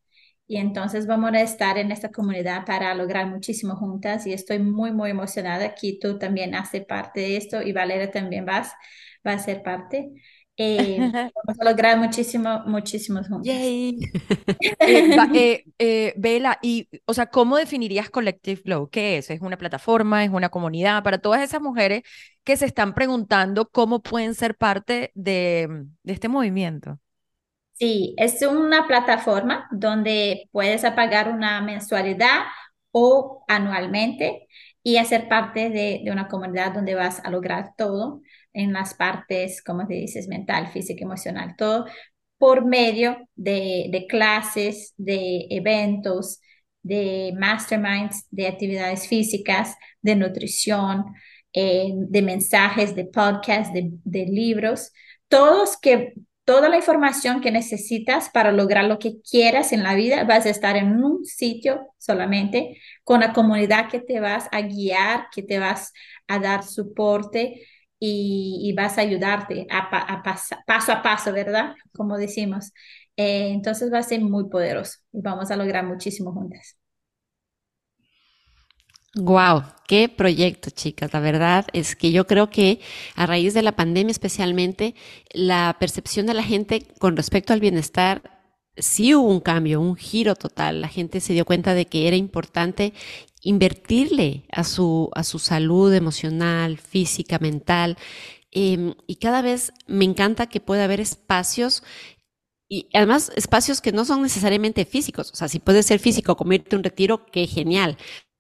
Y 0.48 0.58
entonces 0.58 1.08
vamos 1.08 1.32
a 1.34 1.42
estar 1.42 1.78
en 1.80 1.92
esta 1.92 2.12
comunidad 2.12 2.66
para 2.66 2.94
lograr 2.94 3.28
muchísimo 3.28 3.76
juntas 3.76 4.28
y 4.28 4.34
estoy 4.34 4.60
muy, 4.60 4.92
muy 4.92 5.10
emocionada. 5.10 5.66
Aquí 5.66 5.98
tú 6.00 6.20
también 6.20 6.54
haces 6.54 6.86
parte 6.86 7.22
de 7.22 7.38
esto 7.38 7.62
y 7.64 7.72
Valeria 7.74 8.12
también 8.12 8.46
vas, 8.46 8.72
va 9.28 9.34
a 9.34 9.40
ser 9.40 9.64
parte. 9.64 10.12
Eh, 10.58 11.12
vamos 11.36 11.60
a 11.60 11.66
lograr 11.66 11.98
muchísimo, 11.98 12.64
muchísimos 12.66 13.28
juntos. 13.28 13.76
Yay. 13.90 14.00
eh, 14.86 15.10
eh, 15.34 15.66
eh, 15.80 16.14
Bela, 16.18 16.60
y, 16.62 16.90
o 17.06 17.14
sea, 17.14 17.28
¿cómo 17.28 17.58
definirías 17.58 18.10
Collective 18.10 18.62
Flow? 18.62 18.90
¿Qué 18.90 19.18
es? 19.18 19.30
¿Es 19.30 19.42
una 19.42 19.58
plataforma? 19.58 20.24
¿Es 20.24 20.32
una 20.32 20.50
comunidad? 20.50 21.04
Para 21.04 21.20
todas 21.20 21.42
esas 21.42 21.62
mujeres 21.62 22.04
que 22.44 22.58
se 22.58 22.66
están 22.66 22.94
preguntando 22.94 23.70
cómo 23.70 24.02
pueden 24.02 24.36
ser 24.36 24.56
parte 24.58 25.12
de, 25.16 25.68
de 26.04 26.14
este 26.14 26.30
movimiento. 26.30 27.00
Sí, 27.74 28.16
es 28.18 28.42
una 28.42 28.88
plataforma 28.88 29.68
donde 29.72 30.48
puedes 30.54 30.82
pagar 30.92 31.30
una 31.30 31.62
mensualidad 31.62 32.44
o 32.92 33.44
anualmente 33.50 34.48
y 34.82 34.96
hacer 34.98 35.28
parte 35.28 35.70
de, 35.70 36.02
de 36.06 36.12
una 36.12 36.28
comunidad 36.30 36.72
donde 36.74 36.96
vas 36.96 37.20
a 37.26 37.30
lograr 37.32 37.74
todo 37.78 38.22
en 38.56 38.74
las 38.74 38.96
partes, 38.96 39.62
como 39.64 39.86
te 39.86 39.96
dices, 39.96 40.28
mental, 40.28 40.72
física, 40.72 41.04
emocional, 41.04 41.56
todo 41.58 41.86
por 42.38 42.66
medio 42.66 43.18
de, 43.36 44.06
clases, 44.10 44.94
de 44.98 45.48
eventos, 45.50 46.40
de 46.84 47.34
masterminds, 47.38 48.28
de 48.32 48.48
actividades 48.48 49.08
físicas, 49.08 49.76
de 50.02 50.16
nutrición, 50.16 51.06
eh, 51.54 51.92
de 51.96 52.22
mensajes, 52.22 52.96
de 52.96 53.06
podcasts, 53.06 53.74
de, 53.74 53.92
de 54.04 54.26
libros, 54.26 54.92
todos 55.28 55.78
que 55.78 56.14
toda 56.46 56.70
la 56.70 56.78
información 56.78 57.42
que 57.42 57.52
necesitas 57.52 58.30
para 58.30 58.52
lograr 58.52 58.86
lo 58.86 59.00
que 59.00 59.20
quieras 59.22 59.74
en 59.74 59.82
la 59.82 59.96
vida, 59.96 60.24
vas 60.26 60.46
a 60.46 60.52
estar 60.52 60.78
en 60.78 61.04
un 61.04 61.26
sitio 61.26 61.88
solamente 61.98 62.80
con 63.04 63.22
la 63.22 63.34
comunidad 63.34 63.90
que 63.90 64.00
te 64.00 64.20
vas 64.20 64.48
a 64.52 64.62
guiar, 64.62 65.28
que 65.34 65.42
te 65.42 65.58
vas 65.58 65.92
a 66.28 66.38
dar 66.38 66.64
soporte 66.64 67.66
y, 68.08 68.74
vas 68.74 68.98
a 68.98 69.02
ayudarte 69.02 69.68
a, 69.70 69.90
paso 70.66 70.92
a 70.92 71.02
paso, 71.02 71.34
¿verdad? 71.34 71.76
Como 71.94 72.18
decimos. 72.18 72.72
Eh, 73.18 73.50
entonces 73.52 73.92
va 73.92 74.00
a 74.00 74.04
ser 74.04 74.22
muy 74.22 74.50
poderoso 74.50 75.00
y 75.14 75.22
vamos 75.22 75.50
a 75.52 75.56
lograr 75.56 75.86
muchísimo 75.86 76.34
juntas. 76.34 76.78
Wow, 79.18 79.64
qué 79.88 80.10
proyecto, 80.10 80.70
chicas. 80.72 81.14
La 81.14 81.22
verdad 81.22 81.66
es 81.72 81.96
que 81.96 82.12
yo 82.12 82.28
creo 82.28 82.50
que 82.50 82.82
a 83.16 83.26
raíz 83.26 83.54
de 83.54 83.62
la 83.62 83.72
pandemia 83.72 84.12
especialmente, 84.12 84.94
la 85.32 85.78
percepción 85.80 86.26
de 86.26 86.34
la 86.34 86.44
gente 86.44 86.86
con 87.00 87.16
respecto 87.16 87.54
al 87.54 87.62
bienestar 87.62 88.36
sí 88.78 89.16
hubo 89.16 89.30
un 89.30 89.40
cambio, 89.40 89.80
un 89.80 89.96
giro 89.96 90.36
total. 90.36 90.82
La 90.82 90.90
gente 90.90 91.22
se 91.22 91.32
dio 91.32 91.46
cuenta 91.46 91.74
de 91.74 91.86
que 91.86 92.08
era 92.08 92.18
importante 92.18 92.94
invertirle 93.46 94.46
a 94.52 94.64
su, 94.64 95.10
a 95.14 95.24
su 95.24 95.40
salud 95.40 95.94
emocional, 95.94 96.78
física, 96.80 97.38
mental. 97.40 97.98
Em, 98.52 98.96
y 99.08 99.18
cada 99.18 99.42
vez 99.42 99.72
me 99.88 100.04
encanta 100.04 100.48
que 100.48 100.60
pueda 100.60 100.86
haber 100.86 101.00
espacios 101.00 101.84
y 102.68 102.90
además 102.94 103.32
espacios 103.36 103.82
que 103.82 103.92
no 103.92 104.04
son 104.04 104.24
necesariamente 104.24 104.86
físicos. 104.86 105.32
O 105.32 105.36
sea, 105.36 105.48
si 105.48 105.60
puede 105.60 105.84
ser 105.84 106.00
físico, 106.00 106.36
como 106.36 106.54
irte 106.54 106.76
a 106.76 106.80
un 106.80 106.84
retiro, 106.84 107.28
qué 107.28 107.46
genial. 107.46 107.98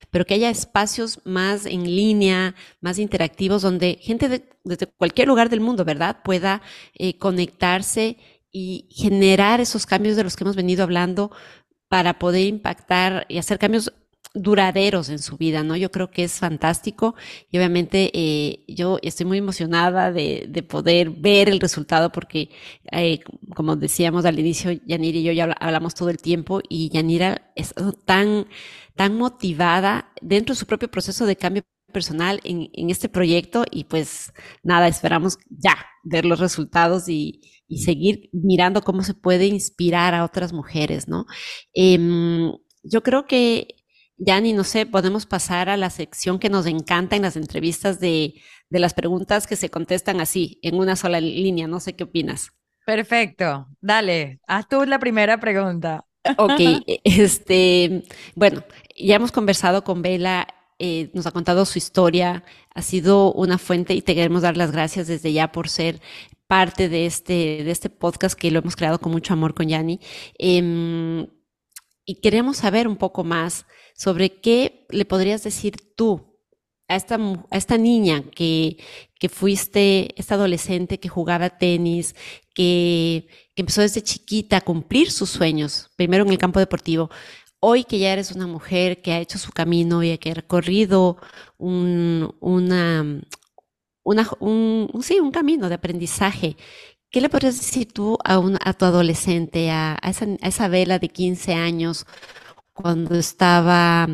Pero 0.09 0.25
que 0.25 0.33
haya 0.33 0.49
espacios 0.49 1.19
más 1.23 1.67
en 1.67 1.83
línea, 1.83 2.55
más 2.81 2.97
interactivos, 2.97 3.61
donde 3.61 3.99
gente 4.01 4.27
de, 4.27 4.49
desde 4.63 4.87
cualquier 4.87 5.27
lugar 5.27 5.49
del 5.49 5.61
mundo, 5.61 5.85
¿verdad?, 5.85 6.17
pueda 6.23 6.63
eh, 6.95 7.17
conectarse 7.19 8.17
y 8.51 8.87
generar 8.91 9.61
esos 9.61 9.85
cambios 9.85 10.15
de 10.15 10.23
los 10.23 10.35
que 10.35 10.43
hemos 10.45 10.55
venido 10.55 10.83
hablando 10.83 11.31
para 11.89 12.17
poder 12.17 12.47
impactar 12.47 13.25
y 13.29 13.37
hacer 13.37 13.59
cambios 13.59 13.93
duraderos 14.35 15.09
en 15.09 15.19
su 15.19 15.37
vida, 15.37 15.63
¿no? 15.63 15.75
Yo 15.75 15.89
creo 15.91 16.11
que 16.11 16.23
es 16.25 16.33
fantástico 16.33 17.15
y 17.49 17.57
obviamente 17.57 18.11
eh, 18.13 18.65
yo 18.67 18.99
estoy 19.01 19.25
muy 19.25 19.37
emocionada 19.37 20.11
de, 20.11 20.45
de, 20.49 20.63
poder 20.63 21.09
ver 21.09 21.49
el 21.49 21.59
resultado 21.59 22.11
porque, 22.11 22.49
eh, 22.91 23.21
como 23.55 23.75
decíamos 23.75 24.25
al 24.25 24.39
inicio, 24.39 24.71
Yanira 24.85 25.17
y 25.17 25.23
yo 25.23 25.31
ya 25.31 25.45
hablamos 25.59 25.95
todo 25.95 26.09
el 26.09 26.17
tiempo 26.17 26.61
y 26.69 26.89
Yanira 26.89 27.51
es 27.55 27.73
tan, 28.05 28.47
tan 28.95 29.17
motivada 29.17 30.11
dentro 30.21 30.53
de 30.53 30.59
su 30.59 30.67
propio 30.67 30.91
proceso 30.91 31.25
de 31.25 31.37
cambio 31.37 31.63
personal 31.93 32.41
en, 32.43 32.69
en 32.73 32.89
este 32.89 33.07
proyecto 33.07 33.63
y 33.71 33.85
pues 33.85 34.33
nada, 34.63 34.87
esperamos 34.87 35.37
ya 35.49 35.77
ver 36.03 36.25
los 36.25 36.39
resultados 36.39 37.07
y, 37.07 37.41
y 37.67 37.79
seguir 37.79 38.29
mirando 38.33 38.81
cómo 38.81 39.01
se 39.01 39.13
puede 39.13 39.45
inspirar 39.47 40.13
a 40.13 40.25
otras 40.25 40.51
mujeres, 40.53 41.07
¿no? 41.07 41.25
Eh, 41.73 41.97
yo 42.83 43.01
creo 43.01 43.25
que 43.25 43.84
Yani, 44.17 44.53
no 44.53 44.63
sé, 44.63 44.85
podemos 44.85 45.25
pasar 45.25 45.69
a 45.69 45.77
la 45.77 45.89
sección 45.89 46.39
que 46.39 46.49
nos 46.49 46.65
encanta 46.65 47.15
en 47.15 47.23
las 47.23 47.35
entrevistas 47.35 47.99
de, 47.99 48.35
de 48.69 48.79
las 48.79 48.93
preguntas 48.93 49.47
que 49.47 49.55
se 49.55 49.69
contestan 49.69 50.21
así, 50.21 50.59
en 50.61 50.75
una 50.75 50.95
sola 50.95 51.19
línea. 51.19 51.67
No 51.67 51.79
sé 51.79 51.95
qué 51.95 52.05
opinas. 52.05 52.51
Perfecto. 52.85 53.67
Dale, 53.81 54.39
haz 54.47 54.67
tú 54.69 54.85
la 54.85 54.99
primera 54.99 55.39
pregunta. 55.39 56.05
Ok, 56.37 56.59
e, 56.87 57.01
este, 57.03 58.03
bueno, 58.35 58.63
ya 58.95 59.15
hemos 59.15 59.31
conversado 59.31 59.83
con 59.83 60.01
Bela, 60.01 60.47
eh, 60.79 61.09
nos 61.13 61.25
ha 61.25 61.31
contado 61.31 61.65
su 61.65 61.77
historia, 61.77 62.43
ha 62.73 62.81
sido 62.81 63.33
una 63.33 63.57
fuente 63.57 63.93
y 63.93 64.01
te 64.01 64.15
queremos 64.15 64.41
dar 64.41 64.57
las 64.57 64.71
gracias 64.71 65.07
desde 65.07 65.33
ya 65.33 65.51
por 65.51 65.69
ser 65.69 66.01
parte 66.47 66.89
de 66.89 67.05
este, 67.05 67.63
de 67.63 67.71
este 67.71 67.89
podcast 67.89 68.37
que 68.37 68.51
lo 68.51 68.59
hemos 68.59 68.75
creado 68.75 68.99
con 68.99 69.11
mucho 69.11 69.33
amor 69.33 69.53
con 69.53 69.67
Yani. 69.67 69.99
Eh, 70.37 71.27
y 72.05 72.15
queremos 72.21 72.57
saber 72.57 72.87
un 72.87 72.97
poco 72.97 73.23
más 73.23 73.65
sobre 73.95 74.39
qué 74.41 74.85
le 74.89 75.05
podrías 75.05 75.43
decir 75.43 75.75
tú 75.95 76.35
a 76.87 76.95
esta, 76.95 77.15
a 77.15 77.57
esta 77.57 77.77
niña 77.77 78.23
que, 78.35 78.77
que 79.19 79.29
fuiste, 79.29 80.19
esta 80.19 80.35
adolescente 80.35 80.99
que 80.99 81.09
jugaba 81.09 81.57
tenis, 81.57 82.15
que, 82.53 83.27
que 83.55 83.61
empezó 83.61 83.81
desde 83.81 84.03
chiquita 84.03 84.57
a 84.57 84.61
cumplir 84.61 85.11
sus 85.11 85.29
sueños, 85.29 85.89
primero 85.95 86.23
en 86.23 86.31
el 86.31 86.37
campo 86.37 86.59
deportivo. 86.59 87.09
Hoy 87.59 87.83
que 87.83 87.97
ya 87.97 88.13
eres 88.13 88.31
una 88.31 88.45
mujer 88.45 89.01
que 89.01 89.11
ha 89.13 89.19
hecho 89.19 89.39
su 89.39 89.51
camino 89.51 90.03
y 90.03 90.11
ha 90.11 90.33
recorrido 90.33 91.17
un, 91.57 92.35
una, 92.39 93.21
una, 94.03 94.29
un, 94.39 94.91
sí, 95.01 95.19
un 95.19 95.31
camino 95.31 95.67
de 95.67 95.75
aprendizaje, 95.75 96.57
¿Qué 97.15 97.21
le 97.21 97.29
podrías 97.29 97.57
decir 97.57 97.93
tú 97.93 98.17
a, 98.25 98.41
a 98.65 98.73
tu 98.73 98.83
adolescente, 98.83 99.71
a, 99.71 99.97
a, 100.01 100.09
esa, 100.09 100.25
a, 100.25 100.47
esa, 100.49 100.67
vela 100.67 100.99
de 100.99 101.07
15 101.07 101.53
años, 101.53 102.05
cuando 102.73 103.15
estaba 103.15 104.05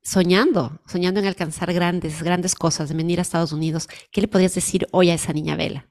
soñando, 0.00 0.80
soñando 0.86 1.20
en 1.20 1.26
alcanzar 1.26 1.70
grandes, 1.74 2.22
grandes 2.22 2.54
cosas, 2.54 2.88
de 2.88 2.94
venir 2.94 3.18
a 3.18 3.22
Estados 3.22 3.52
Unidos? 3.52 3.88
¿Qué 4.10 4.22
le 4.22 4.28
podrías 4.28 4.54
decir 4.54 4.86
hoy 4.90 5.10
a 5.10 5.14
esa 5.16 5.34
niña 5.34 5.54
vela? 5.54 5.86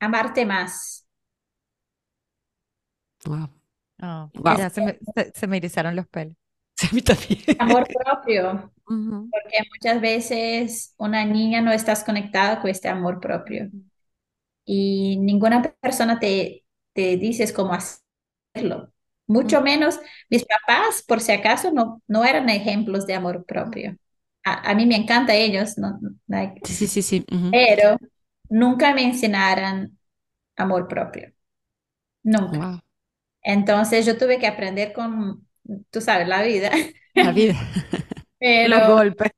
Amarte 0.00 0.46
más. 0.46 1.06
Wow. 3.26 3.50
Oh, 4.00 4.30
wow. 4.32 4.54
Mira, 4.54 4.70
se, 4.70 4.80
me, 4.80 4.98
se, 5.14 5.32
se, 5.34 5.46
me, 5.46 5.58
erizaron 5.58 5.94
los 5.94 6.06
pelos. 6.06 6.38
Sí, 6.74 6.86
a 6.90 6.94
mí 6.94 7.02
también. 7.02 7.40
Amor 7.58 7.86
propio. 7.86 8.72
Uh 8.88 8.94
-huh. 8.94 9.28
Porque 9.30 9.58
muchas 9.74 10.00
veces 10.00 10.94
una 10.96 11.26
niña 11.26 11.60
no 11.60 11.70
estás 11.70 12.02
conectada 12.02 12.62
con 12.62 12.70
este 12.70 12.88
amor 12.88 13.20
propio. 13.20 13.70
Y 14.66 15.18
ninguna 15.18 15.62
persona 15.80 16.20
te, 16.20 16.64
te 16.94 17.18
dice 17.18 17.52
cómo 17.54 17.74
hacerlo. 17.74 18.92
Mucho 19.28 19.62
menos 19.62 20.00
mis 20.30 20.44
papás, 20.46 21.04
por 21.08 21.20
si 21.22 21.32
acaso, 21.32 21.72
no, 21.72 22.02
no 22.08 22.24
eran 22.24 22.48
ejemplos 22.50 23.06
de 23.06 23.14
amor 23.14 23.46
propio. 23.46 23.96
A, 24.44 24.70
a 24.72 24.74
mí 24.76 24.86
me 24.86 24.96
encanta 24.96 25.34
ellos, 25.34 25.78
¿no? 25.78 26.00
Like, 26.28 26.62
sí, 26.64 26.86
sí, 26.88 27.02
sí. 27.02 27.24
Uh 27.32 27.36
-huh. 27.36 27.50
pero 27.52 27.98
nunca 28.50 28.94
me 28.94 29.04
enseñaron 29.04 29.98
amor 30.56 30.88
propio. 30.88 31.32
Nunca. 32.24 32.58
Wow. 32.58 32.80
Entonces 33.42 34.06
yo 34.06 34.18
tuve 34.18 34.38
que 34.38 34.46
aprender 34.48 34.92
con, 34.92 35.46
tú 35.90 36.00
sabes, 36.00 36.28
la 36.28 36.42
vida. 36.42 36.70
La 37.14 37.32
vida. 37.32 37.54
pero, 38.38 38.78
Los 38.78 38.88
golpes. 38.88 39.32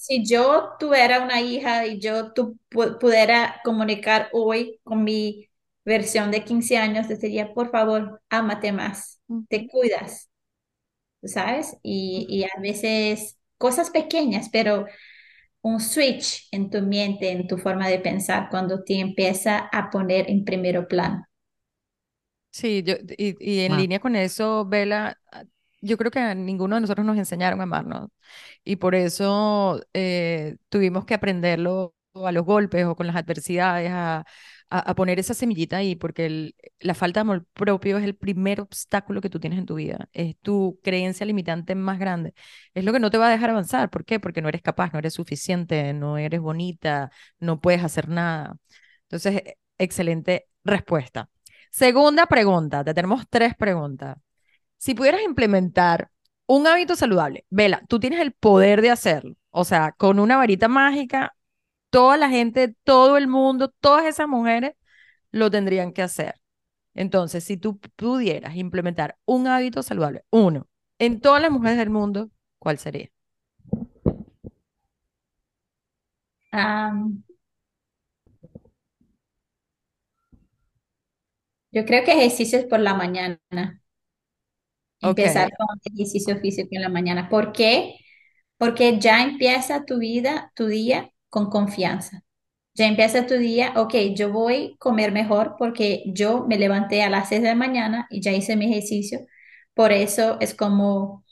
Si 0.00 0.24
yo 0.24 0.70
tuviera 0.78 1.20
una 1.22 1.40
hija 1.42 1.86
y 1.86 1.98
yo 2.00 2.32
tu, 2.32 2.56
pudiera 2.70 3.60
comunicar 3.64 4.28
hoy 4.32 4.80
con 4.82 5.04
mi 5.04 5.48
versión 5.84 6.30
de 6.30 6.42
15 6.44 6.78
años, 6.78 7.06
te 7.08 7.16
diría, 7.16 7.52
por 7.52 7.70
favor, 7.70 8.22
ámate 8.30 8.72
más, 8.72 9.20
te 9.48 9.68
cuidas, 9.68 10.30
¿sabes? 11.24 11.76
Y, 11.82 12.26
y 12.30 12.44
a 12.44 12.50
veces 12.62 13.38
cosas 13.58 13.90
pequeñas, 13.90 14.48
pero 14.52 14.86
un 15.62 15.80
switch 15.80 16.48
en 16.52 16.70
tu 16.70 16.82
mente, 16.82 17.30
en 17.32 17.48
tu 17.48 17.58
forma 17.58 17.88
de 17.88 18.00
pensar, 18.00 18.48
cuando 18.50 18.84
te 18.84 19.00
empieza 19.00 19.58
a 19.72 19.90
poner 19.90 20.30
en 20.30 20.44
primero 20.44 20.88
plano. 20.88 21.26
Sí, 22.52 22.82
yo, 22.82 22.94
y, 23.16 23.60
en 23.60 23.76
línea 23.76 24.00
con 24.00 24.16
eso, 24.16 24.64
Vela, 24.66 25.20
yo 25.80 25.96
creo 25.96 26.10
que 26.10 26.18
a 26.20 26.34
ninguno 26.34 26.76
de 26.76 26.82
nosotros 26.82 27.06
nos 27.06 27.18
enseñaron 27.18 27.60
a 27.60 27.64
amarnos 27.64 28.10
y 28.64 28.76
por 28.76 28.94
eso 28.94 29.80
eh, 29.94 30.56
tuvimos 30.68 31.04
que 31.04 31.14
aprenderlo 31.14 31.94
a 32.14 32.32
los 32.32 32.44
golpes 32.44 32.84
o 32.86 32.96
con 32.96 33.06
las 33.06 33.16
adversidades, 33.16 33.90
a, 33.92 34.24
a, 34.70 34.94
poner 34.94 35.18
esa 35.18 35.34
semillita 35.34 35.76
ahí, 35.78 35.96
porque 35.96 36.54
la 36.80 36.94
falta 36.94 37.20
de 37.20 37.22
amor 37.22 37.46
propio 37.52 37.98
es 37.98 38.04
el 38.04 38.16
primer 38.16 38.60
obstáculo 38.60 39.20
que 39.20 39.30
tú 39.30 39.40
tienes 39.40 39.58
en 39.58 39.66
tu 39.66 39.74
vida, 39.76 40.08
es 40.12 40.36
tu 40.40 40.80
creencia 40.82 41.26
limitante 41.26 41.74
más 41.74 41.98
grande, 41.98 42.34
es 42.74 42.84
lo 42.84 42.92
que 42.92 43.00
no 43.00 43.10
te 43.10 43.18
va 43.18 43.28
a 43.28 43.30
dejar 43.30 43.50
avanzar, 43.50 43.90
¿por 43.90 44.04
qué? 44.04 44.20
Porque 44.20 44.42
no 44.42 44.48
eres 44.48 44.62
capaz, 44.62 44.92
no 44.92 44.98
eres 44.98 45.14
suficiente, 45.14 45.92
no 45.92 46.18
eres 46.18 46.40
bonita, 46.40 47.10
no 47.38 47.60
puedes 47.60 47.82
hacer 47.84 48.08
nada. 48.08 48.56
Entonces, 49.02 49.42
excelente 49.78 50.48
respuesta. 50.64 51.28
Segunda 51.70 52.26
pregunta, 52.26 52.84
te 52.84 52.94
tenemos 52.94 53.24
tres 53.28 53.54
preguntas. 53.56 54.16
Si 54.80 54.94
pudieras 54.94 55.20
implementar 55.22 56.10
un 56.46 56.66
hábito 56.66 56.96
saludable, 56.96 57.44
Vela, 57.50 57.82
tú 57.88 58.00
tienes 58.00 58.20
el 58.20 58.32
poder 58.32 58.80
de 58.80 58.90
hacerlo, 58.90 59.36
o 59.50 59.64
sea, 59.64 59.92
con 59.92 60.18
una 60.18 60.38
varita 60.38 60.68
mágica 60.68 61.36
toda 61.90 62.16
la 62.16 62.30
gente, 62.30 62.76
todo 62.84 63.16
el 63.18 63.28
mundo, 63.28 63.70
todas 63.80 64.06
esas 64.06 64.28
mujeres 64.28 64.74
lo 65.32 65.50
tendrían 65.50 65.92
que 65.92 66.02
hacer. 66.02 66.40
Entonces, 66.94 67.44
si 67.44 67.56
tú 67.58 67.80
pudieras 67.96 68.56
implementar 68.56 69.18
un 69.26 69.48
hábito 69.48 69.82
saludable, 69.82 70.24
uno, 70.30 70.68
en 70.98 71.20
todas 71.20 71.42
las 71.42 71.50
mujeres 71.52 71.78
del 71.78 71.90
mundo, 71.90 72.30
¿cuál 72.58 72.78
sería? 72.78 73.10
yo 81.72 81.84
creo 81.84 82.04
que 82.04 82.12
ejercicios 82.12 82.64
por 82.64 82.80
la 82.80 82.94
mañana. 82.94 83.79
Empezar 85.00 85.50
con 85.56 85.66
ejercicio 85.84 86.38
físico 86.40 86.68
en 86.72 86.82
la 86.82 86.88
mañana. 86.88 87.28
¿Por 87.28 87.52
qué? 87.52 87.96
Porque 88.58 88.98
ya 88.98 89.22
empieza 89.22 89.84
tu 89.84 89.98
vida, 89.98 90.52
tu 90.54 90.66
día 90.66 91.10
con 91.30 91.50
confianza. 91.50 92.22
Ya 92.74 92.86
empieza 92.86 93.26
tu 93.26 93.34
día, 93.34 93.74
ok, 93.76 93.94
yo 94.16 94.32
voy 94.32 94.72
a 94.74 94.78
comer 94.78 95.12
mejor 95.12 95.56
porque 95.58 96.04
yo 96.06 96.46
me 96.48 96.58
levanté 96.58 97.02
a 97.02 97.10
las 97.10 97.28
6 97.28 97.42
de 97.42 97.48
la 97.48 97.54
mañana 97.54 98.06
y 98.10 98.22
ya 98.22 98.32
hice 98.32 98.56
mi 98.56 98.66
ejercicio. 98.70 99.20
Por 99.74 99.92
eso 99.92 100.38
es 100.40 100.54
como 100.54 101.24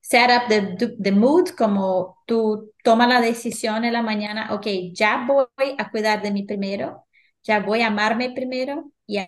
set 0.00 0.30
up 0.30 0.48
the, 0.48 0.88
the 1.02 1.12
mood, 1.12 1.50
como 1.50 2.18
tú 2.26 2.72
tomas 2.84 3.08
la 3.08 3.20
decisión 3.20 3.84
en 3.84 3.92
la 3.92 4.02
mañana, 4.02 4.54
ok, 4.54 4.66
ya 4.94 5.26
voy 5.26 5.46
a 5.78 5.90
cuidar 5.90 6.22
de 6.22 6.32
mí 6.32 6.44
primero, 6.44 7.06
ya 7.42 7.60
voy 7.60 7.82
a 7.82 7.88
amarme 7.88 8.30
primero 8.32 8.92
y 9.06 9.18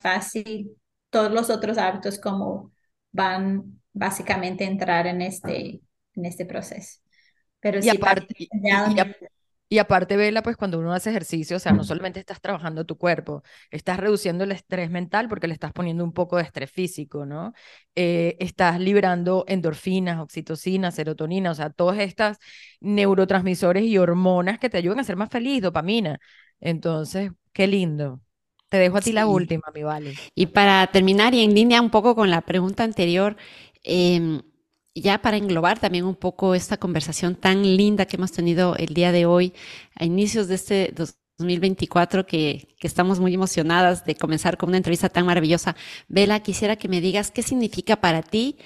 fácil 0.00 0.76
todos 1.10 1.32
los 1.32 1.50
otros 1.50 1.78
hábitos 1.78 2.18
como 2.20 2.72
van 3.16 3.80
básicamente 3.92 4.64
a 4.64 4.68
entrar 4.68 5.06
en 5.06 5.22
este, 5.22 5.80
en 6.14 6.24
este 6.26 6.44
proceso. 6.44 7.00
Pero 7.60 7.80
y 7.82 7.88
aparte, 7.88 8.48
y, 9.68 9.78
aparte, 9.78 10.16
Vela, 10.16 10.42
pues 10.42 10.56
cuando 10.56 10.78
uno 10.78 10.92
hace 10.92 11.10
ejercicio, 11.10 11.56
o 11.56 11.58
sea, 11.58 11.72
no 11.72 11.82
solamente 11.82 12.20
estás 12.20 12.40
trabajando 12.40 12.84
tu 12.84 12.96
cuerpo, 12.96 13.42
estás 13.72 13.98
reduciendo 13.98 14.44
el 14.44 14.52
estrés 14.52 14.90
mental 14.90 15.28
porque 15.28 15.48
le 15.48 15.54
estás 15.54 15.72
poniendo 15.72 16.04
un 16.04 16.12
poco 16.12 16.36
de 16.36 16.44
estrés 16.44 16.70
físico, 16.70 17.26
¿no? 17.26 17.52
Eh, 17.96 18.36
estás 18.38 18.78
liberando 18.78 19.44
endorfinas, 19.48 20.20
oxitocina, 20.20 20.92
serotonina, 20.92 21.50
o 21.50 21.54
sea, 21.54 21.70
todas 21.70 21.98
estas 21.98 22.38
neurotransmisores 22.80 23.82
y 23.82 23.98
hormonas 23.98 24.60
que 24.60 24.70
te 24.70 24.76
ayudan 24.76 25.00
a 25.00 25.04
ser 25.04 25.16
más 25.16 25.30
feliz, 25.30 25.62
dopamina. 25.62 26.20
Entonces, 26.60 27.32
qué 27.52 27.66
lindo. 27.66 28.20
Te 28.68 28.78
dejo 28.78 28.96
a 28.98 29.00
ti 29.00 29.12
la 29.12 29.26
última, 29.26 29.62
mi 29.74 29.82
vale. 29.82 30.14
Y 30.34 30.46
para 30.46 30.86
terminar 30.88 31.34
y 31.34 31.44
en 31.44 31.54
línea 31.54 31.80
un 31.80 31.90
poco 31.90 32.14
con 32.14 32.30
la 32.30 32.40
pregunta 32.40 32.82
anterior, 32.82 33.36
eh, 33.84 34.40
ya 34.94 35.18
para 35.20 35.36
englobar 35.36 35.78
también 35.78 36.04
un 36.04 36.16
poco 36.16 36.54
esta 36.54 36.78
conversación 36.78 37.36
tan 37.36 37.62
linda 37.62 38.06
que 38.06 38.16
hemos 38.16 38.32
tenido 38.32 38.74
el 38.76 38.94
día 38.94 39.12
de 39.12 39.26
hoy, 39.26 39.52
a 39.94 40.04
inicios 40.04 40.48
de 40.48 40.54
este 40.56 40.94
2024, 41.38 42.26
que, 42.26 42.74
que 42.78 42.86
estamos 42.86 43.20
muy 43.20 43.34
emocionadas 43.34 44.04
de 44.04 44.16
comenzar 44.16 44.56
con 44.56 44.70
una 44.70 44.78
entrevista 44.78 45.08
tan 45.10 45.26
maravillosa. 45.26 45.76
Vela, 46.08 46.40
quisiera 46.40 46.76
que 46.76 46.88
me 46.88 47.00
digas 47.00 47.30
qué 47.30 47.42
significa 47.42 47.96
para 48.00 48.22
ti, 48.22 48.56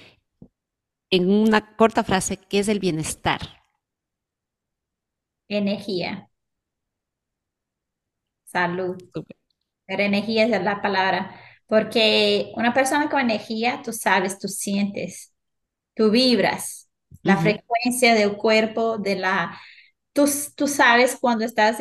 en 1.10 1.28
una 1.28 1.76
corta 1.76 2.04
frase, 2.04 2.36
qué 2.36 2.60
es 2.60 2.68
el 2.68 2.78
bienestar. 2.78 3.40
Energía. 5.48 6.30
Salud. 8.44 8.96
Pero 9.90 10.04
energía 10.04 10.44
es 10.44 10.62
la 10.62 10.82
palabra, 10.82 11.34
porque 11.66 12.52
una 12.56 12.72
persona 12.74 13.10
con 13.10 13.20
energía, 13.20 13.82
tú 13.84 13.92
sabes, 13.92 14.38
tú 14.38 14.48
sientes, 14.48 15.34
tú 15.94 16.10
vibras, 16.10 16.90
la 17.24 17.36
frecuencia 17.38 18.14
del 18.14 18.36
cuerpo, 18.36 18.98
de 18.98 19.16
la... 19.16 19.58
Tú, 20.12 20.28
tú 20.56 20.68
sabes 20.68 21.18
cuando 21.20 21.44
estás 21.44 21.78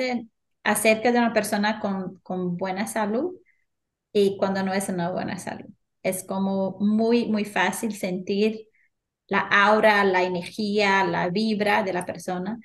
acerca 0.64 1.12
de 1.12 1.20
una 1.20 1.34
persona 1.34 1.80
con, 1.80 2.20
con 2.22 2.57
buena 2.57 2.88
salud 2.88 3.36
y 4.14 4.38
cuando 4.38 4.64
no 4.64 4.74
es 4.74 4.89
una 4.89 5.12
buena 5.12 5.38
salud. 5.39 5.70
Es 6.03 6.24
como 6.26 6.78
muy, 6.80 7.28
muy 7.28 7.45
fácil 7.45 7.95
sentir 7.95 8.68
la 9.28 9.41
aura, 9.41 10.03
la 10.05 10.24
energía, 10.24 11.05
la 11.05 11.30
vibra 11.30 11.84
de 11.84 11.93
la 11.93 12.05
persona. 12.05 12.60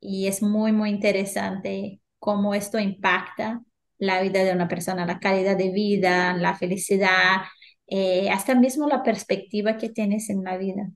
Y 0.00 0.28
es 0.28 0.42
muy, 0.42 0.72
muy 0.72 0.90
interesante 0.90 2.00
cómo 2.18 2.54
esto 2.54 2.78
impacta 2.80 3.62
la 3.98 4.22
vida 4.22 4.44
de 4.44 4.52
una 4.52 4.68
persona, 4.68 5.06
la 5.06 5.18
calidad 5.18 5.56
de 5.56 5.70
vida, 5.70 6.34
la 6.34 6.56
felicidad, 6.56 7.42
eh, 7.86 8.30
hasta 8.30 8.54
mismo 8.54 8.86
la 8.88 9.02
perspectiva 9.02 9.76
que 9.76 9.88
tienes 9.88 10.30
en 10.30 10.44
la 10.44 10.56
vida. 10.56 10.90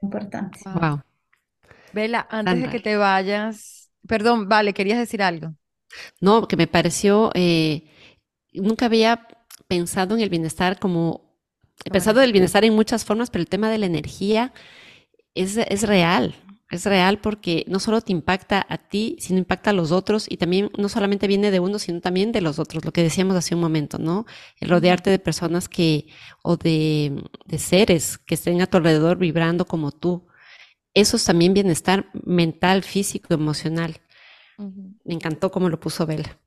Importante. 0.00 0.60
Wow. 0.64 1.02
Vela, 1.92 2.26
antes 2.30 2.60
de 2.60 2.68
que 2.70 2.80
te 2.80 2.96
vayas, 2.96 3.90
perdón, 4.06 4.48
vale, 4.48 4.72
querías 4.72 4.98
decir 4.98 5.22
algo. 5.22 5.54
No, 6.20 6.48
que 6.48 6.56
me 6.56 6.66
pareció, 6.66 7.30
eh, 7.34 7.84
nunca 8.52 8.86
había 8.86 9.26
pensado 9.68 10.14
en 10.14 10.22
el 10.22 10.30
bienestar 10.30 10.78
como, 10.78 11.36
he 11.84 11.90
pensado 11.90 12.20
del 12.20 12.32
bienestar 12.32 12.64
en 12.64 12.74
muchas 12.74 13.04
formas, 13.04 13.30
pero 13.30 13.42
el 13.42 13.48
tema 13.48 13.70
de 13.70 13.78
la 13.78 13.86
energía 13.86 14.52
es, 15.34 15.56
es 15.56 15.82
real. 15.82 16.34
Es 16.72 16.86
real 16.86 17.18
porque 17.18 17.66
no 17.68 17.78
solo 17.80 18.00
te 18.00 18.12
impacta 18.12 18.64
a 18.66 18.78
ti, 18.78 19.16
sino 19.20 19.38
impacta 19.38 19.70
a 19.70 19.72
los 19.74 19.92
otros 19.92 20.24
y 20.26 20.38
también 20.38 20.70
no 20.78 20.88
solamente 20.88 21.26
viene 21.26 21.50
de 21.50 21.60
uno, 21.60 21.78
sino 21.78 22.00
también 22.00 22.32
de 22.32 22.40
los 22.40 22.58
otros, 22.58 22.82
lo 22.86 22.92
que 22.92 23.02
decíamos 23.02 23.36
hace 23.36 23.54
un 23.54 23.60
momento, 23.60 23.98
¿no? 23.98 24.24
El 24.58 24.70
rodearte 24.70 25.10
de 25.10 25.18
personas 25.18 25.68
que, 25.68 26.06
o 26.42 26.56
de, 26.56 27.22
seres 27.58 28.16
que 28.16 28.36
estén 28.36 28.62
a 28.62 28.66
tu 28.66 28.78
alrededor 28.78 29.18
vibrando 29.18 29.66
como 29.66 29.92
tú. 29.92 30.26
Eso 30.94 31.18
es 31.18 31.24
también 31.24 31.52
bienestar 31.52 32.06
mental, 32.24 32.82
físico, 32.84 33.34
emocional. 33.34 34.00
Me 34.56 35.12
encantó 35.12 35.50
cómo 35.50 35.68
lo 35.68 35.78
puso 35.78 36.06
Bella. 36.06 36.38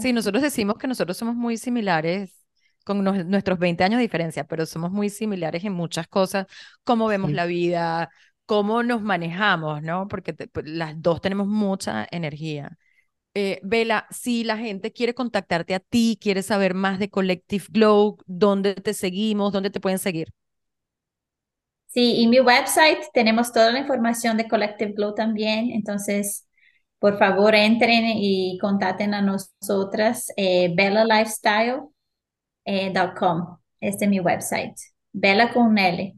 Sí, 0.00 0.12
nosotros 0.12 0.42
decimos 0.42 0.76
que 0.76 0.88
nosotros 0.88 1.16
somos 1.16 1.36
muy 1.36 1.56
similares 1.56 2.42
con 2.84 3.04
nuestros 3.04 3.60
20 3.60 3.84
años 3.84 3.98
de 3.98 4.02
diferencia, 4.02 4.42
pero 4.42 4.66
somos 4.66 4.90
muy 4.90 5.08
similares 5.08 5.62
en 5.62 5.72
muchas 5.72 6.08
cosas, 6.08 6.48
cómo 6.82 7.06
vemos 7.06 7.30
la 7.30 7.46
vida, 7.46 8.10
cómo 8.52 8.82
nos 8.82 9.00
manejamos, 9.00 9.82
¿no? 9.82 10.08
Porque 10.08 10.34
pues, 10.34 10.66
las 10.68 11.00
dos 11.00 11.22
tenemos 11.22 11.46
mucha 11.46 12.06
energía. 12.10 12.76
Eh, 13.32 13.60
Vela, 13.62 14.06
si 14.10 14.44
la 14.44 14.58
gente 14.58 14.92
quiere 14.92 15.14
contactarte 15.14 15.74
a 15.74 15.80
ti, 15.80 16.18
quiere 16.20 16.42
saber 16.42 16.74
más 16.74 16.98
de 16.98 17.08
Collective 17.08 17.64
Glow, 17.70 18.18
¿dónde 18.26 18.74
te 18.74 18.92
seguimos? 18.92 19.54
¿Dónde 19.54 19.70
te 19.70 19.80
pueden 19.80 19.98
seguir? 19.98 20.28
Sí, 21.86 22.22
en 22.22 22.28
mi 22.28 22.40
website 22.40 22.98
tenemos 23.14 23.54
toda 23.54 23.72
la 23.72 23.78
información 23.78 24.36
de 24.36 24.46
Collective 24.46 24.92
Glow 24.92 25.14
también, 25.14 25.70
entonces 25.70 26.46
por 26.98 27.18
favor 27.18 27.54
entren 27.54 28.04
y 28.04 28.58
contacten 28.58 29.14
a 29.14 29.22
nosotras, 29.22 30.26
eh, 30.36 30.74
bellalifestyle.com. 30.76 31.88
Eh, 32.66 32.90
este 33.80 34.04
es 34.04 34.10
mi 34.10 34.20
website. 34.20 34.91
Vela 35.12 35.52
con 35.52 35.76
L. 35.76 36.14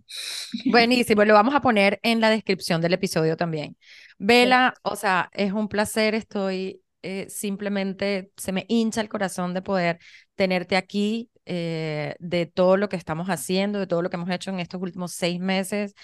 Buenísimo, 0.66 1.24
lo 1.24 1.34
vamos 1.34 1.54
a 1.54 1.60
poner 1.60 1.98
en 2.02 2.20
la 2.20 2.30
descripción 2.30 2.80
del 2.80 2.94
episodio 2.94 3.36
también. 3.36 3.76
Vela, 4.18 4.74
o 4.82 4.96
sea, 4.96 5.30
es 5.32 5.52
un 5.52 5.68
placer, 5.68 6.14
estoy 6.14 6.80
eh, 7.02 7.26
simplemente, 7.28 8.30
se 8.36 8.52
me 8.52 8.64
hincha 8.68 9.00
el 9.00 9.08
corazón 9.08 9.52
de 9.52 9.62
poder 9.62 9.98
tenerte 10.36 10.76
aquí, 10.76 11.30
eh, 11.44 12.14
de 12.18 12.46
todo 12.46 12.76
lo 12.76 12.88
que 12.88 12.96
estamos 12.96 13.28
haciendo, 13.28 13.78
de 13.78 13.86
todo 13.86 14.00
lo 14.00 14.10
que 14.10 14.16
hemos 14.16 14.30
hecho 14.30 14.50
en 14.50 14.60
estos 14.60 14.80
últimos 14.80 15.12
seis 15.12 15.40
meses. 15.40 15.94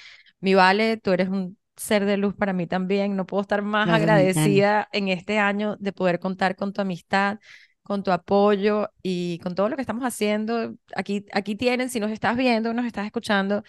Mi 0.41 0.55
Vale, 0.55 0.97
tú 0.97 1.13
eres 1.13 1.29
un 1.29 1.57
ser 1.77 2.05
de 2.05 2.19
luz 2.19 2.35
para 2.35 2.53
mí 2.53 2.67
también, 2.67 3.17
no 3.17 3.25
puedo 3.25 3.41
estar 3.41 3.63
más 3.63 3.89
agradecida 3.89 4.89
en 4.93 5.09
este 5.09 5.39
año 5.39 5.77
de 5.79 5.93
poder 5.93 6.19
contar 6.19 6.57
con 6.57 6.75
tu 6.75 6.83
amistad, 6.83 7.39
con 7.83 8.03
tu 8.03 8.13
apoyo 8.13 8.91
y 9.03 9.39
con 9.41 9.55
todo 9.55 9.69
lo 9.69 9.77
que 9.77 9.83
estamos 9.83 10.05
haciendo. 10.05 10.77
Aquí, 10.95 11.27
aquí 11.33 11.57
tienen, 11.57 11.91
si 11.91 12.01
nos 12.01 12.11
estás 12.11 12.37
viendo, 12.37 12.73
nos 12.73 12.87
estás 12.87 13.07
escuchando, 13.07 13.63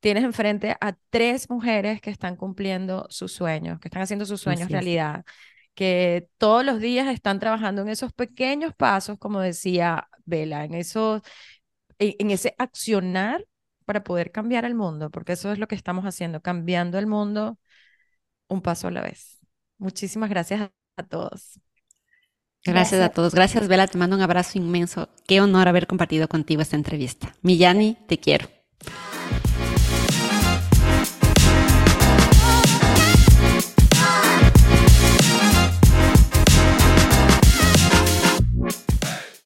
tienes 0.00 0.24
enfrente 0.24 0.76
a 0.80 0.96
tres 1.10 1.50
mujeres 1.50 2.00
que 2.00 2.10
están 2.10 2.36
cumpliendo 2.36 3.06
sus 3.10 3.32
sueños, 3.32 3.80
que 3.80 3.88
están 3.88 4.02
haciendo 4.02 4.26
sus 4.26 4.40
sueños 4.40 4.70
realidad, 4.70 5.24
que 5.74 6.28
todos 6.38 6.64
los 6.64 6.80
días 6.80 7.08
están 7.08 7.38
trabajando 7.40 7.82
en 7.82 7.88
esos 7.88 8.12
pequeños 8.12 8.74
pasos, 8.74 9.18
como 9.18 9.40
decía 9.40 10.08
Vela, 10.24 10.64
en 10.64 10.74
eso, 10.74 11.22
en, 11.98 12.30
ese 12.30 12.54
accionar 12.58 13.46
para 13.84 14.04
poder 14.04 14.32
cambiar 14.32 14.64
el 14.64 14.74
mundo, 14.74 15.10
porque 15.10 15.32
eso 15.32 15.52
es 15.52 15.58
lo 15.58 15.68
que 15.68 15.74
estamos 15.74 16.04
haciendo, 16.04 16.42
cambiando 16.42 16.98
el 16.98 17.06
mundo 17.06 17.58
un 18.48 18.62
paso 18.62 18.88
a 18.88 18.90
la 18.90 19.02
vez. 19.02 19.38
Muchísimas 19.78 20.30
gracias 20.30 20.70
a, 20.96 21.02
todos. 21.04 21.60
Gracias, 22.64 23.00
a 23.00 23.08
todos. 23.10 23.34
Gracias, 23.34 23.68
Vela. 23.68 23.86
Te 23.86 23.98
mando 23.98 24.16
un 24.16 24.22
abrazo 24.22 24.58
inmenso. 24.58 25.08
Qué 25.26 25.40
honor 25.40 25.68
haber 25.68 25.86
compartido 25.86 26.28
contigo 26.28 26.60
esta 26.60 26.76
entrevista. 26.76 27.34
Millani, 27.42 27.96
te 28.06 28.18
quiero. 28.18 28.48